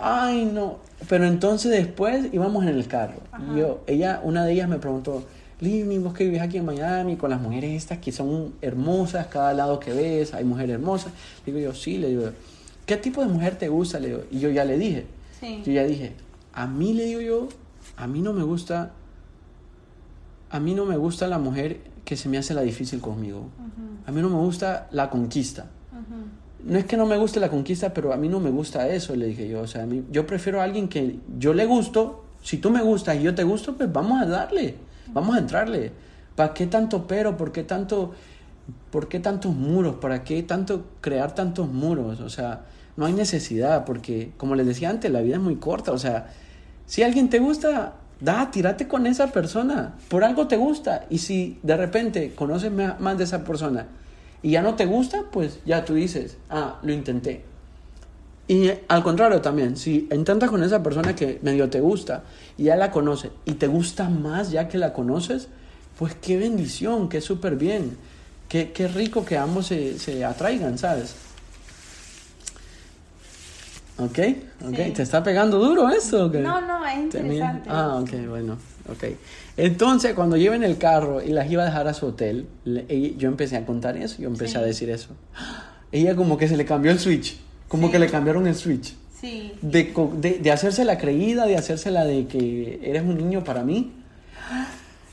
ay 0.00 0.44
no. 0.44 0.78
Pero 1.08 1.26
entonces 1.26 1.70
después 1.70 2.30
íbamos 2.32 2.64
en 2.64 2.70
el 2.70 2.88
carro. 2.88 3.20
Y 3.54 3.60
yo, 3.60 3.84
ella, 3.86 4.20
una 4.24 4.44
de 4.44 4.54
ellas 4.54 4.68
me 4.68 4.78
preguntó, 4.78 5.24
Livni, 5.60 5.98
vos 5.98 6.14
que 6.14 6.24
vives 6.24 6.42
aquí 6.42 6.56
en 6.56 6.64
Miami 6.64 7.14
con 7.14 7.30
las 7.30 7.40
mujeres 7.40 7.70
estas 7.76 7.98
que 7.98 8.10
son 8.10 8.54
hermosas, 8.60 9.28
cada 9.28 9.54
lado 9.54 9.78
que 9.78 9.92
ves, 9.92 10.34
hay 10.34 10.42
mujeres 10.42 10.74
hermosas. 10.74 11.12
Digo 11.46 11.60
yo, 11.60 11.72
sí, 11.72 11.98
le 11.98 12.08
digo, 12.08 12.30
¿qué 12.88 12.96
tipo 12.96 13.20
de 13.20 13.28
mujer 13.28 13.56
te 13.56 13.68
gusta? 13.68 14.00
Le 14.00 14.08
digo, 14.08 14.22
y 14.30 14.40
yo 14.40 14.48
ya 14.50 14.64
le 14.64 14.78
dije, 14.78 15.06
Sí. 15.38 15.62
yo 15.64 15.72
ya 15.72 15.84
dije, 15.84 16.14
a 16.54 16.66
mí 16.66 16.94
le 16.94 17.04
digo 17.04 17.20
yo, 17.20 17.48
a 17.98 18.06
mí 18.08 18.20
no 18.22 18.32
me 18.32 18.42
gusta, 18.42 18.92
a 20.50 20.58
mí 20.58 20.74
no 20.74 20.86
me 20.86 20.96
gusta 20.96 21.28
la 21.28 21.38
mujer 21.38 21.80
que 22.06 22.16
se 22.16 22.28
me 22.30 22.38
hace 22.38 22.54
la 22.54 22.62
difícil 22.62 23.00
conmigo. 23.00 23.48
A 24.06 24.10
mí 24.10 24.22
no 24.22 24.30
me 24.30 24.36
gusta 24.36 24.88
la 24.90 25.10
conquista. 25.10 25.66
No 26.64 26.78
es 26.78 26.86
que 26.86 26.96
no 26.96 27.04
me 27.06 27.16
guste 27.18 27.38
la 27.38 27.50
conquista, 27.50 27.92
pero 27.92 28.12
a 28.12 28.16
mí 28.16 28.28
no 28.28 28.40
me 28.40 28.50
gusta 28.50 28.88
eso, 28.88 29.14
le 29.14 29.26
dije 29.26 29.46
yo. 29.48 29.60
O 29.60 29.66
sea, 29.66 29.82
a 29.82 29.86
mí, 29.86 30.02
yo 30.10 30.26
prefiero 30.26 30.60
a 30.60 30.64
alguien 30.64 30.88
que 30.88 31.18
yo 31.38 31.52
le 31.52 31.66
gusto. 31.66 32.24
Si 32.42 32.56
tú 32.56 32.70
me 32.70 32.82
gustas 32.82 33.16
y 33.16 33.22
yo 33.22 33.34
te 33.34 33.44
gusto, 33.44 33.76
pues 33.76 33.92
vamos 33.92 34.20
a 34.22 34.26
darle, 34.26 34.76
vamos 35.12 35.36
a 35.36 35.38
entrarle. 35.40 35.92
¿Para 36.34 36.54
qué 36.54 36.66
tanto 36.66 37.06
pero? 37.06 37.36
¿Por 37.36 37.52
qué 37.52 37.62
tanto, 37.64 38.12
por 38.90 39.08
qué 39.08 39.20
tantos 39.20 39.54
muros? 39.54 39.96
¿Para 39.96 40.24
qué 40.24 40.42
tanto 40.42 40.84
crear 41.00 41.34
tantos 41.34 41.68
muros? 41.68 42.20
O 42.20 42.28
sea, 42.28 42.66
no 42.96 43.06
hay 43.06 43.12
necesidad, 43.12 43.84
porque 43.84 44.32
como 44.36 44.54
les 44.54 44.66
decía 44.66 44.90
antes, 44.90 45.10
la 45.10 45.20
vida 45.20 45.36
es 45.36 45.42
muy 45.42 45.56
corta. 45.56 45.92
O 45.92 45.98
sea, 45.98 46.28
si 46.86 47.02
alguien 47.02 47.30
te 47.30 47.38
gusta, 47.38 47.94
da, 48.20 48.50
tírate 48.50 48.88
con 48.88 49.06
esa 49.06 49.28
persona. 49.28 49.94
Por 50.08 50.24
algo 50.24 50.48
te 50.48 50.56
gusta. 50.56 51.06
Y 51.10 51.18
si 51.18 51.58
de 51.62 51.76
repente 51.76 52.34
conoces 52.34 52.72
más 52.72 53.18
de 53.18 53.24
esa 53.24 53.44
persona 53.44 53.86
y 54.42 54.52
ya 54.52 54.62
no 54.62 54.74
te 54.74 54.86
gusta, 54.86 55.24
pues 55.30 55.60
ya 55.64 55.84
tú 55.84 55.94
dices, 55.94 56.36
ah, 56.50 56.78
lo 56.82 56.92
intenté. 56.92 57.44
Y 58.48 58.70
al 58.88 59.02
contrario 59.02 59.42
también, 59.42 59.76
si 59.76 60.08
intentas 60.10 60.48
con 60.48 60.62
esa 60.62 60.82
persona 60.82 61.14
que 61.14 61.38
medio 61.42 61.68
te 61.68 61.80
gusta 61.80 62.24
y 62.56 62.64
ya 62.64 62.76
la 62.76 62.90
conoces 62.90 63.30
y 63.44 63.52
te 63.52 63.66
gusta 63.66 64.08
más 64.08 64.50
ya 64.50 64.68
que 64.68 64.78
la 64.78 64.94
conoces, 64.94 65.48
pues 65.98 66.14
qué 66.14 66.38
bendición, 66.38 67.10
qué 67.10 67.20
súper 67.20 67.56
bien, 67.56 67.98
qué, 68.48 68.72
qué 68.72 68.88
rico 68.88 69.24
que 69.24 69.36
ambos 69.36 69.66
se, 69.66 69.98
se 69.98 70.24
atraigan, 70.24 70.78
¿sabes? 70.78 71.14
¿Ok? 73.98 74.18
¿Ok? 74.64 74.76
Sí. 74.76 74.90
¿Te 74.92 75.02
está 75.02 75.22
pegando 75.24 75.58
duro 75.58 75.88
eso? 75.90 76.26
o 76.26 76.30
qué? 76.30 76.38
No, 76.38 76.60
no, 76.60 76.86
es 76.86 76.96
interesante. 76.96 77.68
Ah, 77.68 77.96
ok, 78.00 78.10
bueno, 78.28 78.56
ok. 78.90 79.04
Entonces, 79.56 80.14
cuando 80.14 80.36
yo 80.36 80.44
iba 80.44 80.56
en 80.56 80.62
el 80.62 80.78
carro 80.78 81.20
y 81.20 81.30
las 81.30 81.50
iba 81.50 81.62
a 81.64 81.66
dejar 81.66 81.88
a 81.88 81.94
su 81.94 82.06
hotel, 82.06 82.46
le- 82.64 83.16
yo 83.16 83.28
empecé 83.28 83.56
a 83.56 83.66
contar 83.66 83.96
eso, 83.96 84.16
yo 84.22 84.28
empecé 84.28 84.52
Sí. 84.52 84.58
a 84.58 84.62
decir 84.62 84.90
eso. 84.90 85.08
Ella 85.90 86.14
como 86.14 86.38
que 86.38 86.46
se 86.46 86.56
le 86.56 86.64
cambió 86.64 86.92
el 86.92 87.00
switch, 87.00 87.38
como 87.66 87.86
Sí. 87.88 87.92
que 87.92 87.98
le 87.98 88.08
cambiaron 88.08 88.46
el 88.46 88.54
switch. 88.54 88.94
Sí. 89.20 89.52
De, 89.62 89.92
de, 90.18 90.38
de 90.38 90.52
hacerse 90.52 90.84
la 90.84 90.96
creída, 90.96 91.44
de 91.46 91.56
hacerse 91.56 91.90
la 91.90 92.04
de 92.04 92.28
que 92.28 92.78
eres 92.84 93.02
un 93.02 93.16
niño 93.16 93.42
para 93.42 93.64
mí. 93.64 93.92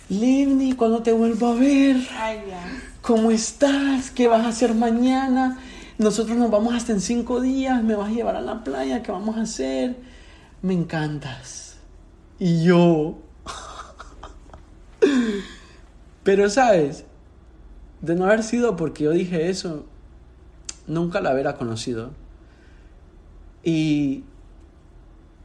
Livni, 0.10 0.74
cuando 0.74 1.02
te 1.02 1.12
vuelvo 1.12 1.48
a 1.48 1.56
ver, 1.56 1.98
Ay. 2.12 2.42
¿cómo 3.02 3.32
estás? 3.32 4.12
¿Qué 4.12 4.28
vas 4.28 4.46
a 4.46 4.50
hacer 4.50 4.76
mañana? 4.76 5.60
Nosotros 5.98 6.38
nos 6.38 6.52
vamos 6.52 6.76
hasta 6.76 6.92
en 6.92 7.02
cinco 7.02 7.42
días, 7.42 7.84
me 7.84 7.96
vas 7.96 8.10
a 8.10 8.14
llevar 8.14 8.36
a 8.36 8.42
la 8.42 8.64
playa, 8.64 9.02
¿qué 9.02 9.12
vamos 9.12 9.38
a 9.38 9.42
hacer? 9.42 9.96
Me 10.62 10.74
encantas. 10.74 11.78
Y 12.38 12.64
yo... 12.64 13.18
Pero 16.24 16.50
sabes, 16.50 17.06
de 18.02 18.16
no 18.16 18.26
haber 18.26 18.44
sido 18.44 18.76
porque 18.76 19.06
yo 19.06 19.12
dije 19.12 19.50
eso, 19.50 19.86
nunca 20.86 21.22
la 21.22 21.34
hubiera 21.34 21.56
conocido. 21.56 22.12
Y 23.64 24.24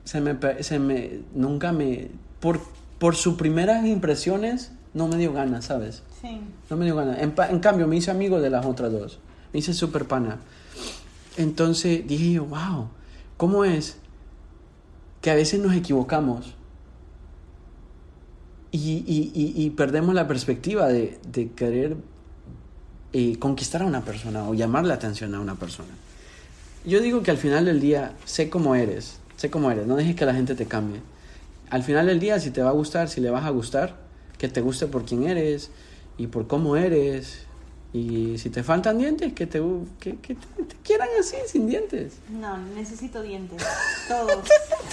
se 0.04 0.20
me, 0.20 0.36
se 0.62 0.78
me, 0.78 1.20
nunca 1.34 1.72
me, 1.72 2.10
por, 2.40 2.60
por 3.00 3.16
sus 3.16 3.34
primeras 3.34 3.84
impresiones, 3.84 4.70
no 4.94 5.08
me 5.08 5.16
dio 5.16 5.32
ganas, 5.32 5.64
¿sabes? 5.64 6.04
Sí. 6.20 6.40
No 6.68 6.76
me 6.76 6.84
dio 6.84 6.94
ganas. 6.94 7.18
En, 7.20 7.58
cambio, 7.60 7.88
me 7.88 7.96
hice 7.96 8.12
amigo 8.12 8.40
de 8.40 8.50
las 8.50 8.64
otras 8.66 8.92
dos. 8.92 9.18
Me 9.52 9.58
hice 9.58 9.74
súper 9.74 10.04
pana. 10.04 10.38
Entonces 11.36 12.06
dije 12.06 12.32
yo, 12.32 12.44
wow, 12.44 12.88
¿cómo 13.36 13.64
es 13.64 13.96
que 15.22 15.30
a 15.30 15.34
veces 15.34 15.60
nos 15.60 15.74
equivocamos 15.74 16.54
y, 18.72 18.78
y- 19.06 19.32
y- 19.34 19.64
y 19.64 19.70
perdemos 19.70 20.14
la 20.14 20.28
perspectiva 20.28 20.86
de, 20.88 21.18
de 21.32 21.50
querer 21.52 21.96
eh, 23.12 23.36
conquistar 23.38 23.82
a 23.82 23.86
una 23.86 24.02
persona 24.02 24.46
o 24.48 24.54
llamar 24.54 24.84
la 24.86 24.94
atención 24.94 25.34
a 25.34 25.40
una 25.40 25.54
persona? 25.56 25.88
Yo 26.84 27.00
digo 27.00 27.22
que 27.22 27.30
al 27.30 27.36
final 27.38 27.64
del 27.64 27.80
día, 27.80 28.12
sé 28.24 28.48
cómo 28.50 28.74
eres, 28.74 29.18
sé 29.36 29.50
cómo 29.50 29.70
eres, 29.70 29.86
no 29.86 29.96
dejes 29.96 30.16
que 30.16 30.24
la 30.26 30.34
gente 30.34 30.54
te 30.54 30.66
cambie. 30.66 31.00
Al 31.70 31.82
final 31.82 32.06
del 32.06 32.18
día, 32.18 32.38
si 32.40 32.50
te 32.50 32.62
va 32.62 32.70
a 32.70 32.72
gustar, 32.72 33.08
si 33.08 33.20
le 33.20 33.30
vas 33.30 33.44
a 33.44 33.50
gustar, 33.50 33.96
que 34.38 34.48
te 34.48 34.60
guste 34.60 34.86
por 34.86 35.04
quién 35.04 35.24
eres 35.24 35.70
y 36.18 36.26
por 36.26 36.46
cómo 36.46 36.76
eres. 36.76 37.46
Y 37.92 38.38
si 38.38 38.50
te 38.50 38.62
faltan 38.62 38.98
dientes, 38.98 39.32
que 39.32 39.46
te, 39.46 39.62
que, 39.98 40.16
que 40.16 40.34
te, 40.34 40.62
te 40.64 40.76
quieran 40.84 41.08
así, 41.18 41.36
sin 41.46 41.68
dientes. 41.68 42.18
No, 42.28 42.58
necesito 42.58 43.22
dientes. 43.22 43.62
Todos. 44.08 44.38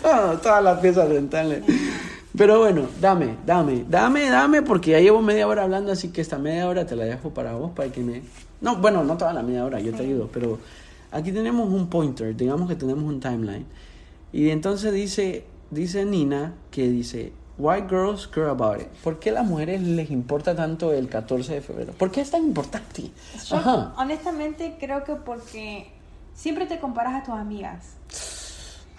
Todo, 0.01 0.37
todas 0.39 0.63
las 0.63 0.79
piezas 0.79 1.09
dentales. 1.09 1.63
Pero 2.37 2.59
bueno, 2.59 2.87
dame, 3.01 3.35
dame, 3.45 3.83
dame, 3.89 4.29
dame, 4.29 4.61
porque 4.61 4.91
ya 4.91 4.99
llevo 4.99 5.21
media 5.23 5.47
hora 5.47 5.63
hablando, 5.63 5.91
así 5.91 6.09
que 6.09 6.21
esta 6.21 6.37
media 6.37 6.67
hora 6.67 6.85
te 6.85 6.95
la 6.95 7.05
dejo 7.05 7.31
para 7.31 7.53
vos, 7.53 7.71
para 7.71 7.91
que 7.91 8.01
me... 8.01 8.21
No, 8.61 8.75
bueno, 8.77 9.03
no 9.03 9.17
toda 9.17 9.33
la 9.33 9.41
media 9.41 9.65
hora, 9.65 9.79
yo 9.79 9.93
te 9.93 10.03
ayudo, 10.03 10.29
pero 10.31 10.59
aquí 11.11 11.31
tenemos 11.31 11.67
un 11.67 11.89
pointer, 11.89 12.35
digamos 12.35 12.69
que 12.69 12.75
tenemos 12.75 13.03
un 13.05 13.19
timeline. 13.19 13.65
Y 14.31 14.49
entonces 14.51 14.93
dice, 14.93 15.45
dice 15.71 16.05
Nina 16.05 16.53
que 16.71 16.89
dice, 16.89 17.33
Why 17.57 17.81
girls 17.89 18.27
care 18.27 18.49
about 18.49 18.79
it? 18.79 18.87
¿Por 19.03 19.19
qué 19.19 19.31
a 19.31 19.33
las 19.33 19.45
mujeres 19.45 19.81
les 19.81 20.11
importa 20.11 20.55
tanto 20.55 20.93
el 20.93 21.09
14 21.09 21.55
de 21.55 21.61
febrero? 21.61 21.93
¿Por 21.93 22.11
qué 22.11 22.21
es 22.21 22.29
tan 22.29 22.43
importante? 22.43 23.09
Yo, 23.47 23.93
honestamente, 23.97 24.77
creo 24.79 25.03
que 25.03 25.15
porque 25.15 25.91
siempre 26.35 26.67
te 26.67 26.79
comparas 26.79 27.15
a 27.15 27.23
tus 27.23 27.33
amigas. 27.33 27.95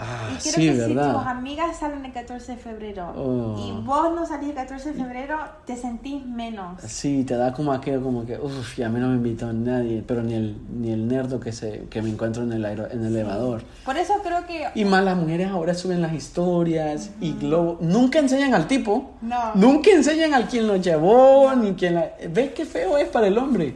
Ah, 0.00 0.28
y 0.30 0.38
creo 0.40 0.52
sí, 0.54 0.60
que 0.60 0.72
¿verdad? 0.74 1.12
si 1.12 1.18
tus 1.18 1.26
amigas 1.26 1.76
salen 1.76 2.04
el 2.04 2.12
14 2.12 2.52
de 2.52 2.58
febrero 2.58 3.12
Oh. 3.16 3.56
y 3.58 3.84
vos 3.84 4.14
no 4.14 4.24
salís 4.26 4.50
el 4.50 4.54
14 4.54 4.92
de 4.92 5.02
febrero, 5.02 5.36
te 5.66 5.74
sentís 5.76 6.24
menos. 6.24 6.80
Sí, 6.86 7.24
te 7.24 7.34
da 7.36 7.52
como 7.52 7.72
aquello 7.72 8.00
como 8.02 8.24
que, 8.24 8.38
uff, 8.38 8.78
a 8.78 8.88
mí 8.88 9.00
no 9.00 9.08
me 9.08 9.14
invitó 9.16 9.52
nadie, 9.52 10.04
pero 10.06 10.22
ni 10.22 10.34
el, 10.34 10.56
ni 10.72 10.92
el 10.92 11.08
nerdo 11.08 11.40
que, 11.40 11.50
se, 11.50 11.86
que 11.90 12.00
me 12.00 12.10
encuentro 12.10 12.44
en 12.44 12.52
el, 12.52 12.64
aero- 12.64 12.88
en 12.90 13.00
el 13.04 13.16
elevador. 13.16 13.62
Por 13.84 13.96
eso 13.96 14.14
creo 14.22 14.46
que... 14.46 14.68
Y 14.74 14.84
más 14.84 15.02
las 15.04 15.16
mujeres 15.16 15.48
ahora 15.48 15.74
suben 15.74 16.00
las 16.00 16.12
historias 16.12 17.10
y 17.20 17.32
globo. 17.32 17.78
Nunca 17.80 18.20
enseñan 18.20 18.54
al 18.54 18.68
tipo. 18.68 19.10
No. 19.20 19.52
Nunca 19.56 19.90
enseñan 19.90 20.32
al 20.32 20.46
quien 20.46 20.68
lo 20.68 20.76
llevó, 20.76 21.52
ni 21.56 21.72
quien 21.74 21.94
la... 21.96 22.10
¿Ves 22.30 22.52
qué 22.52 22.64
feo 22.64 22.98
es 22.98 23.08
para 23.08 23.26
el 23.26 23.36
hombre? 23.36 23.74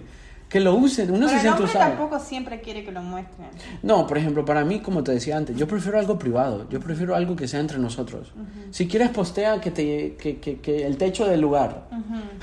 Que 0.52 0.60
lo 0.60 0.74
usen. 0.74 1.10
Uno 1.10 1.20
Pero 1.26 1.30
se 1.30 1.40
siente 1.40 1.62
usado. 1.62 1.88
tampoco 1.92 2.20
siempre 2.20 2.60
quiere 2.60 2.84
que 2.84 2.92
lo 2.92 3.00
muestren. 3.02 3.48
No, 3.82 4.06
por 4.06 4.18
ejemplo, 4.18 4.44
para 4.44 4.64
mí, 4.66 4.80
como 4.80 5.02
te 5.02 5.10
decía 5.12 5.38
antes, 5.38 5.56
yo 5.56 5.66
prefiero 5.66 5.98
algo 5.98 6.18
privado. 6.18 6.68
Yo 6.68 6.78
prefiero 6.78 7.14
algo 7.16 7.34
que 7.36 7.48
sea 7.48 7.58
entre 7.60 7.78
nosotros. 7.78 8.32
Si 8.70 8.86
quieres, 8.86 9.08
postea 9.08 9.60
que, 9.62 9.70
te, 9.70 10.14
que, 10.16 10.38
que, 10.40 10.60
que 10.60 10.86
el 10.86 10.98
techo 10.98 11.26
del 11.26 11.40
lugar. 11.40 11.84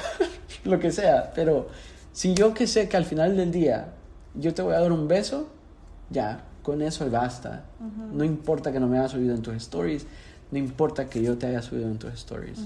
lo 0.64 0.80
que 0.80 0.92
sea. 0.92 1.32
Pero 1.36 1.68
si 2.12 2.34
yo 2.34 2.54
que 2.56 2.66
sé 2.66 2.90
que 2.90 2.98
al 2.98 3.06
final 3.06 3.38
del 3.38 3.52
día 3.52 3.90
yo 4.34 4.56
te 4.56 4.64
voy 4.64 4.74
a 4.74 4.80
dar 4.80 4.92
un 4.92 5.08
beso, 5.08 5.48
ya, 6.10 6.46
con 6.64 6.82
eso 6.82 7.08
basta. 7.12 7.66
No 8.12 8.24
importa 8.24 8.72
que 8.72 8.80
no 8.80 8.88
me 8.88 8.98
hayas 8.98 9.12
subido 9.12 9.36
en 9.36 9.44
tus 9.44 9.54
stories. 9.56 10.08
No 10.52 10.58
importa 10.58 11.08
que 11.08 11.22
yo 11.22 11.38
te 11.38 11.46
haya 11.46 11.62
subido 11.62 11.88
en 11.88 12.00
tus 12.00 12.12
stories. 12.14 12.60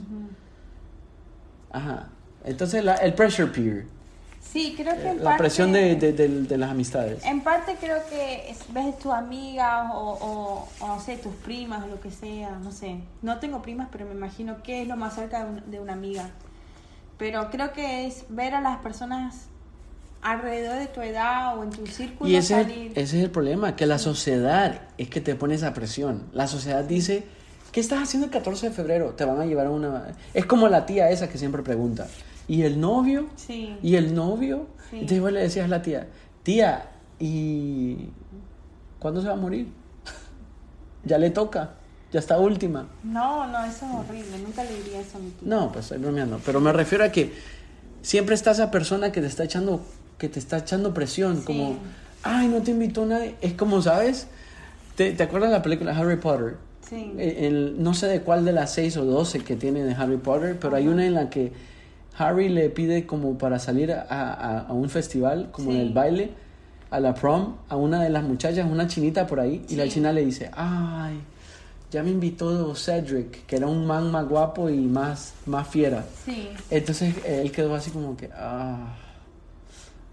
Ajá. 1.71 2.07
Entonces, 2.45 2.83
la- 2.83 2.95
el 2.95 3.13
pressure 3.13 3.51
peer. 3.51 3.85
Sí, 4.51 4.73
creo 4.77 4.95
que 4.95 5.09
en 5.09 5.17
La 5.17 5.23
parte... 5.23 5.37
presión 5.39 5.71
de, 5.71 5.95
de, 5.95 6.13
de- 6.13 6.27
de 6.43 6.57
las 6.57 6.69
amistades. 6.71 7.23
En 7.25 7.41
parte 7.41 7.75
creo 7.79 7.97
que 8.09 8.49
es- 8.51 8.71
ves 8.71 8.97
tus 8.99 9.11
amigas 9.11 9.89
o, 9.93 9.97
o, 9.97 10.67
o 10.83 10.87
no 10.87 10.99
sé, 10.99 11.17
tus 11.17 11.33
primas 11.35 11.83
o 11.85 11.87
lo 11.87 11.99
que 11.99 12.11
sea, 12.11 12.51
no 12.61 12.71
sé. 12.71 12.97
No 13.21 13.39
tengo 13.39 13.61
primas, 13.61 13.87
pero 13.91 14.05
me 14.05 14.11
imagino 14.11 14.61
que 14.61 14.81
es 14.83 14.87
lo 14.87 14.95
más 14.95 15.15
cerca 15.15 15.43
de, 15.43 15.49
un- 15.49 15.71
de 15.71 15.79
una 15.79 15.93
amiga. 15.93 16.29
Pero 17.17 17.49
creo 17.49 17.73
que 17.73 18.05
es 18.05 18.25
ver 18.29 18.53
a 18.53 18.61
las 18.61 18.77
personas 18.79 19.45
alrededor 20.21 20.77
de 20.77 20.87
tu 20.87 21.01
edad 21.01 21.57
o 21.57 21.63
en 21.63 21.69
tu 21.71 21.85
círculo 21.87 22.29
Y 22.29 22.35
ese, 22.35 22.53
salir. 22.63 22.91
ese 22.95 23.17
es 23.17 23.23
el 23.23 23.31
problema, 23.31 23.75
que 23.75 23.85
la 23.85 23.97
sociedad 23.97 24.81
es 24.97 25.09
que 25.09 25.19
te 25.21 25.35
pone 25.35 25.55
esa 25.55 25.73
presión. 25.73 26.23
La 26.31 26.47
sociedad 26.47 26.83
dice, 26.83 27.23
¿qué 27.71 27.79
estás 27.79 28.01
haciendo 28.03 28.25
el 28.27 28.31
14 28.31 28.69
de 28.69 28.75
febrero? 28.75 29.11
Te 29.15 29.25
van 29.25 29.39
a 29.41 29.45
llevar 29.45 29.67
a 29.67 29.69
una... 29.71 30.13
Es 30.33 30.45
como 30.45 30.67
la 30.69 30.85
tía 30.85 31.09
esa 31.09 31.27
que 31.29 31.37
siempre 31.37 31.61
pregunta, 31.63 32.07
¿y 32.47 32.63
el 32.63 32.79
novio? 32.79 33.27
Sí. 33.35 33.75
¿Y 33.81 33.95
el 33.95 34.13
novio? 34.13 34.67
Sí. 34.89 34.95
Entonces 34.97 35.21
vos 35.21 35.31
le 35.31 35.39
decías 35.41 35.65
a 35.65 35.69
la 35.69 35.81
tía, 35.81 36.07
tía, 36.43 36.89
¿y 37.19 38.09
cuándo 38.99 39.21
se 39.21 39.27
va 39.27 39.33
a 39.33 39.37
morir? 39.37 39.67
ya 41.05 41.17
le 41.17 41.29
toca, 41.29 41.71
ya 42.11 42.19
está 42.19 42.37
última. 42.39 42.87
No, 43.03 43.47
no, 43.47 43.63
eso 43.65 43.85
es 43.85 43.91
horrible. 44.09 44.37
Nunca 44.43 44.63
le 44.63 44.75
diría 44.75 44.99
eso 45.01 45.17
a 45.17 45.21
mi 45.21 45.29
tía. 45.31 45.47
No, 45.47 45.71
pues 45.71 45.85
estoy 45.85 45.97
bromeando. 45.99 46.39
Pero 46.45 46.59
me 46.61 46.71
refiero 46.73 47.03
a 47.03 47.09
que 47.09 47.33
siempre 48.01 48.35
está 48.35 48.51
esa 48.51 48.71
persona 48.71 49.11
que 49.11 49.21
te 49.21 49.27
está 49.27 49.43
echando, 49.43 49.81
que 50.17 50.29
te 50.29 50.39
está 50.39 50.57
echando 50.59 50.93
presión, 50.93 51.37
Sí. 51.39 51.43
como, 51.45 51.77
ay, 52.23 52.47
no 52.47 52.61
te 52.61 52.71
invitó 52.71 53.05
nadie. 53.05 53.35
Es 53.41 53.53
como, 53.53 53.81
¿sabes? 53.81 54.27
¿Te, 54.95 55.11
te 55.13 55.23
acuerdas 55.23 55.49
de 55.49 55.57
la 55.57 55.63
película 55.63 55.97
Harry 55.97 56.17
Potter? 56.17 56.57
Sí. 56.87 57.13
Eh, 57.17 57.47
el- 57.47 57.81
no 57.81 57.93
sé 57.93 58.07
de 58.07 58.21
cuál 58.21 58.45
de 58.45 58.51
las 58.51 58.73
seis 58.73 58.95
o 58.97 59.05
doce 59.05 59.39
que 59.39 59.55
tiene 59.55 59.83
de 59.83 59.93
Harry 59.95 60.17
Potter, 60.17 60.57
pero 60.59 60.75
hay 60.75 60.87
una 60.87 61.05
en 61.05 61.13
la 61.15 61.29
que 61.29 61.51
Harry 62.17 62.49
le 62.49 62.69
pide 62.69 63.05
como 63.05 63.37
para 63.37 63.59
salir 63.59 63.91
a, 63.91 64.01
a- 64.09 64.59
a 64.67 64.73
un 64.73 64.89
festival, 64.89 65.49
como 65.51 65.71
en 65.71 65.77
el 65.77 65.93
baile, 65.93 66.31
a 66.91 66.99
la 66.99 67.13
prom, 67.15 67.55
a 67.69 67.75
una 67.75 68.01
de 68.03 68.09
las 68.09 68.23
muchachas, 68.23 68.67
una 68.69 68.87
chinita 68.87 69.25
por 69.25 69.39
ahí, 69.39 69.65
y 69.69 69.75
la 69.75 69.87
china 69.87 70.11
le 70.13 70.23
dice, 70.23 70.51
ay, 70.53 71.19
ya 71.91 72.03
me 72.03 72.11
invitó 72.11 72.73
Cedric, 72.75 73.45
que 73.47 73.55
era 73.55 73.67
un 73.67 73.85
man 73.87 74.11
más 74.11 74.27
guapo 74.27 74.69
y 74.69 74.77
más, 74.77 75.33
más 75.47 75.67
fiera. 75.67 76.05
Sí. 76.25 76.49
Entonces 76.69 77.15
él 77.25 77.51
quedó 77.51 77.73
así 77.75 77.89
como 77.91 78.15
que, 78.15 78.29
ah, 78.35 78.95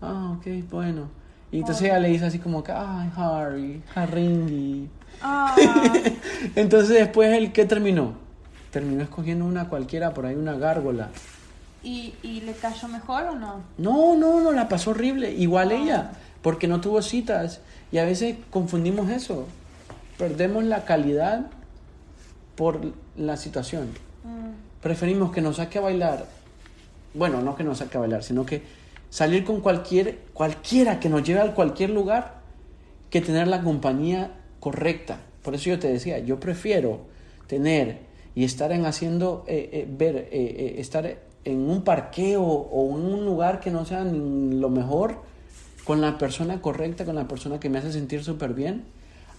ah, 0.00 0.36
ok, 0.38 0.46
bueno. 0.70 1.08
Y 1.52 1.58
entonces 1.60 1.84
ella 1.84 1.98
le 1.98 2.08
dice 2.08 2.26
así 2.26 2.38
como 2.38 2.62
que, 2.62 2.72
ay, 2.72 3.10
Harry, 3.16 3.82
Harringi. 3.94 4.88
Ah, 5.22 5.54
Entonces 6.54 6.90
después 6.98 7.36
él, 7.36 7.52
¿qué 7.52 7.64
terminó? 7.64 8.12
Terminó 8.70 9.02
escogiendo 9.02 9.44
una 9.44 9.68
cualquiera, 9.68 10.14
por 10.14 10.26
ahí 10.26 10.34
una 10.36 10.54
gárgola. 10.54 11.08
¿Y, 11.82 12.14
¿Y 12.22 12.40
le 12.42 12.52
cayó 12.52 12.88
mejor 12.88 13.24
o 13.24 13.36
no? 13.36 13.62
No, 13.78 14.16
no, 14.16 14.40
no, 14.40 14.52
la 14.52 14.68
pasó 14.68 14.90
horrible. 14.90 15.32
Igual 15.32 15.72
ella, 15.72 16.12
porque 16.42 16.68
no 16.68 16.80
tuvo 16.80 17.02
citas. 17.02 17.60
Y 17.92 17.98
a 17.98 18.04
veces 18.04 18.36
confundimos 18.50 19.10
eso. 19.10 19.46
Perdemos 20.18 20.64
la 20.64 20.84
calidad 20.84 21.46
por 22.56 22.80
la 23.16 23.36
situación. 23.36 23.88
Mm, 24.24 24.82
Preferimos 24.82 25.32
que 25.32 25.40
nos 25.40 25.56
saque 25.56 25.78
a 25.78 25.82
bailar. 25.82 26.26
Bueno, 27.14 27.42
no 27.42 27.56
que 27.56 27.64
nos 27.64 27.78
saque 27.78 27.96
a 27.96 28.00
bailar, 28.00 28.22
sino 28.22 28.46
que 28.46 28.62
salir 29.08 29.44
con 29.44 29.60
cualquier, 29.60 30.18
cualquiera 30.32 31.00
que 31.00 31.08
nos 31.08 31.24
lleve 31.24 31.40
a 31.40 31.54
cualquier 31.54 31.90
lugar 31.90 32.40
que 33.10 33.20
tener 33.20 33.48
la 33.48 33.62
compañía 33.62 34.30
correcta. 34.60 35.18
Por 35.42 35.54
eso 35.54 35.70
yo 35.70 35.78
te 35.78 35.88
decía, 35.88 36.18
yo 36.18 36.38
prefiero 36.38 37.00
tener 37.46 38.09
y 38.34 38.44
estar 38.44 38.72
en 38.72 38.86
haciendo, 38.86 39.44
eh, 39.46 39.68
eh, 39.72 39.86
ver, 39.90 40.16
eh, 40.16 40.28
eh, 40.32 40.74
estar 40.78 41.18
en 41.44 41.58
un 41.58 41.82
parqueo 41.82 42.42
o 42.42 42.96
en 42.96 43.04
un 43.04 43.24
lugar 43.24 43.60
que 43.60 43.70
no 43.70 43.84
sea 43.84 44.04
ni 44.04 44.56
lo 44.58 44.68
mejor 44.70 45.16
con 45.84 46.00
la 46.00 46.18
persona 46.18 46.60
correcta, 46.60 47.04
con 47.04 47.16
la 47.16 47.26
persona 47.26 47.58
que 47.58 47.68
me 47.68 47.78
hace 47.78 47.92
sentir 47.92 48.22
súper 48.22 48.54
bien, 48.54 48.84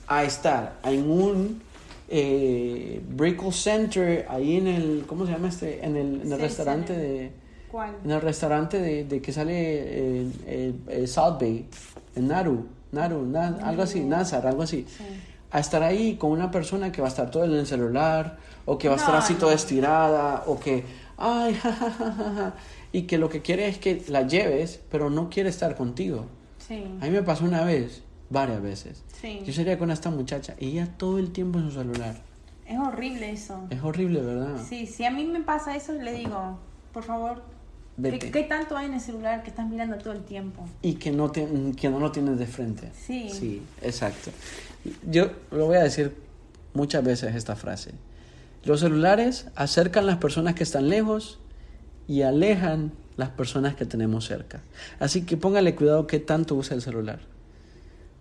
a 0.08 0.24
estar 0.24 0.80
en 0.84 1.10
un 1.10 1.62
eh, 2.10 3.02
Brickell 3.10 3.54
Center, 3.54 4.26
ahí 4.30 4.58
en 4.58 4.68
el, 4.68 5.04
¿cómo 5.08 5.26
se 5.26 5.32
llama 5.32 5.48
este? 5.48 5.86
En 5.86 5.96
el, 5.96 6.22
en 6.22 6.32
el 6.32 6.36
Sí, 6.38 6.42
restaurante 6.42 6.94
sí. 6.94 7.00
de, 7.00 7.32
¿Cuál? 7.72 7.92
en 8.04 8.12
el 8.12 8.20
restaurante 8.22 8.82
de, 8.82 9.06
de 9.06 9.22
que 9.22 9.32
sale 9.32 10.28
South 11.08 11.38
Bay, 11.40 11.66
en 12.16 12.28
Naru, 12.28 12.66
Naru, 12.92 13.26
Na- 13.26 13.58
algo 13.64 13.84
así, 13.84 14.02
Nazar, 14.02 14.46
algo 14.48 14.64
así. 14.64 14.86
Sí. 14.90 15.04
A 15.52 15.60
estar 15.60 15.84
ahí 15.84 16.16
con 16.16 16.32
una 16.32 16.50
persona 16.50 16.92
que 16.92 17.02
va 17.02 17.08
a 17.08 17.12
estar 17.12 17.30
todo 17.30 17.44
en 17.44 17.52
el 17.52 17.68
celular, 17.68 18.38
o 18.66 18.78
que 18.78 18.88
va 18.88 18.96
a 18.96 18.98
estar 18.98 19.14
No, 19.14 19.20
así 19.20 19.34
no. 19.34 19.40
toda 19.40 19.54
estirada, 19.54 20.44
o 20.48 20.60
que, 20.60 20.86
ay, 21.18 21.54
ja, 21.62 21.72
ja, 21.74 21.92
ja, 21.92 22.12
ja, 22.12 22.34
ja", 22.34 22.54
y 22.94 23.04
que 23.04 23.18
lo 23.18 23.30
que 23.30 23.42
quiere 23.42 23.68
es 23.68 23.78
que 23.78 24.04
la 24.08 24.22
lleves, 24.24 24.80
pero 24.90 25.10
no 25.10 25.30
quiere 25.30 25.50
estar 25.50 25.76
contigo. 25.76 26.26
Sí. 26.68 26.84
A 27.02 27.06
mí 27.06 27.12
me 27.12 27.24
pasó 27.24 27.44
una 27.46 27.64
vez, 27.66 28.02
varias 28.30 28.62
veces. 28.62 29.04
Sí. 29.20 29.42
Yo 29.46 29.52
salía 29.52 29.78
con 29.78 29.92
esta 29.92 30.10
muchacha 30.10 30.56
y 30.60 30.70
ella 30.70 30.88
todo 30.98 31.20
el 31.20 31.32
tiempo 31.32 31.60
en 31.60 31.70
su 31.70 31.78
celular. 31.78 32.16
Es 32.66 32.80
horrible 32.80 33.32
eso. 33.32 33.60
Es 33.70 33.84
horrible, 33.84 34.22
¿verdad? 34.22 34.58
Sí, 34.68 34.86
si 34.88 35.04
a 35.04 35.12
mí 35.12 35.26
me 35.26 35.42
pasa 35.42 35.76
eso, 35.76 35.92
le 35.92 36.14
digo, 36.14 36.58
por 36.94 37.04
favor, 37.04 37.44
¿qué, 38.02 38.18
qué 38.20 38.44
tanto 38.44 38.78
hay 38.78 38.86
en 38.86 38.94
el 38.94 39.02
celular 39.02 39.44
que 39.44 39.50
estás 39.50 39.68
mirando 39.68 39.98
todo 39.98 40.14
el 40.14 40.24
tiempo? 40.24 40.64
Y 40.82 40.94
que 40.94 41.12
no, 41.12 41.30
te, 41.30 41.46
que 41.76 41.90
no 41.90 42.00
lo 42.00 42.12
tienes 42.14 42.40
de 42.40 42.48
frente. 42.48 42.90
Sí. 42.94 43.30
Sí, 43.30 43.62
exacto. 43.82 44.32
Yo 45.10 45.32
lo 45.52 45.68
voy 45.68 45.78
a 45.78 45.84
decir 45.84 46.16
muchas 46.74 47.04
veces 47.04 47.36
esta 47.36 47.56
frase. 47.56 47.92
Los 48.64 48.82
celulares 48.82 49.48
acercan 49.56 50.06
las 50.06 50.18
personas 50.18 50.56
que 50.56 50.64
están 50.64 50.90
lejos 50.90 51.40
y 52.08 52.22
alejan 52.22 52.92
las 53.18 53.30
personas 53.30 53.76
que 53.76 53.86
tenemos 53.86 54.26
cerca. 54.26 54.62
Así 55.00 55.24
que 55.24 55.38
póngale 55.38 55.76
cuidado 55.76 56.08
qué 56.08 56.20
tanto 56.20 56.56
usa 56.56 56.76
el 56.76 56.82
celular. 56.82 57.20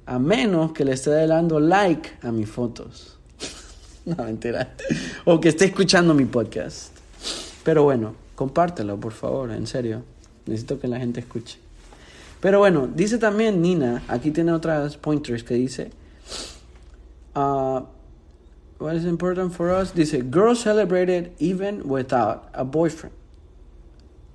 A 0.06 0.18
menos 0.18 0.72
que 0.72 0.84
le 0.84 0.92
esté 0.92 1.26
dando 1.26 1.60
like 1.60 2.10
a 2.22 2.32
mis 2.32 2.48
fotos. 2.48 3.18
no, 4.04 4.16
mentira. 4.24 4.74
O 5.24 5.40
que 5.40 5.50
esté 5.50 5.66
escuchando 5.66 6.14
mi 6.14 6.24
podcast. 6.24 6.92
Pero 7.62 7.84
bueno, 7.84 8.14
compártelo, 8.34 8.98
por 8.98 9.12
favor, 9.12 9.50
en 9.52 9.66
serio. 9.66 10.02
Necesito 10.46 10.80
que 10.80 10.88
la 10.88 10.98
gente 10.98 11.20
escuche. 11.20 11.58
Pero 12.40 12.58
bueno, 12.58 12.88
dice 12.92 13.18
también 13.18 13.60
Nina, 13.60 14.02
aquí 14.08 14.30
tiene 14.30 14.52
otras 14.52 14.96
pointers 14.96 15.44
que 15.44 15.54
dice, 15.54 15.90
uh, 17.34 17.82
what 18.78 18.94
is 18.94 19.04
important 19.04 19.52
for 19.52 19.70
us? 19.70 19.92
Dice, 19.94 20.22
girls 20.22 20.60
celebrated 20.60 21.32
even 21.38 21.82
without 21.88 22.48
a 22.52 22.64
boyfriend. 22.64 23.14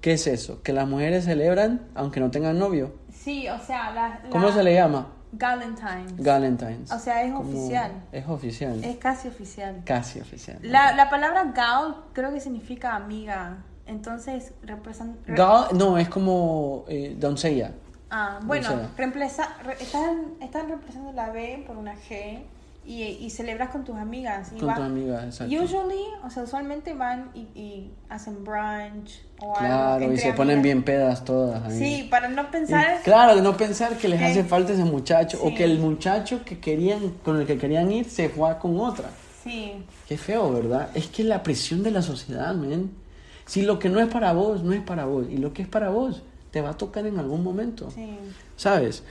¿Qué 0.01 0.13
es 0.13 0.27
eso? 0.27 0.61
Que 0.61 0.71
las 0.73 0.87
mujeres 0.87 1.25
celebran 1.25 1.81
aunque 1.95 2.19
no 2.19 2.29
tengan 2.29 2.59
novio. 2.59 2.91
Sí, 3.11 3.47
o 3.49 3.59
sea, 3.59 3.91
la, 3.91 4.09
la- 4.23 4.29
¿Cómo 4.29 4.51
se 4.51 4.61
le 4.63 4.73
llama? 4.75 5.07
Galentine's. 5.31 6.15
Galentine's. 6.17 6.91
O 6.91 6.99
sea, 6.99 7.23
es 7.23 7.33
Como- 7.33 7.49
oficial. 7.49 7.91
Es 8.11 8.27
oficial. 8.27 8.83
Es 8.83 8.97
casi 8.97 9.27
oficial. 9.27 9.81
Casi 9.83 10.19
oficial. 10.21 10.59
La, 10.61 10.95
la 10.95 11.09
palabra 11.09 11.43
gal 11.55 11.95
creo 12.13 12.31
que 12.31 12.39
significa 12.39 12.95
amiga. 12.95 13.57
Entonces, 13.87 14.53
representa... 14.63 15.33
Gal, 15.33 15.67
no, 15.77 15.97
es 15.97 16.07
como 16.07 16.85
eh, 16.87 17.15
doncella. 17.19 17.71
Ah, 18.11 18.39
bueno, 18.43 18.69
reemplaza, 18.95 19.57
re- 19.63 19.77
están, 19.81 20.35
están 20.39 20.67
reemplazando 20.67 21.11
la 21.11 21.31
B 21.31 21.63
por 21.67 21.75
una 21.77 21.95
G 21.95 22.43
y, 22.85 23.03
y 23.03 23.29
celebras 23.31 23.69
con 23.69 23.83
tus 23.83 23.95
amigas. 23.95 24.51
Y 24.55 24.59
Con 24.59 24.69
va- 24.69 24.75
tu 24.75 24.81
amiga, 24.83 25.25
exacto. 25.25 25.53
Usually, 25.63 26.03
o 26.23 26.29
sea, 26.29 26.43
usualmente 26.43 26.93
van 26.93 27.31
y, 27.33 27.39
y 27.59 27.91
hacen 28.09 28.43
brunch 28.43 29.21
o 29.39 29.55
algo. 29.55 29.59
Claro, 29.59 30.13
y 30.13 30.17
se 30.17 30.33
ponen 30.33 30.59
amigas. 30.59 30.63
bien 30.63 30.83
pedas 30.83 31.25
todas. 31.25 31.63
ahí. 31.63 31.77
Sí, 31.79 32.07
para 32.09 32.27
no 32.29 32.43
Y 32.43 32.45
pensar... 32.45 33.01
claro, 33.03 33.35
de 33.35 33.41
no 33.41 33.57
pensar 33.57 33.97
que 33.97 34.07
les 34.07 34.19
que- 34.19 34.25
hace 34.25 34.43
falta 34.43 34.73
ese 34.73 34.83
muchacho 34.85 35.39
o 35.43 35.49
Sí. 35.49 35.55
que 35.55 35.63
el 35.63 35.79
muchacho 35.79 36.43
que 36.45 36.59
querían 36.59 37.09
con 37.23 37.39
el 37.41 37.47
que 37.47 37.57
querían 37.57 37.91
ir 37.91 38.09
se 38.09 38.29
fue 38.29 38.57
con 38.59 38.79
otra. 38.79 39.09
Sí, 39.43 39.73
Qué 40.07 40.17
feo, 40.17 40.51
¿verdad? 40.51 40.89
Es 40.95 41.07
que 41.07 41.23
la 41.23 41.43
presión 41.43 41.83
de 41.83 41.91
la 41.91 42.01
sociedad, 42.01 42.53
men. 42.55 42.91
Si 43.47 43.61
lo 43.61 43.77
que 43.77 43.89
no 43.89 43.99
es 43.99 44.07
para 44.07 44.33
vos, 44.33 44.63
no 44.63 44.73
es 44.73 44.81
para 44.81 45.05
vos. 45.05 45.27
Y 45.29 45.37
lo 45.37 45.53
que 45.53 45.61
es 45.61 45.67
para 45.67 45.89
vos, 45.89 46.23
te 46.51 46.61
va 46.61 46.71
a 46.71 46.77
tocar 46.77 47.05
en 47.05 47.19
algún 47.19 47.43
momento. 47.43 47.91
sí. 47.91 48.17
¿Sabes? 48.57 49.03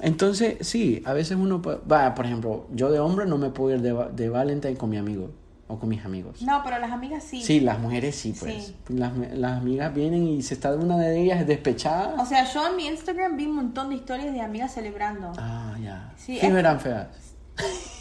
Entonces, 0.00 0.56
sí, 0.66 1.02
a 1.04 1.12
veces 1.12 1.36
uno 1.36 1.60
puede... 1.60 1.78
Va, 1.90 2.14
por 2.14 2.26
ejemplo, 2.26 2.66
yo 2.72 2.90
de 2.90 3.00
hombre 3.00 3.26
no 3.26 3.38
me 3.38 3.50
puedo 3.50 3.74
ir 3.76 3.82
de, 3.82 3.94
de 4.14 4.28
Valentine 4.28 4.76
con 4.76 4.90
mi 4.90 4.96
amigo 4.96 5.30
o 5.66 5.78
con 5.78 5.88
mis 5.88 6.04
amigos. 6.04 6.40
No, 6.42 6.62
pero 6.64 6.78
las 6.78 6.90
amigas 6.92 7.22
sí. 7.24 7.42
Sí, 7.42 7.60
las 7.60 7.78
mujeres 7.78 8.14
sí, 8.16 8.34
pues. 8.38 8.64
Sí. 8.66 8.76
Las, 8.88 9.12
las 9.34 9.58
amigas 9.58 9.92
vienen 9.94 10.26
y 10.26 10.42
se 10.42 10.54
está 10.54 10.74
una 10.74 10.96
de 10.96 11.20
ellas 11.20 11.46
despechada. 11.46 12.14
O 12.20 12.24
sea, 12.26 12.44
yo 12.50 12.66
en 12.68 12.76
mi 12.76 12.86
Instagram 12.86 13.36
vi 13.36 13.46
un 13.46 13.56
montón 13.56 13.90
de 13.90 13.96
historias 13.96 14.32
de 14.32 14.40
amigas 14.40 14.72
celebrando. 14.72 15.32
Ah, 15.36 15.76
ya. 15.82 16.12
Sí, 16.16 16.38
Sí, 16.38 16.46
es- 16.46 16.54
eran 16.54 16.80
feas. 16.80 17.08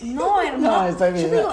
No, 0.03 0.41
hermosas. 0.47 0.61
No, 0.81 0.87
está 0.87 1.09
bien. 1.09 1.29
Yo 1.29 1.35
digo. 1.35 1.51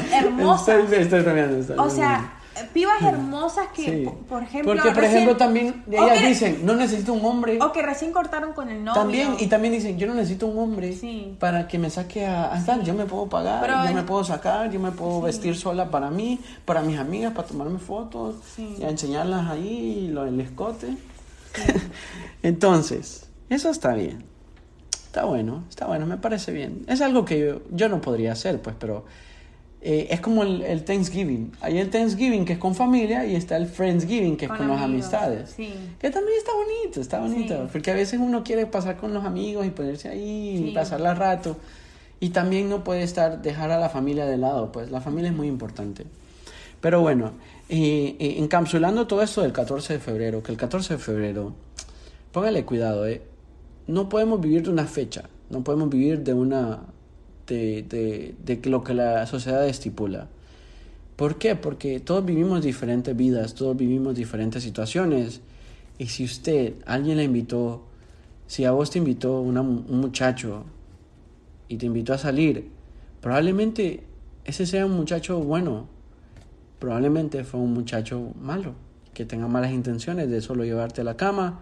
Estoy, 0.55 0.83
estoy 0.99 1.21
estoy 1.21 1.77
O 1.79 1.91
sea, 1.91 2.35
pibas 2.73 3.03
hermosas 3.03 3.69
que, 3.75 3.83
Sí. 3.83 4.11
por 4.29 4.43
ejemplo, 4.43 4.73
Porque, 4.75 4.91
por 4.91 5.03
recién- 5.03 5.23
ejemplo, 5.23 5.37
también 5.37 5.85
ellas 5.91 6.19
que- 6.21 6.27
dicen, 6.29 6.67
no 6.67 6.75
necesito 6.75 7.13
un 7.13 7.25
hombre. 7.25 7.59
O 7.61 7.73
que 7.73 7.83
recién 7.83 8.13
cortaron 8.13 8.53
con 8.53 8.69
el 8.69 8.83
novio. 8.85 9.01
También, 9.01 9.37
y 9.39 9.47
también 9.47 9.75
dicen, 9.75 9.99
yo 9.99 10.07
no 10.07 10.15
necesito 10.15 10.47
un 10.47 10.59
hombre 10.59 10.93
Sí. 10.93 11.37
para 11.41 11.67
que 11.69 11.79
me 11.79 11.91
saque 11.91 12.27
a, 12.27 12.53
a 12.55 12.83
yo 12.83 12.95
me 12.95 13.07
puedo 13.07 13.29
pagar, 13.29 13.61
Pero 13.61 13.85
yo 13.89 13.95
me 13.95 14.03
puedo 14.03 14.25
sacar, 14.25 14.71
yo 14.71 14.81
me 14.81 14.91
puedo 14.93 15.21
vestir 15.23 15.57
sola 15.57 15.91
para 15.91 16.11
mí, 16.11 16.41
para 16.65 16.83
mis 16.83 16.99
amigas, 16.99 17.33
para 17.33 17.47
tomarme 17.49 17.79
fotos 17.79 18.37
Sí. 18.55 18.77
y 18.79 18.85
a 18.85 18.91
enseñarlas 18.91 19.51
ahí, 19.51 20.09
lo 20.13 20.25
del 20.25 20.41
escote. 20.41 20.97
Entonces, 22.43 23.29
eso 23.49 23.71
está 23.71 23.95
bien. 23.95 24.25
Está 25.07 25.25
bueno, 25.25 25.65
está 25.69 25.87
bueno, 25.87 26.07
me 26.07 26.17
parece 26.17 26.51
bien. 26.53 26.85
Es 26.89 27.01
algo 27.01 27.25
que 27.25 27.39
yo, 27.39 27.61
yo 27.71 27.89
no 27.89 28.01
podría 28.01 28.33
hacer, 28.33 28.61
pues, 28.61 28.75
pero 28.79 29.05
eh, 29.87 30.07
es 30.11 30.21
como 30.21 30.43
el, 30.43 30.63
el 30.63 30.83
Thanksgiving. 30.85 31.53
Hay 31.61 31.79
el 31.79 31.91
Thanksgiving 31.91 32.45
que 32.47 32.55
es 32.55 32.59
con 32.59 32.75
familia 32.75 33.27
y 33.27 33.37
está 33.37 33.57
el 33.59 33.67
Friendsgiving 33.67 34.37
que 34.39 34.47
es 34.47 34.51
Con 34.51 34.67
las 34.67 34.81
amistades. 34.81 35.51
sí. 35.51 35.75
Que 36.01 36.11
también 36.11 36.39
está 36.39 36.53
bonito, 36.55 37.01
está 37.03 37.21
bonito. 37.21 37.55
Sí. 37.65 37.69
Porque 37.71 37.91
a 37.91 37.95
veces 37.95 38.19
uno 38.19 38.43
quiere 38.43 38.65
pasar 38.67 38.97
con 38.97 39.13
los 39.13 39.25
amigos 39.25 39.67
y 39.67 39.71
ponerse 39.71 40.09
ahí 40.09 40.57
Sí. 40.59 40.69
y 40.71 40.75
pasarla 40.75 41.15
rato. 41.15 41.59
Y 42.19 42.31
también 42.31 42.71
no 42.71 42.83
puede 42.83 43.03
estar, 43.03 43.43
dejar 43.43 43.71
a 43.73 43.79
la 43.79 43.91
familia 43.91 44.25
de 44.25 44.39
lado, 44.39 44.73
pues 44.73 44.91
la 44.91 45.03
familia 45.03 45.31
es 45.31 45.37
muy 45.37 45.49
importante. 45.49 46.07
Pero 46.81 47.03
bueno, 47.03 47.33
eh, 47.69 48.17
eh, 48.19 48.37
encapsulando 48.39 49.07
todo 49.07 49.23
esto 49.23 49.43
del 49.43 49.53
14 49.53 49.95
de 49.95 49.99
febrero, 49.99 50.43
que 50.43 50.51
el 50.53 50.57
14 50.57 50.95
de 50.95 50.99
febrero, 50.99 51.53
póngale 52.33 52.65
cuidado, 52.65 53.07
¿eh? 53.07 53.21
No 53.87 54.09
podemos 54.09 54.41
vivir 54.41 54.63
de 54.63 54.71
una 54.71 54.87
fecha, 54.87 55.29
no 55.51 55.63
podemos 55.63 55.91
vivir 55.91 56.21
de 56.21 56.33
una, 56.33 56.81
de, 57.47 57.83
de, 57.83 58.35
de 58.45 58.71
lo 58.71 58.83
que 58.85 58.95
la 58.95 59.27
sociedad 59.27 59.67
estipula. 59.67 60.29
¿Por 61.17 61.39
qué? 61.39 61.55
Porque 61.55 62.01
todos 62.01 62.25
vivimos 62.25 62.63
diferentes 62.65 63.17
vidas, 63.17 63.55
todos 63.55 63.77
vivimos 63.77 64.17
diferentes 64.17 64.63
situaciones. 64.63 65.41
Y 65.97 66.07
si 66.07 66.25
usted, 66.25 66.75
alguien 66.87 67.19
le 67.19 67.25
invitó, 67.25 67.85
si 68.49 68.65
a 68.65 68.73
vos 68.73 68.91
te 68.91 68.99
invitó 68.99 69.41
una 69.41 69.61
un 69.61 70.01
muchacho 70.01 70.65
y 71.69 71.77
te 71.77 71.87
invitó 71.87 72.15
a 72.15 72.19
salir, 72.19 72.69
probablemente 73.21 74.03
ese 74.45 74.67
sea 74.67 74.87
un 74.87 74.93
muchacho 74.93 75.39
bueno, 75.41 75.87
probablemente 76.79 77.45
fue 77.45 77.61
un 77.61 77.73
muchacho 77.73 78.33
malo, 78.41 78.75
que 79.15 79.25
tenga 79.25 79.47
malas 79.47 79.73
intenciones 79.73 80.29
de 80.29 80.41
solo 80.41 80.65
llevarte 80.65 81.01
a 81.03 81.05
la 81.05 81.17
cama. 81.17 81.61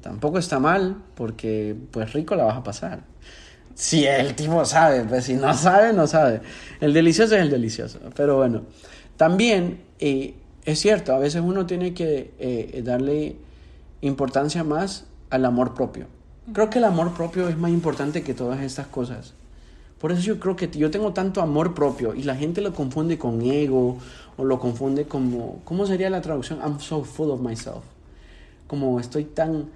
Tampoco 0.00 0.38
está 0.38 0.58
mal, 0.58 0.96
porque 1.14 1.76
pues 1.90 2.12
rico 2.12 2.36
la 2.36 2.44
vas 2.44 2.56
a 2.56 2.62
pasar. 2.62 3.04
Si 3.74 4.04
el 4.04 4.34
tipo 4.34 4.64
sabe, 4.64 5.04
pues 5.04 5.24
si 5.24 5.34
no 5.34 5.54
sabe, 5.54 5.92
no 5.92 6.06
sabe. 6.06 6.40
El 6.80 6.92
delicioso 6.92 7.34
es 7.36 7.42
el 7.42 7.50
delicioso. 7.50 7.98
Pero 8.14 8.36
bueno, 8.36 8.62
también 9.16 9.80
eh, 9.98 10.34
es 10.64 10.78
cierto, 10.80 11.12
a 11.12 11.18
veces 11.18 11.42
uno 11.44 11.66
tiene 11.66 11.92
que 11.92 12.34
eh, 12.38 12.82
darle 12.84 13.36
importancia 14.00 14.62
más 14.62 15.04
al 15.30 15.44
amor 15.44 15.74
propio. 15.74 16.06
Creo 16.52 16.70
que 16.70 16.78
el 16.78 16.84
amor 16.84 17.14
propio 17.14 17.48
es 17.48 17.56
más 17.56 17.70
importante 17.70 18.22
que 18.22 18.34
todas 18.34 18.60
estas 18.60 18.86
cosas. 18.86 19.34
Por 20.00 20.10
eso 20.10 20.22
yo 20.22 20.40
creo 20.40 20.56
que 20.56 20.68
yo 20.68 20.90
tengo 20.90 21.12
tanto 21.12 21.40
amor 21.40 21.74
propio 21.74 22.14
y 22.14 22.24
la 22.24 22.34
gente 22.34 22.60
lo 22.60 22.74
confunde 22.74 23.18
con 23.18 23.40
ego 23.42 23.98
o 24.36 24.44
lo 24.44 24.58
confunde 24.58 25.04
como, 25.04 25.60
¿cómo 25.64 25.86
sería 25.86 26.10
la 26.10 26.20
traducción? 26.20 26.58
I'm 26.60 26.80
so 26.80 27.04
full 27.04 27.30
of 27.30 27.40
myself. 27.40 27.84
Como 28.66 28.98
estoy 28.98 29.24
tan, 29.24 29.66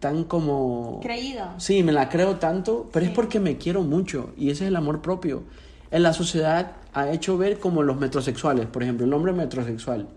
tan 0.00 0.24
como... 0.24 0.98
Creído. 1.02 1.44
Sí, 1.58 1.82
me 1.82 1.92
la 1.92 2.08
creo 2.08 2.36
tanto, 2.36 2.88
pero 2.92 3.06
es 3.06 3.12
porque 3.12 3.38
me 3.38 3.58
quiero 3.58 3.82
mucho 3.82 4.32
y 4.36 4.50
ese 4.50 4.64
es 4.64 4.68
el 4.68 4.76
amor 4.76 5.02
propio. 5.02 5.42
En 5.90 6.02
la 6.02 6.12
sociedad 6.12 6.72
ha 6.94 7.10
hecho 7.10 7.36
ver 7.36 7.58
como 7.58 7.82
los 7.82 7.98
metrosexuales, 7.98 8.66
por 8.66 8.82
ejemplo, 8.82 9.06
el 9.06 9.12
hombre 9.12 9.32
metrosexual. 9.32 10.08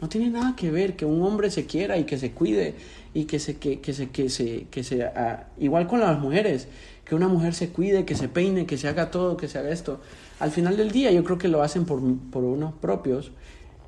No 0.00 0.08
tiene 0.08 0.30
nada 0.30 0.54
que 0.56 0.70
ver 0.70 0.96
que 0.96 1.04
un 1.04 1.22
hombre 1.22 1.50
se 1.50 1.66
quiera 1.66 1.98
y 1.98 2.04
que 2.04 2.18
se 2.18 2.32
cuide 2.32 2.74
y 3.14 3.24
que 3.24 3.38
se 3.38 3.56
que, 3.56 3.80
que 3.80 3.92
se 3.92 4.10
que 4.10 4.28
se 4.28 4.66
que 4.70 4.84
se 4.84 5.04
ah, 5.04 5.48
igual 5.58 5.86
con 5.86 6.00
las 6.00 6.18
mujeres, 6.20 6.68
que 7.04 7.14
una 7.14 7.28
mujer 7.28 7.54
se 7.54 7.70
cuide, 7.70 8.04
que 8.04 8.14
se 8.14 8.28
peine, 8.28 8.66
que 8.66 8.76
se 8.76 8.88
haga 8.88 9.10
todo, 9.10 9.36
que 9.36 9.48
se 9.48 9.58
haga 9.58 9.70
esto. 9.70 10.00
Al 10.40 10.50
final 10.50 10.76
del 10.76 10.92
día 10.92 11.10
yo 11.10 11.24
creo 11.24 11.38
que 11.38 11.48
lo 11.48 11.62
hacen 11.62 11.84
por, 11.84 12.00
por 12.30 12.44
unos 12.44 12.74
propios. 12.74 13.32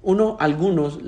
Uno 0.03 0.37
algunos 0.41 0.99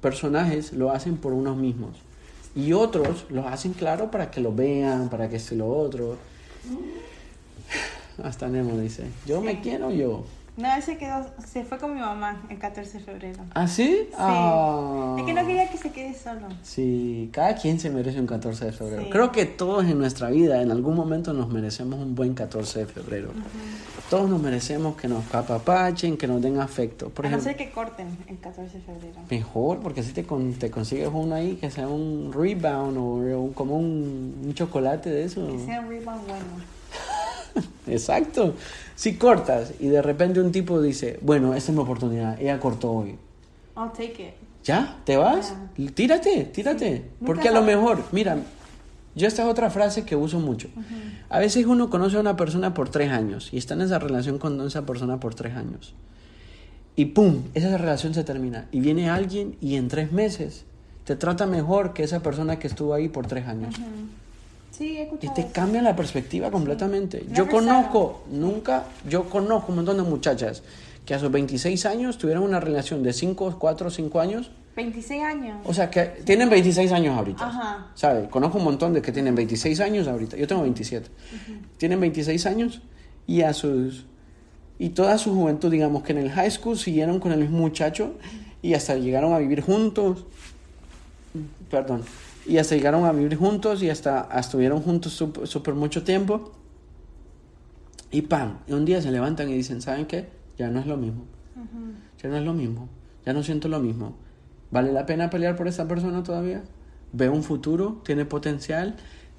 personajes 0.00 0.72
lo 0.72 0.90
hacen 0.90 1.16
por 1.16 1.32
unos 1.32 1.56
mismos 1.56 2.09
y 2.54 2.72
otros 2.72 3.26
lo 3.30 3.46
hacen 3.46 3.72
claro 3.72 4.10
para 4.10 4.30
que 4.30 4.40
lo 4.40 4.54
vean, 4.54 5.08
para 5.08 5.28
que 5.28 5.38
se 5.38 5.54
lo 5.56 5.68
otro. 5.68 6.16
Hasta 8.22 8.48
Nemo 8.48 8.76
dice, 8.76 9.04
yo 9.26 9.40
me 9.40 9.60
quiero 9.60 9.90
yo. 9.90 10.24
No, 10.60 10.74
él 10.76 10.82
se 10.82 10.96
quedó, 10.98 11.26
se 11.46 11.64
fue 11.64 11.78
con 11.78 11.94
mi 11.94 12.00
mamá 12.00 12.42
el 12.50 12.58
14 12.58 12.98
de 12.98 13.04
febrero. 13.04 13.38
¿Ah, 13.54 13.66
sí? 13.66 14.00
Sí. 14.02 14.14
Ah. 14.18 15.16
Es 15.18 15.24
que 15.24 15.32
no 15.32 15.46
quería 15.46 15.70
que 15.70 15.78
se 15.78 15.90
quede 15.90 16.14
solo. 16.14 16.48
Sí, 16.62 17.30
cada 17.32 17.54
quien 17.56 17.80
se 17.80 17.88
merece 17.90 18.20
un 18.20 18.26
14 18.26 18.66
de 18.66 18.72
febrero. 18.72 19.02
Sí. 19.04 19.10
Creo 19.10 19.32
que 19.32 19.46
todos 19.46 19.84
en 19.86 19.98
nuestra 19.98 20.28
vida, 20.30 20.60
en 20.62 20.70
algún 20.70 20.94
momento, 20.96 21.32
nos 21.32 21.48
merecemos 21.48 21.98
un 22.00 22.14
buen 22.14 22.34
14 22.34 22.80
de 22.80 22.86
febrero. 22.86 23.30
Todos 24.10 24.28
nos 24.28 24.40
merecemos 24.42 24.96
que 24.96 25.08
nos 25.08 25.32
apapachen, 25.34 26.16
que 26.16 26.26
nos 26.26 26.42
den 26.42 26.58
afecto. 26.60 27.08
Por 27.10 27.26
a 27.26 27.30
no 27.30 27.36
ejemplo, 27.36 27.52
ser 27.52 27.56
que 27.66 27.72
corten 27.72 28.08
el 28.28 28.38
14 28.38 28.78
de 28.78 28.84
febrero. 28.84 29.20
mejor, 29.30 29.78
porque 29.80 30.02
si 30.02 30.12
te, 30.12 30.24
con- 30.24 30.52
te 30.54 30.70
consigues 30.70 31.08
uno 31.12 31.34
ahí 31.36 31.56
que 31.56 31.70
sea 31.70 31.88
un 31.88 32.32
rebound 32.32 32.96
o 32.98 33.02
un- 33.40 33.52
como 33.54 33.76
un, 33.76 34.42
un 34.44 34.54
chocolate 34.54 35.08
de 35.10 35.24
eso. 35.24 35.46
Que 35.48 35.64
sea 35.64 35.80
un 35.80 35.88
rebound 35.88 36.22
bueno. 36.26 36.44
Exacto. 37.86 38.54
Si 39.00 39.14
cortas 39.14 39.72
y 39.80 39.86
de 39.86 40.02
repente 40.02 40.42
un 40.42 40.52
tipo 40.52 40.78
dice, 40.82 41.18
bueno, 41.22 41.54
esta 41.54 41.72
es 41.72 41.74
mi 41.74 41.82
oportunidad, 41.82 42.38
ella 42.38 42.60
cortó 42.60 42.92
hoy. 42.92 43.16
I'll 43.74 43.90
take 43.92 44.22
it. 44.22 44.34
¿Ya? 44.62 44.98
¿Te 45.04 45.16
vas? 45.16 45.54
Tírate, 45.94 46.44
tírate. 46.52 46.90
Nunca 46.90 47.24
Porque 47.24 47.48
a 47.48 47.52
lo 47.52 47.62
mejor, 47.62 48.04
mira, 48.12 48.36
yo 49.14 49.26
esta 49.26 49.44
es 49.44 49.48
otra 49.48 49.70
frase 49.70 50.04
que 50.04 50.16
uso 50.16 50.38
mucho. 50.38 50.68
A 51.30 51.38
veces 51.38 51.64
uno 51.64 51.88
conoce 51.88 52.18
a 52.18 52.20
una 52.20 52.36
persona 52.36 52.74
por 52.74 52.90
tres 52.90 53.10
años 53.10 53.48
y 53.54 53.56
está 53.56 53.72
en 53.72 53.80
esa 53.80 53.98
relación 53.98 54.38
con 54.38 54.60
esa 54.66 54.84
persona 54.84 55.18
por 55.18 55.34
tres 55.34 55.56
años. 55.56 55.94
Y 56.94 57.06
pum, 57.06 57.44
esa 57.54 57.78
relación 57.78 58.12
se 58.12 58.22
termina. 58.22 58.68
Y 58.70 58.80
viene 58.80 59.08
alguien 59.08 59.56
y 59.62 59.76
en 59.76 59.88
tres 59.88 60.12
meses 60.12 60.66
te 61.04 61.16
trata 61.16 61.46
mejor 61.46 61.94
que 61.94 62.02
esa 62.02 62.20
persona 62.20 62.58
que 62.58 62.66
estuvo 62.66 62.92
ahí 62.92 63.08
por 63.08 63.26
tres 63.26 63.48
años. 63.48 63.74
Sí, 64.80 64.96
he 64.96 65.10
Y 65.20 65.28
te 65.34 65.42
eso. 65.42 65.50
cambia 65.52 65.82
la 65.82 65.94
perspectiva 65.94 66.50
completamente. 66.50 67.26
Yo 67.34 67.46
conozco, 67.46 68.24
nunca, 68.30 68.86
yo 69.06 69.24
conozco 69.28 69.72
un 69.72 69.76
montón 69.76 69.98
de 69.98 70.04
muchachas 70.04 70.62
que 71.04 71.12
a 71.12 71.18
sus 71.18 71.30
26 71.30 71.84
años 71.84 72.16
tuvieron 72.16 72.42
una 72.44 72.60
relación 72.60 73.02
de 73.02 73.12
5, 73.12 73.56
4, 73.58 73.90
5 73.90 74.20
años. 74.20 74.50
26 74.76 75.22
años. 75.22 75.58
O 75.66 75.74
sea, 75.74 75.90
que 75.90 76.04
tienen 76.24 76.48
26 76.48 76.92
años 76.92 77.14
ahorita. 77.18 77.46
Ajá. 77.46 77.88
¿Sabes? 77.94 78.28
Conozco 78.28 78.56
un 78.56 78.64
montón 78.64 78.94
de 78.94 79.02
que 79.02 79.12
tienen 79.12 79.34
26 79.34 79.80
años 79.80 80.08
ahorita. 80.08 80.38
Yo 80.38 80.46
tengo 80.46 80.62
27. 80.62 81.10
Tienen 81.76 82.00
26 82.00 82.46
años 82.46 82.80
y 83.26 83.42
a 83.42 83.52
sus... 83.52 84.06
Y 84.78 84.90
toda 84.90 85.18
su 85.18 85.34
juventud, 85.34 85.70
digamos 85.70 86.04
que 86.04 86.12
en 86.12 86.18
el 86.20 86.30
high 86.30 86.50
school 86.50 86.78
siguieron 86.78 87.20
con 87.20 87.32
el 87.32 87.40
mismo 87.40 87.58
muchacho 87.58 88.14
y 88.62 88.72
hasta 88.72 88.94
llegaron 88.94 89.34
a 89.34 89.38
vivir 89.38 89.60
juntos. 89.60 90.24
Perdón. 91.70 92.02
Y 92.46 92.58
hasta 92.58 92.74
llegaron 92.74 93.04
a 93.04 93.12
vivir 93.12 93.36
juntos 93.36 93.82
y 93.82 93.90
hasta, 93.90 94.20
hasta 94.20 94.40
estuvieron 94.40 94.82
juntos 94.82 95.12
súper 95.12 95.46
súper 95.46 95.74
mucho 95.74 96.02
tiempo. 96.02 96.52
Y 98.10 98.22
pam, 98.22 98.58
y 98.66 98.72
un 98.72 98.84
día 98.84 99.00
se 99.00 99.10
levantan 99.12 99.48
y 99.50 99.54
dicen, 99.54 99.80
¿saben 99.80 100.06
qué? 100.06 100.28
Ya 100.58 100.68
no 100.68 100.80
es 100.80 100.86
lo 100.86 100.96
mismo. 100.96 101.24
Ya 102.22 102.28
no 102.28 102.36
es 102.36 102.44
lo 102.44 102.52
mismo. 102.52 102.88
Ya 103.24 103.32
no 103.32 103.42
siento 103.42 103.68
lo 103.68 103.80
mismo. 103.80 104.16
¿Vale 104.70 104.92
la 104.92 105.06
pena 105.06 105.30
pelear 105.30 105.56
por 105.56 105.68
esa 105.68 105.86
persona 105.86 106.22
todavía? 106.22 106.62
¿Ve 107.12 107.28
un 107.28 107.42
futuro? 107.42 108.00
¿Tiene 108.04 108.24
potencial? 108.24 108.96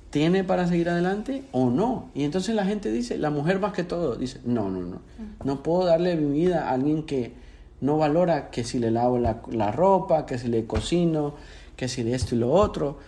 ¿Tiene 0.09 0.43
para 0.43 0.67
seguir 0.67 0.89
adelante 0.89 1.43
o 1.51 1.69
no? 1.69 2.09
Y 2.13 2.23
entonces 2.23 2.53
la 2.55 2.65
gente 2.65 2.91
dice, 2.91 3.17
la 3.17 3.29
mujer 3.29 3.59
más 3.59 3.73
que 3.73 3.83
todo, 3.83 4.15
dice, 4.15 4.39
no, 4.45 4.69
no, 4.69 4.81
no. 4.81 5.01
No 5.43 5.63
puedo 5.63 5.85
darle 5.85 6.15
mi 6.15 6.31
vida 6.31 6.67
a 6.67 6.71
alguien 6.71 7.03
que 7.03 7.33
no 7.79 7.97
valora 7.97 8.51
que 8.51 8.63
si 8.63 8.77
le 8.79 8.91
lavo 8.91 9.19
la, 9.19 9.41
la 9.51 9.71
ropa, 9.71 10.25
que 10.25 10.37
si 10.37 10.47
le 10.47 10.65
cocino, 10.65 11.35
que 11.75 11.87
si 11.87 12.03
de 12.03 12.15
esto 12.15 12.35
y 12.35 12.39
lo 12.39 12.51
otro. 12.51 12.99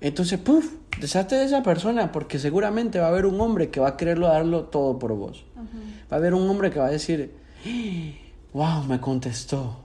Entonces, 0.00 0.38
puff, 0.38 0.72
deshazte 1.00 1.36
de 1.36 1.44
esa 1.44 1.62
persona 1.62 2.12
porque 2.12 2.38
seguramente 2.38 2.98
va 2.98 3.06
a 3.06 3.08
haber 3.08 3.26
un 3.26 3.40
hombre 3.40 3.70
que 3.70 3.80
va 3.80 3.88
a 3.88 3.96
quererlo 3.96 4.28
darlo 4.28 4.64
todo 4.64 4.98
por 4.98 5.14
vos. 5.14 5.44
Va 5.56 6.16
a 6.16 6.20
haber 6.20 6.34
un 6.34 6.48
hombre 6.48 6.70
que 6.70 6.78
va 6.78 6.86
a 6.86 6.90
decir, 6.90 7.34
wow, 8.52 8.84
me 8.84 9.00
contestó. 9.00 9.76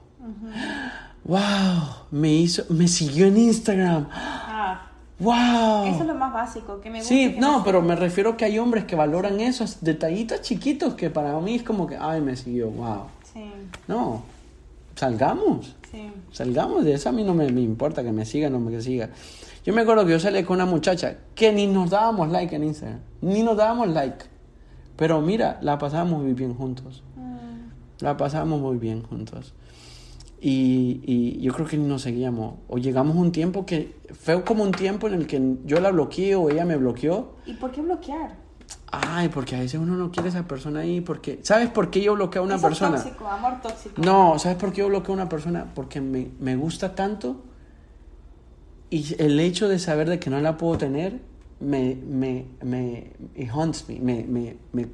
Wow, 1.24 2.07
me 2.11 2.34
hizo, 2.34 2.63
me 2.70 2.88
siguió 2.88 3.28
en 3.28 3.38
Instagram. 3.38 4.07
Wow. 5.20 5.34
Ah. 5.34 5.86
Eso 5.86 6.01
es 6.01 6.07
lo 6.07 6.15
más 6.15 6.34
básico, 6.34 6.80
que 6.80 6.89
me 6.89 6.99
gusta. 6.99 7.13
Sí, 7.13 7.36
no, 7.38 7.63
pero 7.63 7.82
me 7.82 7.95
refiero 7.95 8.38
que 8.38 8.45
hay 8.45 8.57
hombres 8.57 8.86
que 8.86 8.95
valoran 8.95 9.39
esos 9.41 9.82
detallitos 9.82 10.41
chiquitos 10.41 10.93
que 10.93 11.09
para 11.09 11.38
mí 11.39 11.55
es 11.55 11.63
como 11.63 11.88
que, 11.88 11.97
ay, 11.99 12.22
me 12.22 12.36
siguió, 12.38 12.70
wow. 12.70 13.03
Sí. 13.34 13.51
No, 13.88 14.24
salgamos. 15.00 15.78
Sí. 15.89 16.12
Salgamos 16.32 16.84
de 16.84 16.93
eso, 16.93 17.10
a 17.10 17.12
mí 17.14 17.24
no 17.24 17.34
me, 17.34 17.50
me 17.52 17.62
importa 17.62 18.04
que 18.04 18.12
me 18.12 18.26
siga, 18.26 18.50
no 18.50 18.60
me 18.60 18.82
siga. 18.82 19.10
Yo 19.64 19.74
me 19.74 19.82
acuerdo 19.82 20.06
que 20.06 20.12
yo 20.12 20.20
salí 20.20 20.43
con 20.43 20.56
una 20.56 20.66
muchacha 20.66 21.18
que 21.36 21.54
ni 21.54 21.68
nos 21.68 21.89
dábamos 21.89 22.30
like 22.30 22.54
en 22.54 22.66
Instagram, 22.66 23.00
ni 23.22 23.41
nos 23.41 23.56
dábamos 23.56 23.88
like. 23.88 24.26
Pero 24.97 25.22
mira, 25.22 25.58
la 25.62 25.78
pasábamos 25.78 26.22
muy 26.22 26.34
bien 26.34 26.54
juntos. 26.54 27.04
Mm. 27.16 28.04
La 28.04 28.18
pasábamos 28.18 28.60
muy 28.60 28.78
bien 28.78 29.02
juntos. 29.04 29.54
Y, 30.41 31.02
y, 31.06 31.41
yo 31.41 31.54
creo 31.54 31.66
que 31.66 31.78
nos 31.78 32.02
seguíamos. 32.02 32.56
O 32.68 32.78
llegamos 32.78 33.16
a 33.16 33.20
un 33.20 33.32
tiempo 33.32 33.66
que 33.66 33.95
fue 34.14 34.43
como 34.43 34.64
un 34.64 34.72
tiempo 34.72 35.08
en 35.08 35.14
el 35.14 35.28
que 35.28 35.41
yo 35.64 35.80
la 35.80 35.91
bloqueé 35.91 36.36
o 36.36 36.50
ella 36.50 36.66
me 36.66 36.76
bloqueó. 36.76 37.36
¿Y 37.45 37.54
por 37.54 37.72
qué 37.72 37.82
bloquear? 37.82 38.36
Ay, 38.92 39.30
porque 39.30 39.56
a 39.56 39.60
veces 39.60 39.80
uno 39.80 39.96
no 39.96 40.12
quiere 40.12 40.30
a 40.30 40.32
esa 40.32 40.48
persona 40.48 40.82
ahí. 40.82 41.02
porque 41.02 41.40
¿Sabes 41.44 41.70
por 41.70 41.90
qué 41.90 42.02
yo 42.02 42.14
bloqueo 42.16 42.42
a 42.42 42.46
una 42.46 42.58
persona? 42.58 42.98
tóxico, 42.98 43.28
amor 43.28 43.62
tóxico. 43.62 44.02
No, 44.02 44.40
¿sabes 44.40 44.58
por 44.58 44.72
qué 44.72 44.80
yo 44.80 44.88
bloqueo 44.88 45.14
a 45.14 45.18
una 45.18 45.30
persona? 45.30 45.72
Porque 45.76 46.02
me, 46.02 46.30
me 46.40 46.56
gusta 46.56 46.96
tanto 46.96 47.44
y 48.90 49.16
el 49.22 49.40
hecho 49.40 49.68
de 49.68 49.78
saber 49.78 50.10
de 50.10 50.20
que 50.20 50.30
no 50.30 50.40
la 50.42 50.58
puedo 50.58 50.78
tener 50.78 51.20
me, 51.60 51.96
me, 51.96 52.46
me, 52.64 53.12
haunts 53.52 53.88
me, 53.90 54.24
me, 54.24 54.56
me, 54.72 54.88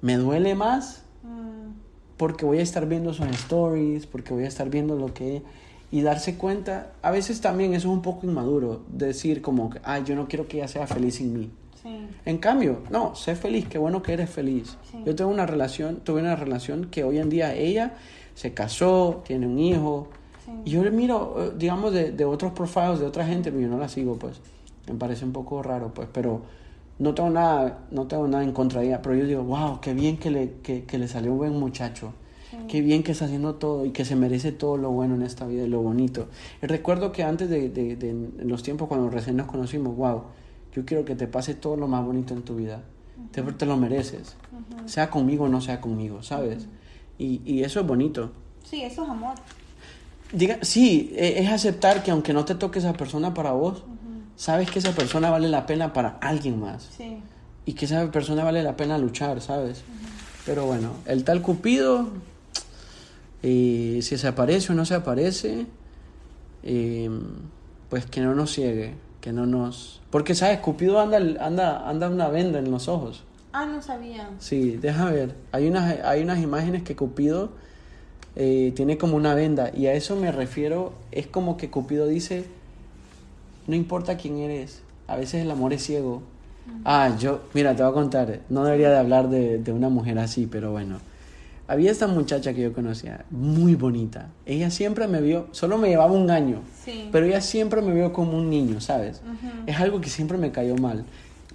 me 0.00 0.16
duele 0.16 0.54
más 0.54 1.02
mm. 1.22 1.72
porque 2.16 2.46
voy 2.46 2.58
a 2.58 2.62
estar 2.62 2.86
viendo 2.86 3.12
sus 3.12 3.26
stories, 3.26 4.06
porque 4.06 4.32
voy 4.32 4.44
a 4.44 4.48
estar 4.48 4.70
viendo 4.70 4.96
lo 4.96 5.12
que... 5.12 5.42
Y 5.90 6.02
darse 6.02 6.36
cuenta, 6.36 6.92
a 7.00 7.10
veces 7.10 7.40
también 7.40 7.72
eso 7.72 7.88
es 7.88 7.94
un 7.94 8.02
poco 8.02 8.26
inmaduro, 8.26 8.82
decir 8.88 9.40
como, 9.40 9.70
ay, 9.84 10.02
yo 10.04 10.16
no 10.16 10.28
quiero 10.28 10.46
que 10.46 10.58
ella 10.58 10.68
sea 10.68 10.86
feliz 10.86 11.14
sin 11.14 11.32
mí. 11.32 11.50
En 12.24 12.38
cambio, 12.38 12.82
no, 12.90 13.14
sé 13.14 13.34
feliz, 13.36 13.66
qué 13.68 13.78
bueno 13.78 14.02
que 14.02 14.12
eres 14.12 14.30
feliz. 14.30 14.76
Yo 15.04 15.14
tengo 15.14 15.30
una 15.30 15.46
relación, 15.46 16.00
tuve 16.00 16.20
una 16.20 16.36
relación 16.36 16.86
que 16.90 17.04
hoy 17.04 17.18
en 17.18 17.30
día 17.30 17.54
ella 17.54 17.94
se 18.34 18.54
casó, 18.54 19.22
tiene 19.26 19.46
un 19.46 19.58
hijo, 19.58 20.08
y 20.64 20.70
yo 20.70 20.82
le 20.82 20.90
miro, 20.90 21.36
eh, 21.38 21.52
digamos, 21.56 21.92
de, 21.92 22.12
de 22.12 22.24
otros 22.24 22.52
profiles 22.52 23.00
de 23.00 23.06
otra 23.06 23.26
gente, 23.26 23.52
yo 23.52 23.68
no 23.68 23.78
la 23.78 23.88
sigo, 23.88 24.16
pues. 24.16 24.40
Me 24.86 24.94
parece 24.94 25.24
un 25.24 25.32
poco 25.32 25.62
raro, 25.62 25.92
pues, 25.92 26.08
pero 26.12 26.42
no 26.98 27.14
tengo 27.14 27.30
nada, 27.30 27.86
no 27.90 28.06
tengo 28.06 28.26
nada 28.26 28.42
en 28.42 28.52
contra 28.52 28.80
de 28.80 28.88
ella, 28.88 29.02
pero 29.02 29.14
yo 29.14 29.26
digo, 29.26 29.42
wow, 29.42 29.80
qué 29.80 29.92
bien 29.94 30.16
que 30.16 30.30
le, 30.30 30.52
que, 30.62 30.84
que 30.84 30.98
le 30.98 31.08
salió 31.08 31.32
un 31.32 31.38
buen 31.38 31.58
muchacho. 31.58 32.12
Qué 32.66 32.80
bien 32.80 33.02
que 33.02 33.12
está 33.12 33.26
haciendo 33.26 33.56
todo 33.56 33.84
y 33.84 33.90
que 33.90 34.06
se 34.06 34.16
merece 34.16 34.52
todo 34.52 34.78
lo 34.78 34.90
bueno 34.90 35.14
en 35.14 35.22
esta 35.22 35.46
vida 35.46 35.64
y 35.64 35.68
lo 35.68 35.82
bonito. 35.82 36.28
Y 36.62 36.66
recuerdo 36.66 37.12
que 37.12 37.22
antes 37.22 37.50
de, 37.50 37.68
de, 37.68 37.94
de, 37.94 38.08
en 38.08 38.48
los 38.48 38.62
tiempos 38.62 38.88
cuando 38.88 39.10
recién 39.10 39.36
nos 39.36 39.46
conocimos, 39.46 39.94
wow, 39.96 40.22
yo 40.74 40.84
quiero 40.84 41.04
que 41.04 41.14
te 41.14 41.26
pase 41.26 41.54
todo 41.54 41.76
lo 41.76 41.88
más 41.88 42.04
bonito 42.04 42.34
en 42.34 42.42
tu 42.42 42.56
vida. 42.56 42.82
te, 43.32 43.42
te, 43.42 43.66
lo 43.66 43.76
mereces. 43.76 44.36
Sea 44.86 45.10
conmigo 45.10 45.44
o 45.44 45.48
no 45.48 45.60
sea 45.60 45.80
conmigo, 45.80 46.22
¿sabes? 46.22 46.68
y, 47.18 47.42
y 47.44 47.64
eso 47.64 47.80
es 47.80 47.86
bonito. 47.86 48.30
Sí, 48.64 48.82
eso 48.82 49.04
es 49.04 49.10
amor. 49.10 49.34
Diga, 50.32 50.58
sí, 50.62 51.12
e, 51.16 51.40
es 51.42 51.50
aceptar 51.50 52.02
que 52.02 52.10
aunque 52.10 52.32
no 52.32 52.44
te 52.44 52.54
toque 52.54 52.78
esa 52.78 52.92
persona 52.92 53.34
para 53.34 53.52
vos, 53.52 53.84
sabes 54.36 54.70
que 54.70 54.78
esa 54.78 54.92
persona 54.92 55.30
vale 55.30 55.48
la 55.48 55.66
pena 55.66 55.92
para 55.92 56.18
alguien 56.20 56.60
más. 56.60 56.88
Sí. 56.96 57.18
Y 57.64 57.72
que 57.72 57.86
esa 57.86 58.10
persona 58.10 58.44
vale 58.44 58.62
la 58.62 58.76
pena 58.76 58.98
luchar, 58.98 59.40
¿sabes? 59.40 59.82
Pero 60.46 60.66
bueno, 60.66 60.92
el 61.06 61.24
tal 61.24 61.42
Cupido, 61.42 62.08
y 63.42 64.00
si 64.02 64.16
se 64.16 64.28
aparece 64.28 64.72
o 64.72 64.74
no 64.74 64.84
se 64.84 64.94
aparece, 64.94 65.66
em, 66.62 67.20
pues 67.88 68.06
que 68.06 68.20
no 68.20 68.34
nos 68.34 68.52
ciegue, 68.52 68.94
que 69.28 69.34
no 69.34 69.44
nos... 69.44 70.00
Porque, 70.08 70.34
¿sabes? 70.34 70.60
Cupido 70.60 70.98
anda, 70.98 71.18
anda, 71.44 71.86
anda 71.86 72.08
una 72.08 72.30
venda 72.30 72.60
en 72.60 72.70
los 72.70 72.88
ojos. 72.88 73.24
Ah, 73.52 73.66
no 73.66 73.82
sabía. 73.82 74.30
Sí, 74.38 74.78
deja 74.78 75.10
ver. 75.10 75.34
Hay 75.52 75.68
unas, 75.68 76.00
hay 76.02 76.22
unas 76.22 76.38
imágenes 76.38 76.82
que 76.82 76.96
Cupido 76.96 77.50
eh, 78.36 78.72
tiene 78.74 78.96
como 78.96 79.18
una 79.18 79.34
venda. 79.34 79.70
Y 79.76 79.84
a 79.84 79.92
eso 79.92 80.16
me 80.16 80.32
refiero, 80.32 80.94
es 81.12 81.26
como 81.26 81.58
que 81.58 81.68
Cupido 81.68 82.06
dice, 82.06 82.46
no 83.66 83.76
importa 83.76 84.16
quién 84.16 84.38
eres, 84.38 84.80
a 85.06 85.16
veces 85.16 85.42
el 85.42 85.50
amor 85.50 85.74
es 85.74 85.82
ciego. 85.82 86.22
Ah, 86.86 87.14
yo, 87.18 87.42
mira, 87.52 87.76
te 87.76 87.82
voy 87.82 87.90
a 87.92 87.94
contar, 87.94 88.40
no 88.48 88.64
debería 88.64 88.88
de 88.88 88.96
hablar 88.96 89.28
de, 89.28 89.58
de 89.58 89.72
una 89.72 89.90
mujer 89.90 90.18
así, 90.18 90.46
pero 90.46 90.70
bueno. 90.70 91.00
Había 91.68 91.90
esta 91.90 92.06
muchacha 92.06 92.54
que 92.54 92.62
yo 92.62 92.72
conocía, 92.72 93.26
muy 93.30 93.74
bonita. 93.74 94.30
Ella 94.46 94.70
siempre 94.70 95.06
me 95.06 95.20
vio, 95.20 95.48
solo 95.52 95.76
me 95.76 95.88
llevaba 95.88 96.12
un 96.12 96.30
año, 96.30 96.62
pero 97.12 97.26
ella 97.26 97.42
siempre 97.42 97.82
me 97.82 97.92
vio 97.94 98.10
como 98.14 98.38
un 98.38 98.48
niño, 98.48 98.80
¿sabes? 98.80 99.20
Es 99.66 99.76
algo 99.78 100.00
que 100.00 100.08
siempre 100.08 100.38
me 100.38 100.50
cayó 100.50 100.76
mal. 100.76 101.04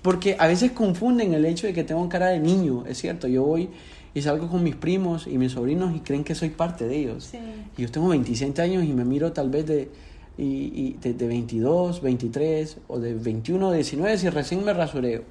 Porque 0.03 0.35
a 0.37 0.45
veces 0.45 0.71
confunden 0.71 1.33
el 1.33 1.45
hecho 1.45 1.65
de 1.65 1.73
que 1.73 1.83
tengo 1.83 2.07
cara 2.09 2.27
de 2.27 2.39
niño, 2.39 2.83
es 2.87 2.99
cierto, 2.99 3.27
yo 3.27 3.43
voy 3.43 3.69
y 4.13 4.21
salgo 4.21 4.47
con 4.49 4.61
mis 4.61 4.75
primos 4.75 5.25
y 5.25 5.39
mis 5.39 5.53
sobrinos 5.53 5.95
y 5.95 6.01
creen 6.01 6.23
que 6.23 6.35
soy 6.35 6.49
parte 6.49 6.87
de 6.87 6.95
ellos. 6.95 7.31
Y 7.75 7.81
yo 7.81 7.89
tengo 7.89 8.09
27 8.09 8.61
años 8.61 8.83
y 8.83 8.93
me 8.93 9.05
miro 9.05 9.33
tal 9.33 9.49
vez 9.49 9.65
de, 9.65 9.89
y, 10.37 10.93
de, 11.01 11.13
22, 11.13 12.01
23 12.01 12.77
o 12.87 12.99
de 12.99 13.15
21, 13.15 13.71
19 13.71 14.17
si 14.17 14.29
recién 14.29 14.63
me 14.63 14.73
rasureo, 14.73 15.23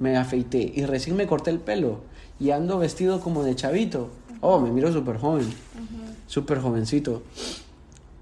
me 0.00 0.16
afeité 0.16 0.72
y 0.74 0.84
recién 0.86 1.16
me 1.16 1.26
corté 1.26 1.50
el 1.50 1.58
pelo 1.58 2.00
y 2.40 2.50
ando 2.50 2.78
vestido 2.78 3.20
como 3.20 3.44
de 3.44 3.54
chavito. 3.54 4.10
Oh, 4.42 4.60
me 4.60 4.70
miro 4.70 4.92
súper 4.92 5.16
joven, 5.16 5.48
súper 6.26 6.60
jovencito. 6.60 7.22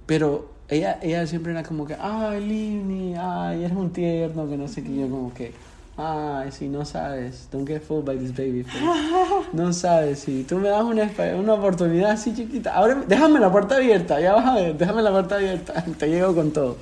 Pero 0.06 0.52
ella, 0.68 1.00
ella 1.02 1.26
siempre 1.26 1.50
era 1.50 1.64
como 1.64 1.84
que, 1.84 1.96
ay, 2.00 2.46
Lini, 2.46 3.14
ay, 3.18 3.64
eres 3.64 3.76
un 3.76 3.90
tierno, 3.90 4.48
que 4.48 4.56
no 4.56 4.68
sé 4.68 4.84
qué, 4.84 4.94
yo 4.94 5.08
como 5.08 5.34
que 5.34 5.52
Ay, 6.02 6.50
si 6.50 6.66
no 6.68 6.84
sabes. 6.86 7.48
Don't 7.50 7.66
get 7.66 7.82
fooled 7.82 8.06
by 8.06 8.16
this 8.16 8.32
baby 8.32 8.64
No 9.52 9.72
sabes, 9.72 10.20
si 10.20 10.44
tú 10.44 10.56
me 10.56 10.70
das 10.70 10.82
una, 10.82 11.10
una 11.36 11.54
oportunidad 11.54 12.12
así 12.12 12.34
chiquita. 12.34 12.74
Ahora, 12.74 13.02
déjame 13.06 13.38
la 13.38 13.52
puerta 13.52 13.76
abierta, 13.76 14.18
ya 14.18 14.32
vas 14.32 14.46
a 14.46 14.54
ver, 14.54 14.78
déjame 14.78 15.02
la 15.02 15.10
puerta 15.10 15.36
abierta. 15.36 15.84
Te 15.98 16.08
llego 16.08 16.34
con 16.34 16.52
todo. 16.52 16.78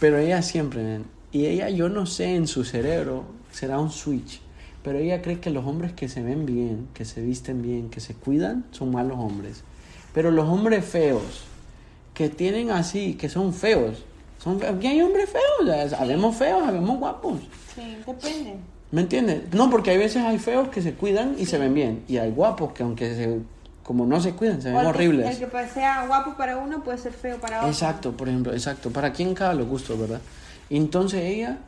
Pero 0.00 0.18
ella 0.18 0.42
siempre, 0.42 1.00
y 1.32 1.46
ella, 1.46 1.70
yo 1.70 1.88
no 1.88 2.04
sé, 2.04 2.34
en 2.34 2.46
su 2.46 2.64
cerebro 2.64 3.24
será 3.52 3.78
un 3.78 3.90
switch. 3.90 4.42
Pero 4.84 4.98
ella 4.98 5.22
cree 5.22 5.40
que 5.40 5.48
los 5.48 5.64
hombres 5.64 5.94
que 5.94 6.08
se 6.08 6.22
ven 6.22 6.44
bien, 6.44 6.88
que 6.92 7.06
se 7.06 7.22
visten 7.22 7.62
bien, 7.62 7.88
que 7.88 8.00
se 8.00 8.14
cuidan, 8.14 8.66
son 8.70 8.92
malos 8.92 9.18
hombres. 9.18 9.64
Pero 10.12 10.30
los 10.30 10.46
hombres 10.46 10.84
feos, 10.84 11.44
que 12.12 12.28
tienen 12.28 12.70
así, 12.70 13.14
que 13.14 13.30
son 13.30 13.54
feos, 13.54 14.04
son, 14.38 14.62
aquí 14.62 14.88
hay 14.88 15.00
hombres 15.00 15.30
feos, 15.30 15.90
sabemos 15.90 16.36
feos, 16.36 16.66
sabemos 16.66 16.98
guapos. 16.98 17.40
Sí, 17.74 17.96
depende. 18.06 18.56
¿Me 18.90 19.00
entiendes? 19.00 19.54
No, 19.54 19.70
porque 19.70 19.90
hay 19.90 19.96
veces 19.96 20.22
hay 20.22 20.38
feos 20.38 20.68
que 20.68 20.82
se 20.82 20.92
cuidan 20.92 21.34
y 21.38 21.46
se 21.46 21.56
ven 21.56 21.72
bien. 21.72 22.04
Y 22.06 22.18
hay 22.18 22.30
guapos 22.30 22.74
que 22.74 22.82
aunque 22.82 23.14
se, 23.14 23.40
como 23.82 24.04
no 24.04 24.20
se 24.20 24.32
cuidan, 24.32 24.60
se 24.60 24.70
ven 24.70 24.84
horribles. 24.84 25.40
El 25.40 25.48
que 25.48 25.68
sea 25.68 26.06
guapo 26.06 26.36
para 26.36 26.58
uno 26.58 26.84
puede 26.84 26.98
ser 26.98 27.14
feo 27.14 27.38
para 27.38 27.60
otro. 27.60 27.70
Exacto, 27.70 28.12
por 28.12 28.28
ejemplo, 28.28 28.52
exacto. 28.52 28.90
Para 28.90 29.14
quien 29.14 29.34
cada 29.34 29.54
lo 29.54 29.64
gusto, 29.64 29.96
¿verdad? 29.96 30.20
Entonces 30.68 31.22
ella 31.22 31.58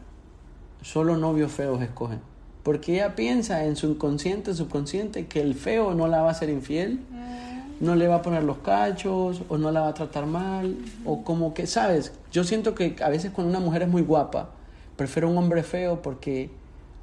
solo 0.83 1.17
novios 1.17 1.51
feos 1.51 1.81
escoge. 1.81 2.19
Porque 2.67 2.95
ella 2.95 3.15
piensa 3.15 3.65
en 3.65 3.77
su 3.77 3.87
inconsciente, 3.87 4.53
subconsciente, 4.53 5.29
que 5.29 5.41
el 5.41 5.55
feo 5.55 5.95
no 5.95 6.09
la 6.09 6.23
va 6.23 6.31
a 6.31 6.31
hacer 6.33 6.51
infiel, 6.51 6.95
mm. 6.95 7.85
no 7.85 7.95
le 7.95 8.09
va 8.09 8.17
a 8.17 8.23
poner 8.23 8.43
los 8.43 8.59
cachos, 8.59 9.43
o 9.49 9.57
no 9.57 9.71
la 9.71 9.83
va 9.83 9.89
a 9.91 9.95
tratar 9.95 10.27
mal, 10.27 10.77
o 11.05 11.23
como 11.23 11.55
que, 11.55 11.69
¿sabes? 11.69 12.13
Yo 12.33 12.43
siento 12.43 12.75
que 12.75 12.97
a 13.05 13.09
veces 13.09 13.31
cuando 13.31 13.57
una 13.57 13.65
mujer 13.65 13.83
es 13.83 13.89
muy 13.89 14.03
guapa, 14.03 14.51
prefiero 14.97 15.29
un 15.29 15.39
hombre 15.39 15.63
feo 15.63 16.03
porque 16.03 16.51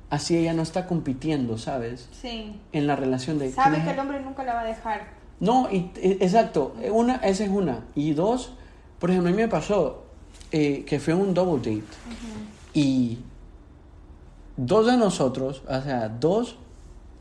así 0.10 0.36
ella 0.36 0.52
no 0.52 0.64
está 0.64 0.86
compitiendo, 0.86 1.58
¿sabes? 1.58 2.10
Sí. 2.12 2.60
En 2.74 2.86
la 2.86 2.98
relación 2.98 3.40
de... 3.40 3.50
Sabe 3.54 3.82
que 3.86 3.92
el 3.92 4.00
hombre 4.00 4.20
nunca 4.20 4.44
la 4.44 4.56
va 4.56 4.62
a 4.64 4.66
dejar. 4.66 5.12
No, 5.40 5.70
y, 5.72 5.92
e, 5.96 6.18
exacto. 6.20 6.76
Una, 6.92 7.16
esa 7.24 7.46
es 7.46 7.50
una. 7.50 7.86
Y 7.96 8.12
dos, 8.12 8.52
por 9.00 9.12
ejemplo, 9.12 9.30
a 9.30 9.32
mí 9.32 9.42
me 9.42 9.48
pasó 9.48 10.04
eh, 10.52 10.84
que 10.86 11.00
fue 11.00 11.14
un 11.14 11.34
double 11.34 11.60
date. 11.60 11.88
Y 12.74 13.20
dos 14.58 14.86
de 14.86 14.98
nosotros, 14.98 15.64
o 15.68 15.82
sea, 15.82 16.10
dos 16.10 16.58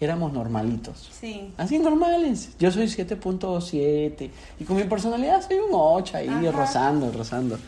éramos 0.05 0.33
normalitos. 0.33 1.11
Sí. 1.13 1.53
Así 1.57 1.79
normales. 1.79 2.57
Yo 2.59 2.71
soy 2.71 2.87
7.7 2.87 4.31
y 4.59 4.65
con 4.65 4.77
mi 4.77 4.85
personalidad 4.85 5.47
soy 5.47 5.59
un 5.59 5.71
8 5.73 6.17
ahí, 6.17 6.29
Ajá. 6.29 6.51
rozando, 6.51 7.13
rozando. 7.13 7.59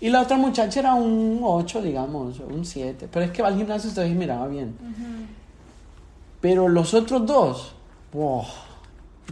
Y 0.00 0.08
la 0.08 0.22
otra 0.22 0.36
muchacha 0.36 0.80
era 0.80 0.94
un 0.94 1.40
8, 1.42 1.82
digamos, 1.82 2.40
un 2.40 2.64
7. 2.64 3.08
Pero 3.12 3.24
es 3.24 3.30
que 3.30 3.42
va 3.42 3.48
al 3.48 3.56
gimnasio 3.56 3.90
y 3.90 3.94
todavía 3.94 4.16
miraba 4.16 4.48
bien. 4.48 4.76
Ujú. 4.80 5.26
Pero 6.40 6.68
los 6.68 6.94
otros 6.94 7.26
dos, 7.26 7.72
wow, 8.12 8.44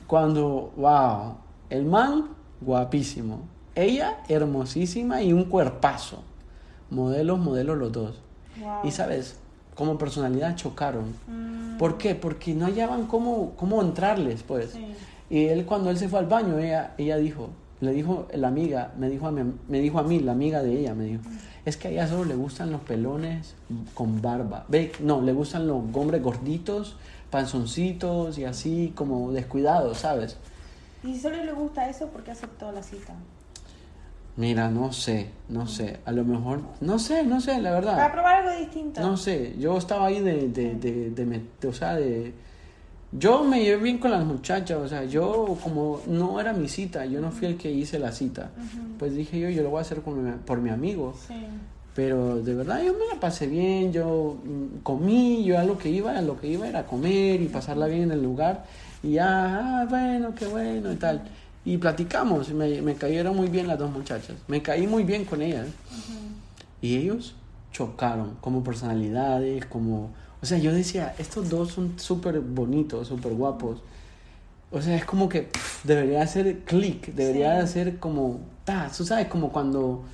cuando, 0.07 0.73
wow, 0.77 1.37
el 1.71 1.85
man, 1.87 2.29
guapísimo. 2.61 3.41
Ella, 3.75 4.19
hermosísima 4.29 5.23
y 5.23 5.33
un 5.33 5.45
cuerpazo. 5.45 6.23
Modelos, 6.91 7.39
modelos 7.39 7.79
los 7.79 7.93
dos. 7.93 8.14
Wow. 8.61 8.81
Y 8.85 8.91
sabes, 8.91 9.39
como 9.79 9.97
personalidad 9.97 10.57
chocaron. 10.57 11.14
Mm, 11.29 11.79
¿Por 11.79 11.99
qué? 11.99 12.16
Porque 12.16 12.53
no 12.53 12.66
hallaban 12.66 13.07
cómo, 13.07 13.53
cómo 13.57 13.81
entrarles, 13.81 14.43
pues. 14.43 14.72
sí. 14.72 14.85
Y 15.31 15.45
él 15.45 15.66
cuando 15.66 15.91
él 15.91 15.99
se 15.99 16.09
fue 16.09 16.18
al 16.18 16.26
baño, 16.26 16.59
ella, 16.59 16.95
ella 16.99 17.16
dijo, 17.18 17.51
le 17.81 17.93
dijo 17.93 18.26
la 18.35 18.49
amiga, 18.49 18.93
me 18.99 19.09
dijo, 19.09 19.29
a 19.29 19.31
mí, 19.31 19.43
me 19.68 19.81
dijo 19.81 20.01
a 20.01 20.03
mí, 20.03 20.18
la 20.18 20.33
amiga 20.33 20.62
de 20.62 20.81
ella, 20.81 20.95
me 20.95 21.05
dijo, 21.05 21.22
es 21.64 21.76
que 21.76 21.89
a 21.89 21.91
ella 21.93 22.09
solo 22.09 22.24
le 22.24 22.35
gustan 22.35 22.72
los 22.72 22.81
pelones 22.81 23.55
con 23.95 24.20
barba. 24.20 24.64
Ve, 24.68 24.91
no, 25.01 25.20
le 25.20 25.33
gustan 25.33 25.68
los 25.68 25.76
hombres 25.95 26.22
gorditos, 26.22 26.97
panzoncitos 27.31 28.37
y 28.39 28.47
así 28.47 28.93
como 28.97 29.31
descuidados, 29.31 29.99
¿sabes? 29.99 30.39
Y 31.05 31.18
solo 31.18 31.45
le 31.45 31.53
gusta 31.53 31.89
eso, 31.89 32.09
¿por 32.09 32.24
qué 32.24 32.33
aceptó 32.33 32.72
la 32.72 32.83
cita? 32.83 33.14
Mira, 34.39 34.70
no 34.70 34.93
sé, 34.93 35.26
no 35.49 35.66
sé, 35.66 35.97
a 36.05 36.12
lo 36.12 36.24
mejor, 36.24 36.61
no 36.80 37.01
sé, 37.01 37.24
no 37.24 37.41
sé, 37.41 37.61
la 37.61 37.72
verdad. 37.72 37.97
Para 37.97 38.12
probar 38.12 38.36
algo 38.47 38.57
distinto. 38.57 39.01
No 39.01 39.16
sé, 39.16 39.57
yo 39.59 39.76
estaba 39.76 40.07
ahí 40.07 40.20
de, 40.20 40.49
de, 40.49 40.74
de, 40.76 41.11
de, 41.11 41.68
o 41.68 41.72
sea, 41.72 41.97
de... 41.97 42.32
Yo 43.11 43.43
me 43.43 43.61
llevé 43.64 43.82
bien 43.82 43.99
con 43.99 44.12
las 44.12 44.24
muchachas, 44.24 44.78
o 44.78 44.86
sea, 44.86 45.03
yo 45.05 45.59
como 45.61 46.03
no 46.07 46.39
era 46.41 46.53
mi 46.53 46.68
cita, 46.68 47.05
yo 47.05 47.20
no 47.20 47.32
fui 47.32 47.49
el 47.49 47.57
que 47.57 47.68
hice 47.72 47.99
la 47.99 48.12
cita, 48.12 48.51
pues 48.99 49.12
dije 49.16 49.41
yo, 49.41 49.49
yo 49.49 49.62
lo 49.64 49.70
voy 49.70 49.78
a 49.78 49.80
hacer 49.82 50.03
con 50.03 50.22
mi- 50.24 50.36
por 50.45 50.59
mi 50.61 50.70
amigo, 50.70 51.14
Sí. 51.26 51.34
pero 51.95 52.36
de 52.41 52.55
verdad 52.55 52.80
yo 52.84 52.93
me 52.93 53.12
la 53.12 53.18
pasé 53.18 53.49
bien, 53.49 53.93
yo 53.93 54.36
mm, 54.45 54.82
comí, 54.84 55.43
yo 55.43 55.59
a 55.59 55.64
lo 55.64 55.78
que 55.78 55.89
iba, 55.89 56.16
a 56.16 56.22
lo 56.22 56.39
que 56.39 56.47
iba 56.47 56.68
era 56.68 56.84
comer 56.86 57.41
y 57.43 57.49
pasarla 57.49 57.86
bien 57.86 58.03
en 58.03 58.12
el 58.12 58.22
lugar, 58.22 58.66
y 59.03 59.12
ya, 59.12 59.80
ah, 59.80 59.86
bueno, 59.89 60.34
qué 60.36 60.47
bueno 60.47 60.93
y 60.93 60.97
tal, 60.97 61.22
y 61.65 61.77
platicamos, 61.79 62.51
me, 62.53 62.81
me 62.83 62.95
cayeron 62.95 63.37
muy 63.37 63.49
bien 63.49 63.67
las 63.69 63.79
dos 63.79 63.91
muchachas, 63.91 64.37
me 64.49 64.63
caí 64.63 64.87
muy 64.87 65.03
bien 65.05 65.25
con 65.25 65.43
ellas. 65.43 65.67
Ujú. 65.67 66.19
Y 66.81 66.97
ellos 66.97 67.35
chocaron 67.73 68.37
como 68.41 68.63
personalidades, 68.65 69.67
como... 69.67 70.11
O 70.41 70.47
sea, 70.47 70.59
yo 70.59 70.73
decía, 70.73 71.15
estos 71.19 71.51
dos 71.51 71.73
son 71.73 71.99
súper 71.99 72.41
bonitos, 72.41 73.09
súper 73.09 73.33
guapos. 73.35 73.81
O 74.71 74.81
sea, 74.81 74.97
es 74.97 75.05
como 75.05 75.29
que 75.29 75.43
pff, 75.43 75.85
debería 75.85 76.23
hacer 76.23 76.61
click, 76.61 77.13
debería 77.15 77.57
Sí. 77.57 77.65
hacer 77.65 77.99
como... 77.99 78.41
Ta, 78.65 78.91
tú 78.97 79.05
sabes, 79.05 79.27
como 79.29 79.51
cuando... 79.51 80.05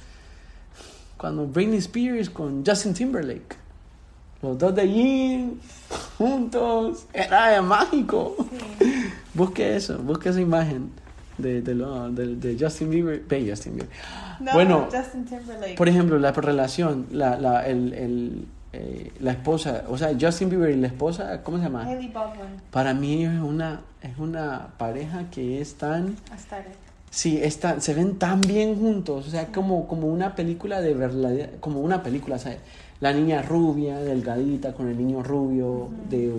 Cuando 1.18 1.46
Britney 1.46 1.78
Spears 1.78 2.28
con 2.30 2.64
Justin 2.66 2.94
Timberlake. 2.94 3.56
Los 4.42 4.58
dos 4.58 4.74
de 4.74 4.82
allí, 4.82 5.58
juntos. 6.18 7.06
Era 7.12 7.62
mágico. 7.62 8.34
Sí. 8.78 9.04
Busque 9.32 9.76
eso, 9.76 9.98
busque 9.98 10.28
esa 10.30 10.40
imagen 10.40 10.90
de, 11.38 11.62
de, 11.62 11.74
lo- 11.74 12.10
de- 12.10 12.36
de 12.36 12.56
Justin 12.58 12.90
Bieber. 12.90 13.22
Ve, 13.28 13.46
Justin 13.48 13.74
Bieber. 13.76 13.90
No, 14.40 14.52
bueno, 14.52 14.88
Justin 14.92 15.24
Timberlake. 15.24 15.74
por 15.76 15.88
ejemplo, 15.88 16.18
la 16.18 16.32
relación, 16.32 17.06
la, 17.12 17.38
la, 17.38 17.66
el, 17.66 17.92
el, 17.92 18.46
eh, 18.72 19.12
la 19.20 19.32
esposa, 19.32 19.84
o 19.88 19.96
sea, 19.96 20.10
Justin 20.20 20.50
Bieber 20.50 20.70
y 20.70 20.76
la 20.80 20.88
esposa, 20.88 21.42
¿cómo 21.42 21.58
se 21.58 21.64
llama? 21.64 21.84
Hailey 21.86 22.08
Baldwin. 22.08 22.60
Para 22.70 22.92
mí 22.94 23.24
es 23.24 23.40
una, 23.40 23.80
es 24.02 24.18
una 24.18 24.68
pareja 24.78 25.30
que 25.30 25.60
es 25.60 25.74
tan, 25.74 26.16
ahora. 26.30 26.64
sí, 27.10 27.38
es 27.42 27.60
tan- 27.60 27.80
se 27.80 27.94
ven 27.94 28.18
tan 28.18 28.40
bien 28.40 28.76
juntos, 28.76 29.28
o 29.28 29.30
sea, 29.30 29.46
como, 29.52 29.86
como 29.86 30.08
una 30.08 30.34
película 30.34 30.80
de 30.80 30.94
verdad, 30.94 31.50
como 31.60 31.80
una 31.80 32.02
película, 32.02 32.36
o 32.36 32.38
sea, 32.40 32.56
la 33.00 33.12
niña 33.12 33.42
rubia, 33.42 33.98
delgadita, 33.98 34.72
con 34.72 34.88
el 34.88 34.96
niño 34.96 35.22
rubio, 35.22 35.88
de 36.08 36.32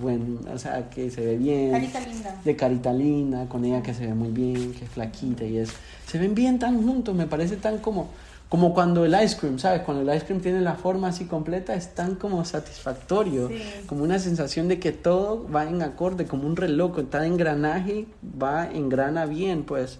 buen, 0.00 0.40
o 0.52 0.58
sea, 0.58 0.90
que 0.90 1.10
se 1.10 1.24
ve 1.24 1.36
bien 1.36 1.70
Carita 1.70 2.00
linda. 2.00 2.40
de 2.44 2.56
carita 2.56 2.92
linda, 2.92 3.48
con 3.48 3.64
ella 3.64 3.82
que 3.82 3.94
se 3.94 4.06
ve 4.06 4.14
muy 4.14 4.30
bien, 4.30 4.72
que 4.72 4.84
es 4.84 4.90
flaquita 4.90 5.44
y 5.44 5.58
es... 5.58 5.70
Se 6.06 6.18
ven 6.18 6.34
bien 6.34 6.58
tan 6.58 6.82
juntos, 6.82 7.14
me 7.14 7.26
parece 7.26 7.56
tan 7.56 7.78
como... 7.78 8.10
Como 8.48 8.74
cuando 8.74 9.06
el 9.06 9.14
ice 9.24 9.38
cream, 9.38 9.58
¿sabes? 9.58 9.80
Cuando 9.80 10.02
el 10.02 10.14
ice 10.14 10.26
cream 10.26 10.42
tiene 10.42 10.60
la 10.60 10.74
forma 10.74 11.08
así 11.08 11.24
completa, 11.24 11.74
es 11.74 11.94
tan 11.94 12.16
como 12.16 12.44
satisfactorio. 12.44 13.48
Sí. 13.48 13.62
Como 13.86 14.04
una 14.04 14.18
sensación 14.18 14.68
de 14.68 14.78
que 14.78 14.92
todo 14.92 15.48
va 15.48 15.64
en 15.64 15.80
acorde, 15.80 16.26
como 16.26 16.46
un 16.46 16.56
reloj, 16.56 16.98
cada 17.10 17.26
engranaje 17.26 18.04
va, 18.22 18.70
engrana 18.70 19.24
bien, 19.24 19.62
pues. 19.62 19.98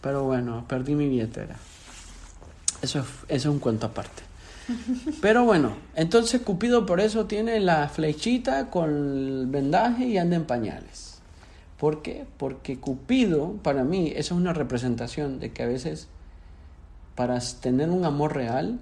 Pero 0.00 0.24
bueno, 0.24 0.64
perdí 0.66 0.94
mi 0.94 1.06
billetera. 1.06 1.56
Eso 2.80 3.00
es, 3.00 3.06
eso 3.28 3.48
es 3.50 3.54
un 3.54 3.58
cuento 3.58 3.84
aparte. 3.84 4.31
Pero 5.20 5.44
bueno, 5.44 5.76
entonces 5.94 6.40
Cupido 6.40 6.86
por 6.86 7.00
eso 7.00 7.26
tiene 7.26 7.60
la 7.60 7.88
flechita 7.88 8.70
con 8.70 8.90
el 8.90 9.46
vendaje 9.46 10.06
y 10.06 10.18
anda 10.18 10.36
en 10.36 10.44
pañales. 10.44 11.20
¿Por 11.78 12.02
qué? 12.02 12.26
Porque 12.36 12.78
Cupido, 12.78 13.54
para 13.62 13.82
mí, 13.84 14.12
eso 14.14 14.34
es 14.34 14.40
una 14.40 14.52
representación 14.52 15.40
de 15.40 15.52
que 15.52 15.64
a 15.64 15.66
veces 15.66 16.08
para 17.14 17.38
tener 17.60 17.90
un 17.90 18.04
amor 18.04 18.34
real 18.34 18.78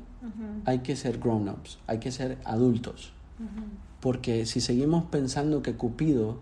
hay 0.66 0.81
que 0.81 0.97
ser 0.97 1.18
grown-ups, 1.18 1.78
hay 1.87 1.99
que 1.99 2.12
ser 2.12 2.39
adultos. 2.45 3.12
Porque 4.01 4.45
si 4.47 4.61
seguimos 4.61 5.05
pensando 5.05 5.62
que 5.62 5.74
Cupido 5.74 6.41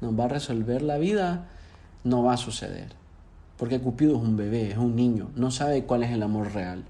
nos 0.00 0.18
va 0.18 0.24
a 0.24 0.28
resolver 0.28 0.82
la 0.82 0.98
vida, 0.98 1.46
no 2.02 2.24
va 2.24 2.34
a 2.34 2.38
suceder. 2.38 2.88
Porque 3.56 3.80
Cupido 3.80 4.16
es 4.16 4.22
un 4.22 4.36
bebé, 4.36 4.72
es 4.72 4.78
un 4.78 4.96
niño, 4.96 5.30
no 5.36 5.50
sabe 5.50 5.84
cuál 5.84 6.02
es 6.02 6.10
el 6.10 6.22
amor 6.22 6.52
real. 6.52 6.84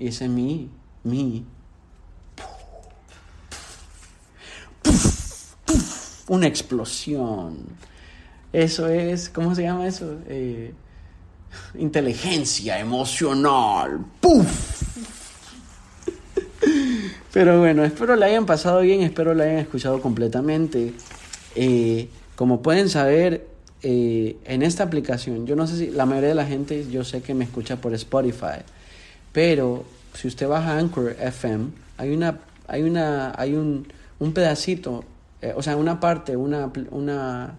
Y 0.00 0.08
ese 0.08 0.24
es 0.24 0.30
mi, 0.30 0.70
mi. 1.04 1.44
Una 6.26 6.46
explosión. 6.46 7.58
Eso 8.50 8.88
es, 8.88 9.28
¿cómo 9.28 9.54
se 9.54 9.64
llama 9.64 9.86
eso? 9.86 10.16
Eh, 10.26 10.72
inteligencia 11.74 12.78
emocional. 12.78 14.06
¡Puf! 14.22 14.46
Pero 17.34 17.58
bueno, 17.58 17.84
espero 17.84 18.16
la 18.16 18.24
hayan 18.24 18.46
pasado 18.46 18.80
bien, 18.80 19.02
espero 19.02 19.34
la 19.34 19.44
hayan 19.44 19.58
escuchado 19.58 20.00
completamente. 20.00 20.94
Eh, 21.56 22.08
como 22.36 22.62
pueden 22.62 22.88
saber, 22.88 23.46
eh, 23.82 24.38
en 24.46 24.62
esta 24.62 24.82
aplicación, 24.82 25.46
yo 25.46 25.56
no 25.56 25.66
sé 25.66 25.76
si 25.76 25.90
la 25.90 26.06
mayoría 26.06 26.30
de 26.30 26.34
la 26.36 26.46
gente, 26.46 26.86
yo 26.90 27.04
sé 27.04 27.20
que 27.20 27.34
me 27.34 27.44
escucha 27.44 27.76
por 27.76 27.92
Spotify, 27.92 28.62
pero 29.32 29.84
si 30.14 30.28
usted 30.28 30.48
baja 30.48 30.78
Anchor 30.78 31.16
FM, 31.18 31.70
hay 31.98 32.10
una, 32.10 32.40
hay 32.66 32.82
una, 32.82 33.32
hay 33.36 33.54
un, 33.54 33.86
un 34.18 34.32
pedacito, 34.32 35.04
eh, 35.42 35.52
o 35.56 35.62
sea, 35.62 35.76
una 35.76 36.00
parte, 36.00 36.36
una, 36.36 36.70
una, 36.90 37.54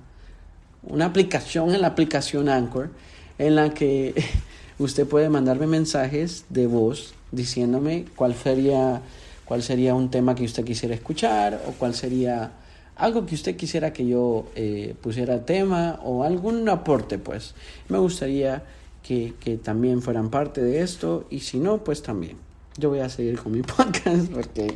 una 0.84 1.06
aplicación 1.06 1.74
en 1.74 1.82
la 1.82 1.88
aplicación 1.88 2.50
Anchor 2.50 2.90
en 3.38 3.56
la 3.56 3.74
que 3.74 4.14
usted 4.80 5.08
puede 5.08 5.30
mandarme 5.30 5.68
mensajes 5.68 6.46
de 6.50 6.68
voz 6.68 7.14
diciéndome 7.32 8.06
cuál 8.16 8.36
sería 8.36 9.02
cuál 9.46 9.64
sería 9.64 9.96
un 9.96 10.10
tema 10.10 10.34
que 10.34 10.46
usted 10.46 10.64
quisiera 10.64 10.96
escuchar 10.96 11.62
o 11.68 11.74
cuál 11.74 11.94
sería 11.94 12.52
algo 12.96 13.26
que 13.26 13.36
usted 13.36 13.58
quisiera 13.58 13.92
que 13.92 14.08
yo 14.08 14.46
eh, 14.56 14.96
pusiera 15.02 15.44
tema 15.46 16.00
o 16.04 16.24
algún 16.24 16.70
aporte 16.70 17.18
pues. 17.18 17.54
Me 17.90 17.98
gustaría 17.98 18.64
que, 19.04 19.34
que 19.40 19.58
también 19.58 20.02
fueran 20.02 20.30
parte 20.30 20.62
de 20.62 20.82
esto 20.82 21.26
y 21.30 21.40
si 21.42 21.60
no 21.60 21.80
pues 21.80 22.04
también 22.04 22.38
yo 22.78 22.90
voy 22.90 23.00
a 23.00 23.10
seguir 23.10 23.40
con 23.40 23.52
mi 23.52 23.62
podcast 23.78 24.32
porque 24.32 24.76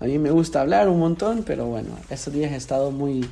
a 0.00 0.04
mí 0.04 0.18
me 0.18 0.30
gusta 0.30 0.60
hablar 0.60 0.88
un 0.88 0.98
montón 0.98 1.44
pero 1.44 1.66
bueno 1.66 1.90
estos 2.10 2.32
días 2.32 2.52
he 2.52 2.56
estado 2.56 2.90
muy 2.90 3.26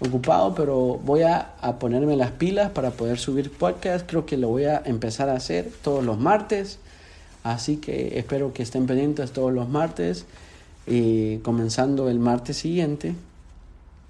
ocupado, 0.00 0.54
pero 0.54 1.00
voy 1.04 1.22
a, 1.22 1.54
a 1.60 1.78
ponerme 1.78 2.16
las 2.16 2.32
pilas 2.32 2.70
para 2.70 2.90
poder 2.90 3.18
subir 3.18 3.50
podcast. 3.50 4.06
Creo 4.08 4.26
que 4.26 4.36
lo 4.36 4.48
voy 4.48 4.64
a 4.64 4.82
empezar 4.84 5.28
a 5.28 5.34
hacer 5.34 5.70
todos 5.82 6.04
los 6.04 6.18
martes. 6.18 6.78
Así 7.42 7.76
que 7.76 8.18
espero 8.18 8.52
que 8.52 8.62
estén 8.62 8.86
pendientes 8.86 9.32
todos 9.32 9.52
los 9.52 9.68
martes. 9.68 10.26
Y 10.86 11.38
comenzando 11.38 12.08
el 12.10 12.18
martes 12.18 12.58
siguiente. 12.58 13.14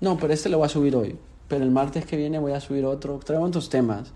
No, 0.01 0.17
pero 0.19 0.33
este 0.33 0.49
lo 0.49 0.59
voy 0.59 0.67
a 0.67 0.71
subir 0.71 0.97
hoy. 0.97 1.17
Pero 1.49 1.65
el 1.65 1.71
martes 1.71 2.05
que 2.05 2.17
viene 2.17 2.39
voy 2.39 2.53
a 2.53 2.61
subir 2.61 2.85
otro. 2.85 3.21
Traigo 3.25 3.45
otros 3.45 3.69
temas. 3.69 4.09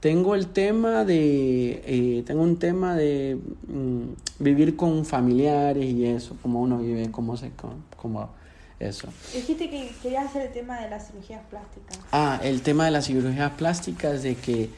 Tengo 0.00 0.34
el 0.34 0.48
tema 0.48 1.04
de. 1.04 1.82
eh, 1.84 2.22
tengo 2.26 2.42
un 2.42 2.58
tema 2.58 2.94
de 2.94 3.38
mm, 3.68 4.42
vivir 4.42 4.76
con 4.76 5.04
familiares 5.04 5.84
y 5.84 6.04
eso. 6.06 6.36
Cómo 6.42 6.60
uno 6.60 6.78
vive, 6.78 7.10
cómo 7.10 7.36
se. 7.36 7.50
cómo 7.96 8.30
eso. 8.78 9.08
Dijiste 9.34 9.70
que 9.70 9.90
querías 10.02 10.26
hacer 10.26 10.46
el 10.46 10.52
tema 10.52 10.80
de 10.80 10.90
las 10.90 11.06
cirugías 11.06 11.40
plásticas. 11.48 11.98
Ah, 12.12 12.40
el 12.42 12.62
tema 12.62 12.84
de 12.84 12.90
las 12.90 13.06
cirugías 13.06 13.52
plásticas, 13.52 14.22
de 14.22 14.34
que, 14.34 14.64
eh, 14.64 14.68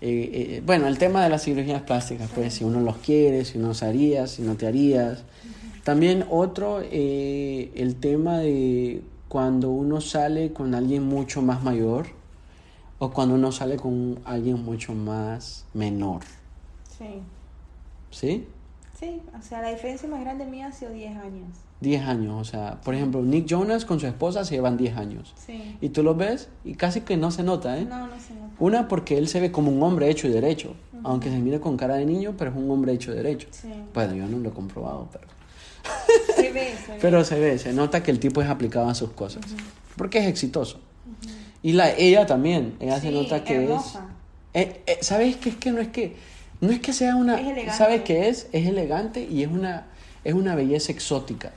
eh, 0.00 0.62
bueno, 0.64 0.86
el 0.86 0.98
tema 0.98 1.22
de 1.22 1.28
las 1.28 1.42
cirugías 1.42 1.82
plásticas, 1.82 2.30
pues 2.34 2.54
si 2.54 2.64
uno 2.64 2.80
los 2.80 2.96
quiere, 2.98 3.44
si 3.44 3.58
uno 3.58 3.74
se 3.74 3.86
haría, 3.86 4.26
si 4.26 4.42
no 4.42 4.56
te 4.56 4.66
harías, 4.66 5.24
También 5.84 6.26
otro, 6.28 6.82
eh, 6.82 7.70
el 7.74 7.96
tema 7.96 8.38
de 8.38 9.00
cuando 9.28 9.70
uno 9.70 10.02
sale 10.02 10.52
con 10.52 10.74
alguien 10.74 11.02
mucho 11.02 11.40
más 11.40 11.62
mayor 11.62 12.17
o 12.98 13.10
cuando 13.10 13.34
uno 13.34 13.52
sale 13.52 13.76
con 13.76 14.18
alguien 14.24 14.62
mucho 14.64 14.94
más 14.94 15.66
menor. 15.74 16.22
Sí. 16.96 17.22
¿Sí? 18.10 18.46
Sí, 18.98 19.22
o 19.38 19.42
sea, 19.42 19.62
la 19.62 19.70
diferencia 19.70 20.08
más 20.08 20.20
grande 20.20 20.44
mía 20.44 20.66
ha 20.66 20.72
sido 20.72 20.90
10 20.92 21.16
años. 21.18 21.48
10 21.80 22.02
años, 22.02 22.34
o 22.40 22.44
sea, 22.44 22.80
por 22.80 22.96
ejemplo, 22.96 23.22
Nick 23.22 23.46
Jonas 23.46 23.84
con 23.84 24.00
su 24.00 24.08
esposa 24.08 24.44
se 24.44 24.56
llevan 24.56 24.76
10 24.76 24.96
años. 24.96 25.34
Sí. 25.46 25.76
Y 25.80 25.90
tú 25.90 26.02
lo 26.02 26.16
ves 26.16 26.48
y 26.64 26.74
casi 26.74 27.02
que 27.02 27.16
no 27.16 27.30
se 27.30 27.44
nota, 27.44 27.78
¿eh? 27.78 27.84
No, 27.84 28.08
no 28.08 28.18
se 28.18 28.34
nota. 28.34 28.54
Una 28.58 28.88
porque 28.88 29.16
él 29.16 29.28
se 29.28 29.38
ve 29.38 29.52
como 29.52 29.70
un 29.70 29.80
hombre 29.84 30.10
hecho 30.10 30.26
y 30.26 30.32
derecho, 30.32 30.74
aunque 31.04 31.30
se 31.30 31.38
mire 31.38 31.60
con 31.60 31.76
cara 31.76 31.94
de 31.94 32.06
niño, 32.06 32.34
pero 32.36 32.50
es 32.50 32.56
un 32.56 32.68
hombre 32.72 32.92
hecho 32.92 33.12
y 33.12 33.14
derecho. 33.14 33.46
Sí. 33.52 33.68
Bueno, 33.94 34.14
yo 34.14 34.26
no 34.26 34.38
lo 34.38 34.48
he 34.48 34.52
comprobado, 34.52 35.08
pero... 35.12 35.28
Se 36.34 36.52
ve, 36.52 36.74
se 36.84 36.92
ve. 36.92 36.98
Pero 37.00 37.24
se 37.24 37.38
ve, 37.38 37.58
se 37.58 37.72
nota 37.72 38.02
que 38.02 38.10
el 38.10 38.18
tipo 38.18 38.42
es 38.42 38.48
aplicado 38.48 38.88
a 38.88 38.94
sus 38.94 39.10
cosas. 39.10 39.44
Porque 39.96 40.18
es 40.18 40.26
exitoso. 40.26 40.80
Y 41.62 41.72
la, 41.72 41.90
ella 41.94 42.26
también, 42.26 42.74
ella 42.80 43.00
se 43.00 43.08
Sí, 43.08 43.14
nota 43.14 43.42
que 43.44 43.64
hermosa. 43.64 44.06
es... 44.54 44.66
eh, 44.66 44.80
eh, 44.86 44.98
¿Sabes 45.00 45.36
qué? 45.36 45.50
Es 45.50 45.56
que 45.56 45.72
no 45.72 45.80
es 45.80 45.88
que... 45.88 46.14
No 46.60 46.70
es 46.70 46.80
que 46.80 46.92
sea 46.92 47.14
una... 47.16 47.34
Es 47.40 47.46
elegante. 47.46 47.72
¿Sabes 47.72 48.02
qué 48.02 48.28
es? 48.28 48.48
Es 48.52 48.66
elegante 48.66 49.22
y 49.30 49.42
es 49.44 49.48
una, 49.50 49.86
es 50.24 50.34
una 50.34 50.54
belleza 50.56 50.90
exótica. 50.92 51.52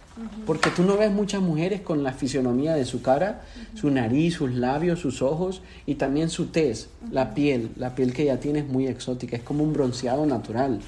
Porque 0.45 0.69
tú 0.69 0.83
no 0.83 0.97
ves 0.97 1.11
muchas 1.11 1.41
mujeres 1.41 1.81
con 1.81 2.03
la 2.03 2.13
fisionomía 2.13 2.75
de 2.75 2.85
su 2.85 3.01
cara, 3.01 3.41
su 3.73 3.89
nariz, 3.89 4.35
sus 4.35 4.51
labios, 4.53 4.99
sus 4.99 5.21
ojos 5.23 5.63
y 5.87 5.95
también 5.95 6.29
su 6.29 6.47
tez, 6.47 6.89
la 7.11 7.33
piel. 7.33 7.71
La 7.77 7.95
piel 7.95 8.13
que 8.13 8.23
ella 8.23 8.39
tiene 8.39 8.59
es 8.59 8.67
muy 8.67 8.85
exótica, 8.87 9.35
es 9.37 9.41
como 9.41 9.63
un 9.63 9.73
bronceado 9.73 10.25
natural. 10.27 10.79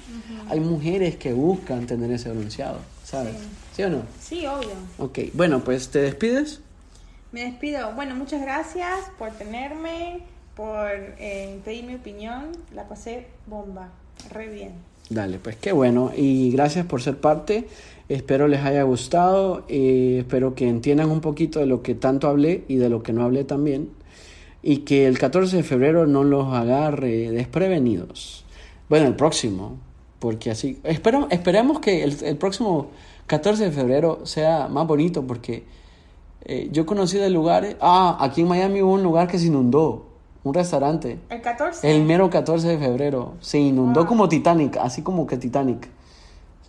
Hay 0.48 0.60
mujeres 0.60 1.16
que 1.16 1.32
buscan 1.32 1.86
tener 1.86 2.12
ese 2.12 2.30
bronceado, 2.30 2.78
¿sabes? 3.04 3.32
Sí. 3.32 3.48
¿Sí 3.76 3.82
o 3.82 3.90
no? 3.90 4.02
Sí, 4.20 4.46
obvio. 4.46 4.68
Ok, 4.98 5.18
bueno, 5.32 5.64
pues 5.64 5.88
te 5.88 6.00
despides. 6.00 6.60
Me 7.34 7.46
despido. 7.46 7.90
Bueno, 7.96 8.14
muchas 8.14 8.40
gracias 8.40 9.10
por 9.18 9.32
tenerme, 9.32 10.20
por 10.54 10.88
eh, 11.18 11.58
pedir 11.64 11.82
mi 11.82 11.96
opinión. 11.96 12.52
La 12.72 12.86
pasé 12.86 13.26
bomba. 13.48 13.88
Re 14.30 14.46
bien. 14.46 14.74
Dale, 15.10 15.40
pues 15.40 15.56
qué 15.56 15.72
bueno 15.72 16.12
y 16.16 16.52
gracias 16.52 16.86
por 16.86 17.02
ser 17.02 17.16
parte. 17.16 17.66
Espero 18.08 18.46
les 18.46 18.60
haya 18.62 18.84
gustado, 18.84 19.64
eh, 19.68 20.18
espero 20.20 20.54
que 20.54 20.68
entiendan 20.68 21.10
un 21.10 21.20
poquito 21.20 21.58
de 21.58 21.66
lo 21.66 21.82
que 21.82 21.96
tanto 21.96 22.28
hablé 22.28 22.62
y 22.68 22.76
de 22.76 22.88
lo 22.88 23.02
que 23.02 23.12
no 23.12 23.24
hablé 23.24 23.42
también 23.42 23.90
y 24.62 24.78
que 24.78 25.08
el 25.08 25.18
14 25.18 25.56
de 25.56 25.62
febrero 25.64 26.06
no 26.06 26.22
los 26.22 26.54
agarre 26.54 27.32
desprevenidos. 27.32 28.44
Bueno, 28.88 29.08
el 29.08 29.16
próximo, 29.16 29.78
porque 30.20 30.52
así, 30.52 30.78
espero, 30.84 31.26
esperemos 31.32 31.80
que 31.80 32.04
el, 32.04 32.16
el 32.22 32.36
próximo 32.36 32.90
14 33.26 33.64
de 33.64 33.72
febrero 33.72 34.24
sea 34.24 34.68
más 34.68 34.86
bonito 34.86 35.26
porque 35.26 35.64
eh, 36.44 36.68
yo 36.72 36.84
conocí 36.86 37.16
de 37.18 37.30
lugares, 37.30 37.76
ah, 37.80 38.16
aquí 38.20 38.42
en 38.42 38.48
Miami 38.48 38.82
hubo 38.82 38.92
un 38.94 39.02
lugar 39.02 39.28
que 39.28 39.38
se 39.38 39.46
inundó, 39.46 40.06
un 40.42 40.52
restaurante. 40.54 41.18
El 41.30 41.40
14. 41.40 41.90
El 41.96 42.04
mero 42.04 42.28
14 42.30 42.68
de 42.68 42.78
febrero 42.78 43.34
se 43.40 43.58
inundó 43.58 44.00
Wow. 44.00 44.08
como 44.08 44.28
Titanic, 44.28 44.76
así 44.76 45.02
como 45.02 45.26
que 45.26 45.36
Titanic. 45.36 45.88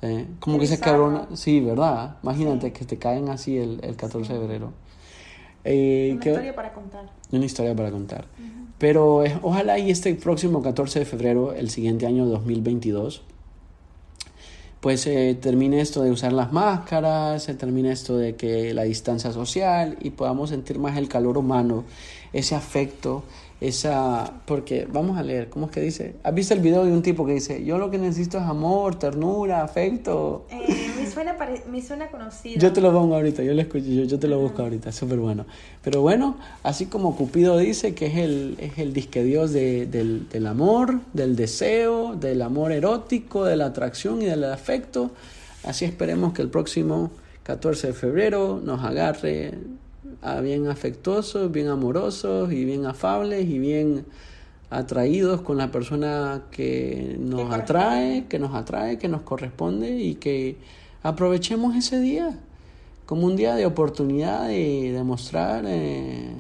Sí, 0.02 0.28
Como 0.40 0.60
que 0.60 0.68
se 0.68 0.80
quebró 0.80 1.08
una... 1.08 1.28
Sí, 1.36 1.62
¿verdad? 1.62 2.18
Imagínate 2.22 2.68
Sí. 2.68 2.72
que 2.74 2.86
te 2.86 2.98
caen 2.98 3.30
así 3.30 3.58
el, 3.58 3.80
el 3.82 3.96
14 3.96 4.34
de 4.34 4.40
febrero. 4.40 4.72
Eh, 5.64 6.10
Una 6.14 6.22
¿qué- 6.22 6.30
historia 6.32 6.56
para 6.56 6.74
contar. 6.74 7.10
Una 7.32 7.46
historia 7.46 7.76
para 7.76 7.92
contar. 7.92 8.26
Pero 8.78 9.24
eh, 9.26 9.40
ojalá 9.42 9.80
y 9.80 9.90
este 9.90 10.14
próximo 10.16 10.62
14 10.62 11.00
de 11.00 11.06
febrero, 11.06 11.54
el 11.54 11.70
siguiente 11.70 12.06
año 12.06 12.26
2022, 12.26 13.24
pues 14.86 15.08
eh, 15.08 15.36
termine 15.42 15.82
esto 15.82 16.04
de 16.04 16.12
usar 16.12 16.32
las 16.32 16.54
máscaras, 16.54 17.42
se 17.42 17.56
termine 17.56 17.92
esto 17.92 18.18
de 18.18 18.36
que 18.36 18.72
la 18.72 18.84
distancia 18.84 19.32
social 19.32 19.98
y 20.00 20.12
podamos 20.12 20.52
sentir 20.52 20.78
más 20.78 20.96
el 20.96 21.08
calor 21.08 21.40
humano, 21.40 21.86
ese 22.34 22.54
afecto, 22.54 23.24
esa... 23.62 24.32
Porque 24.46 24.88
vamos 24.92 25.18
a 25.18 25.24
leer, 25.24 25.50
¿cómo 25.50 25.68
es 25.68 25.72
que 25.72 25.82
dice? 25.82 26.16
¿Has 26.24 26.34
visto 26.34 26.54
el 26.54 26.60
video 26.60 26.84
de 26.86 26.92
un 26.92 27.02
tipo 27.02 27.26
que 27.26 27.34
dice, 27.34 27.64
yo 27.64 27.78
lo 27.78 27.90
que 27.90 27.98
necesito 27.98 28.38
es 28.38 28.44
amor, 28.44 28.96
ternura, 29.00 29.64
afecto? 29.64 30.46
Eh, 30.50 30.90
me, 30.98 31.08
suena 31.10 31.38
pare- 31.38 31.64
me 31.72 31.82
suena 31.82 32.08
conocido. 32.08 32.60
Yo 32.60 32.74
te 32.74 32.82
lo 32.82 32.92
pongo 32.92 33.16
ahorita, 33.16 33.44
yo 33.44 33.54
lo 33.54 33.62
escucho, 33.62 33.86
yo, 33.86 34.04
yo 34.04 34.20
te 34.20 34.28
lo 34.28 34.40
busco 34.40 34.62
ahorita, 34.62 34.92
súper 34.92 35.20
bueno. 35.20 35.46
Pero 35.82 36.02
bueno, 36.02 36.38
así 36.64 36.86
como 36.88 37.16
Cupido 37.16 37.58
dice 37.58 37.96
que 37.96 38.08
es 38.08 38.18
el, 38.18 38.56
es 38.60 38.78
el 38.78 38.94
disque 38.94 39.24
dios 39.24 39.52
de- 39.54 39.86
del, 39.86 40.28
del 40.30 40.48
amor, 40.48 41.00
del 41.14 41.36
deseo, 41.36 42.16
del 42.16 42.42
amor 42.42 42.72
erótico, 42.72 43.46
de 43.46 43.56
la 43.56 43.68
atracción 43.68 44.22
y 44.22 44.26
del 44.26 44.44
afecto, 44.44 45.12
así 45.64 45.86
esperemos 45.86 46.34
que 46.34 46.42
el 46.42 46.50
próximo 46.50 47.12
14 47.44 47.88
de 47.88 47.94
febrero 47.94 48.60
nos 48.64 48.84
agarre 48.84 49.54
bien 50.42 50.68
afectuosos, 50.68 51.52
bien 51.52 51.68
amorosos 51.68 52.52
y 52.52 52.66
bien 52.66 52.86
afables 52.86 53.46
y 53.48 53.60
bien 53.60 54.06
atraídos 54.70 55.42
con 55.42 55.58
la 55.58 55.72
persona 55.72 56.44
que 56.52 57.16
nos 57.20 57.54
atrae, 57.54 58.26
que 58.28 58.40
nos 58.40 58.54
atrae, 58.56 58.98
que 58.98 59.08
nos 59.08 59.22
corresponde 59.22 60.00
y 60.00 60.16
que 60.16 60.58
aprovechemos 61.04 61.76
ese 61.76 62.00
día 62.00 62.38
como 63.06 63.28
un 63.28 63.36
día 63.36 63.54
de 63.56 63.66
oportunidad 63.68 64.48
de 64.48 64.92
demostrar 64.92 65.64
eh, 65.68 66.32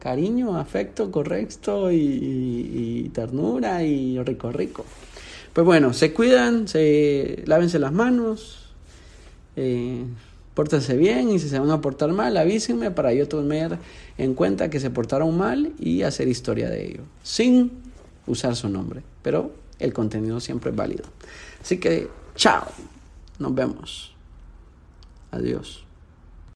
cariño, 0.00 0.56
afecto 0.58 1.10
correcto 1.12 1.90
y, 1.92 1.96
y- 1.96 3.02
y 3.04 3.08
ternura 3.10 3.84
y 3.84 4.18
rico 4.22 4.50
rico. 4.50 4.84
Pues 5.52 5.64
bueno, 5.64 5.92
se 5.92 6.12
cuidan, 6.12 6.66
se 6.68 7.42
lávense 7.46 7.78
las 7.78 7.92
manos, 7.92 8.72
eh, 9.56 10.04
pórtense 10.58 10.96
bien 10.96 11.30
y 11.30 11.38
si 11.38 11.48
se 11.48 11.56
van 11.60 11.70
a 11.70 11.80
portar 11.80 12.12
mal, 12.12 12.36
avísenme 12.36 12.90
para 12.90 13.14
yo 13.14 13.28
tomar 13.28 13.78
en 14.18 14.34
cuenta 14.34 14.68
que 14.68 14.80
se 14.80 14.90
portaron 14.90 15.38
mal 15.38 15.72
y 15.78 16.02
hacer 16.02 16.26
historia 16.26 16.68
de 16.68 16.84
ello, 16.84 17.02
sin 17.22 17.70
usar 18.26 18.56
su 18.56 18.68
nombre, 18.68 19.04
pero 19.22 19.52
el 19.78 19.92
contenido 19.92 20.40
siempre 20.40 20.72
es 20.72 20.76
válido. 20.76 21.04
Así 21.62 21.78
que, 21.78 22.08
chao, 22.34 22.66
nos 23.38 23.54
vemos. 23.54 24.16
Adiós. 25.30 25.87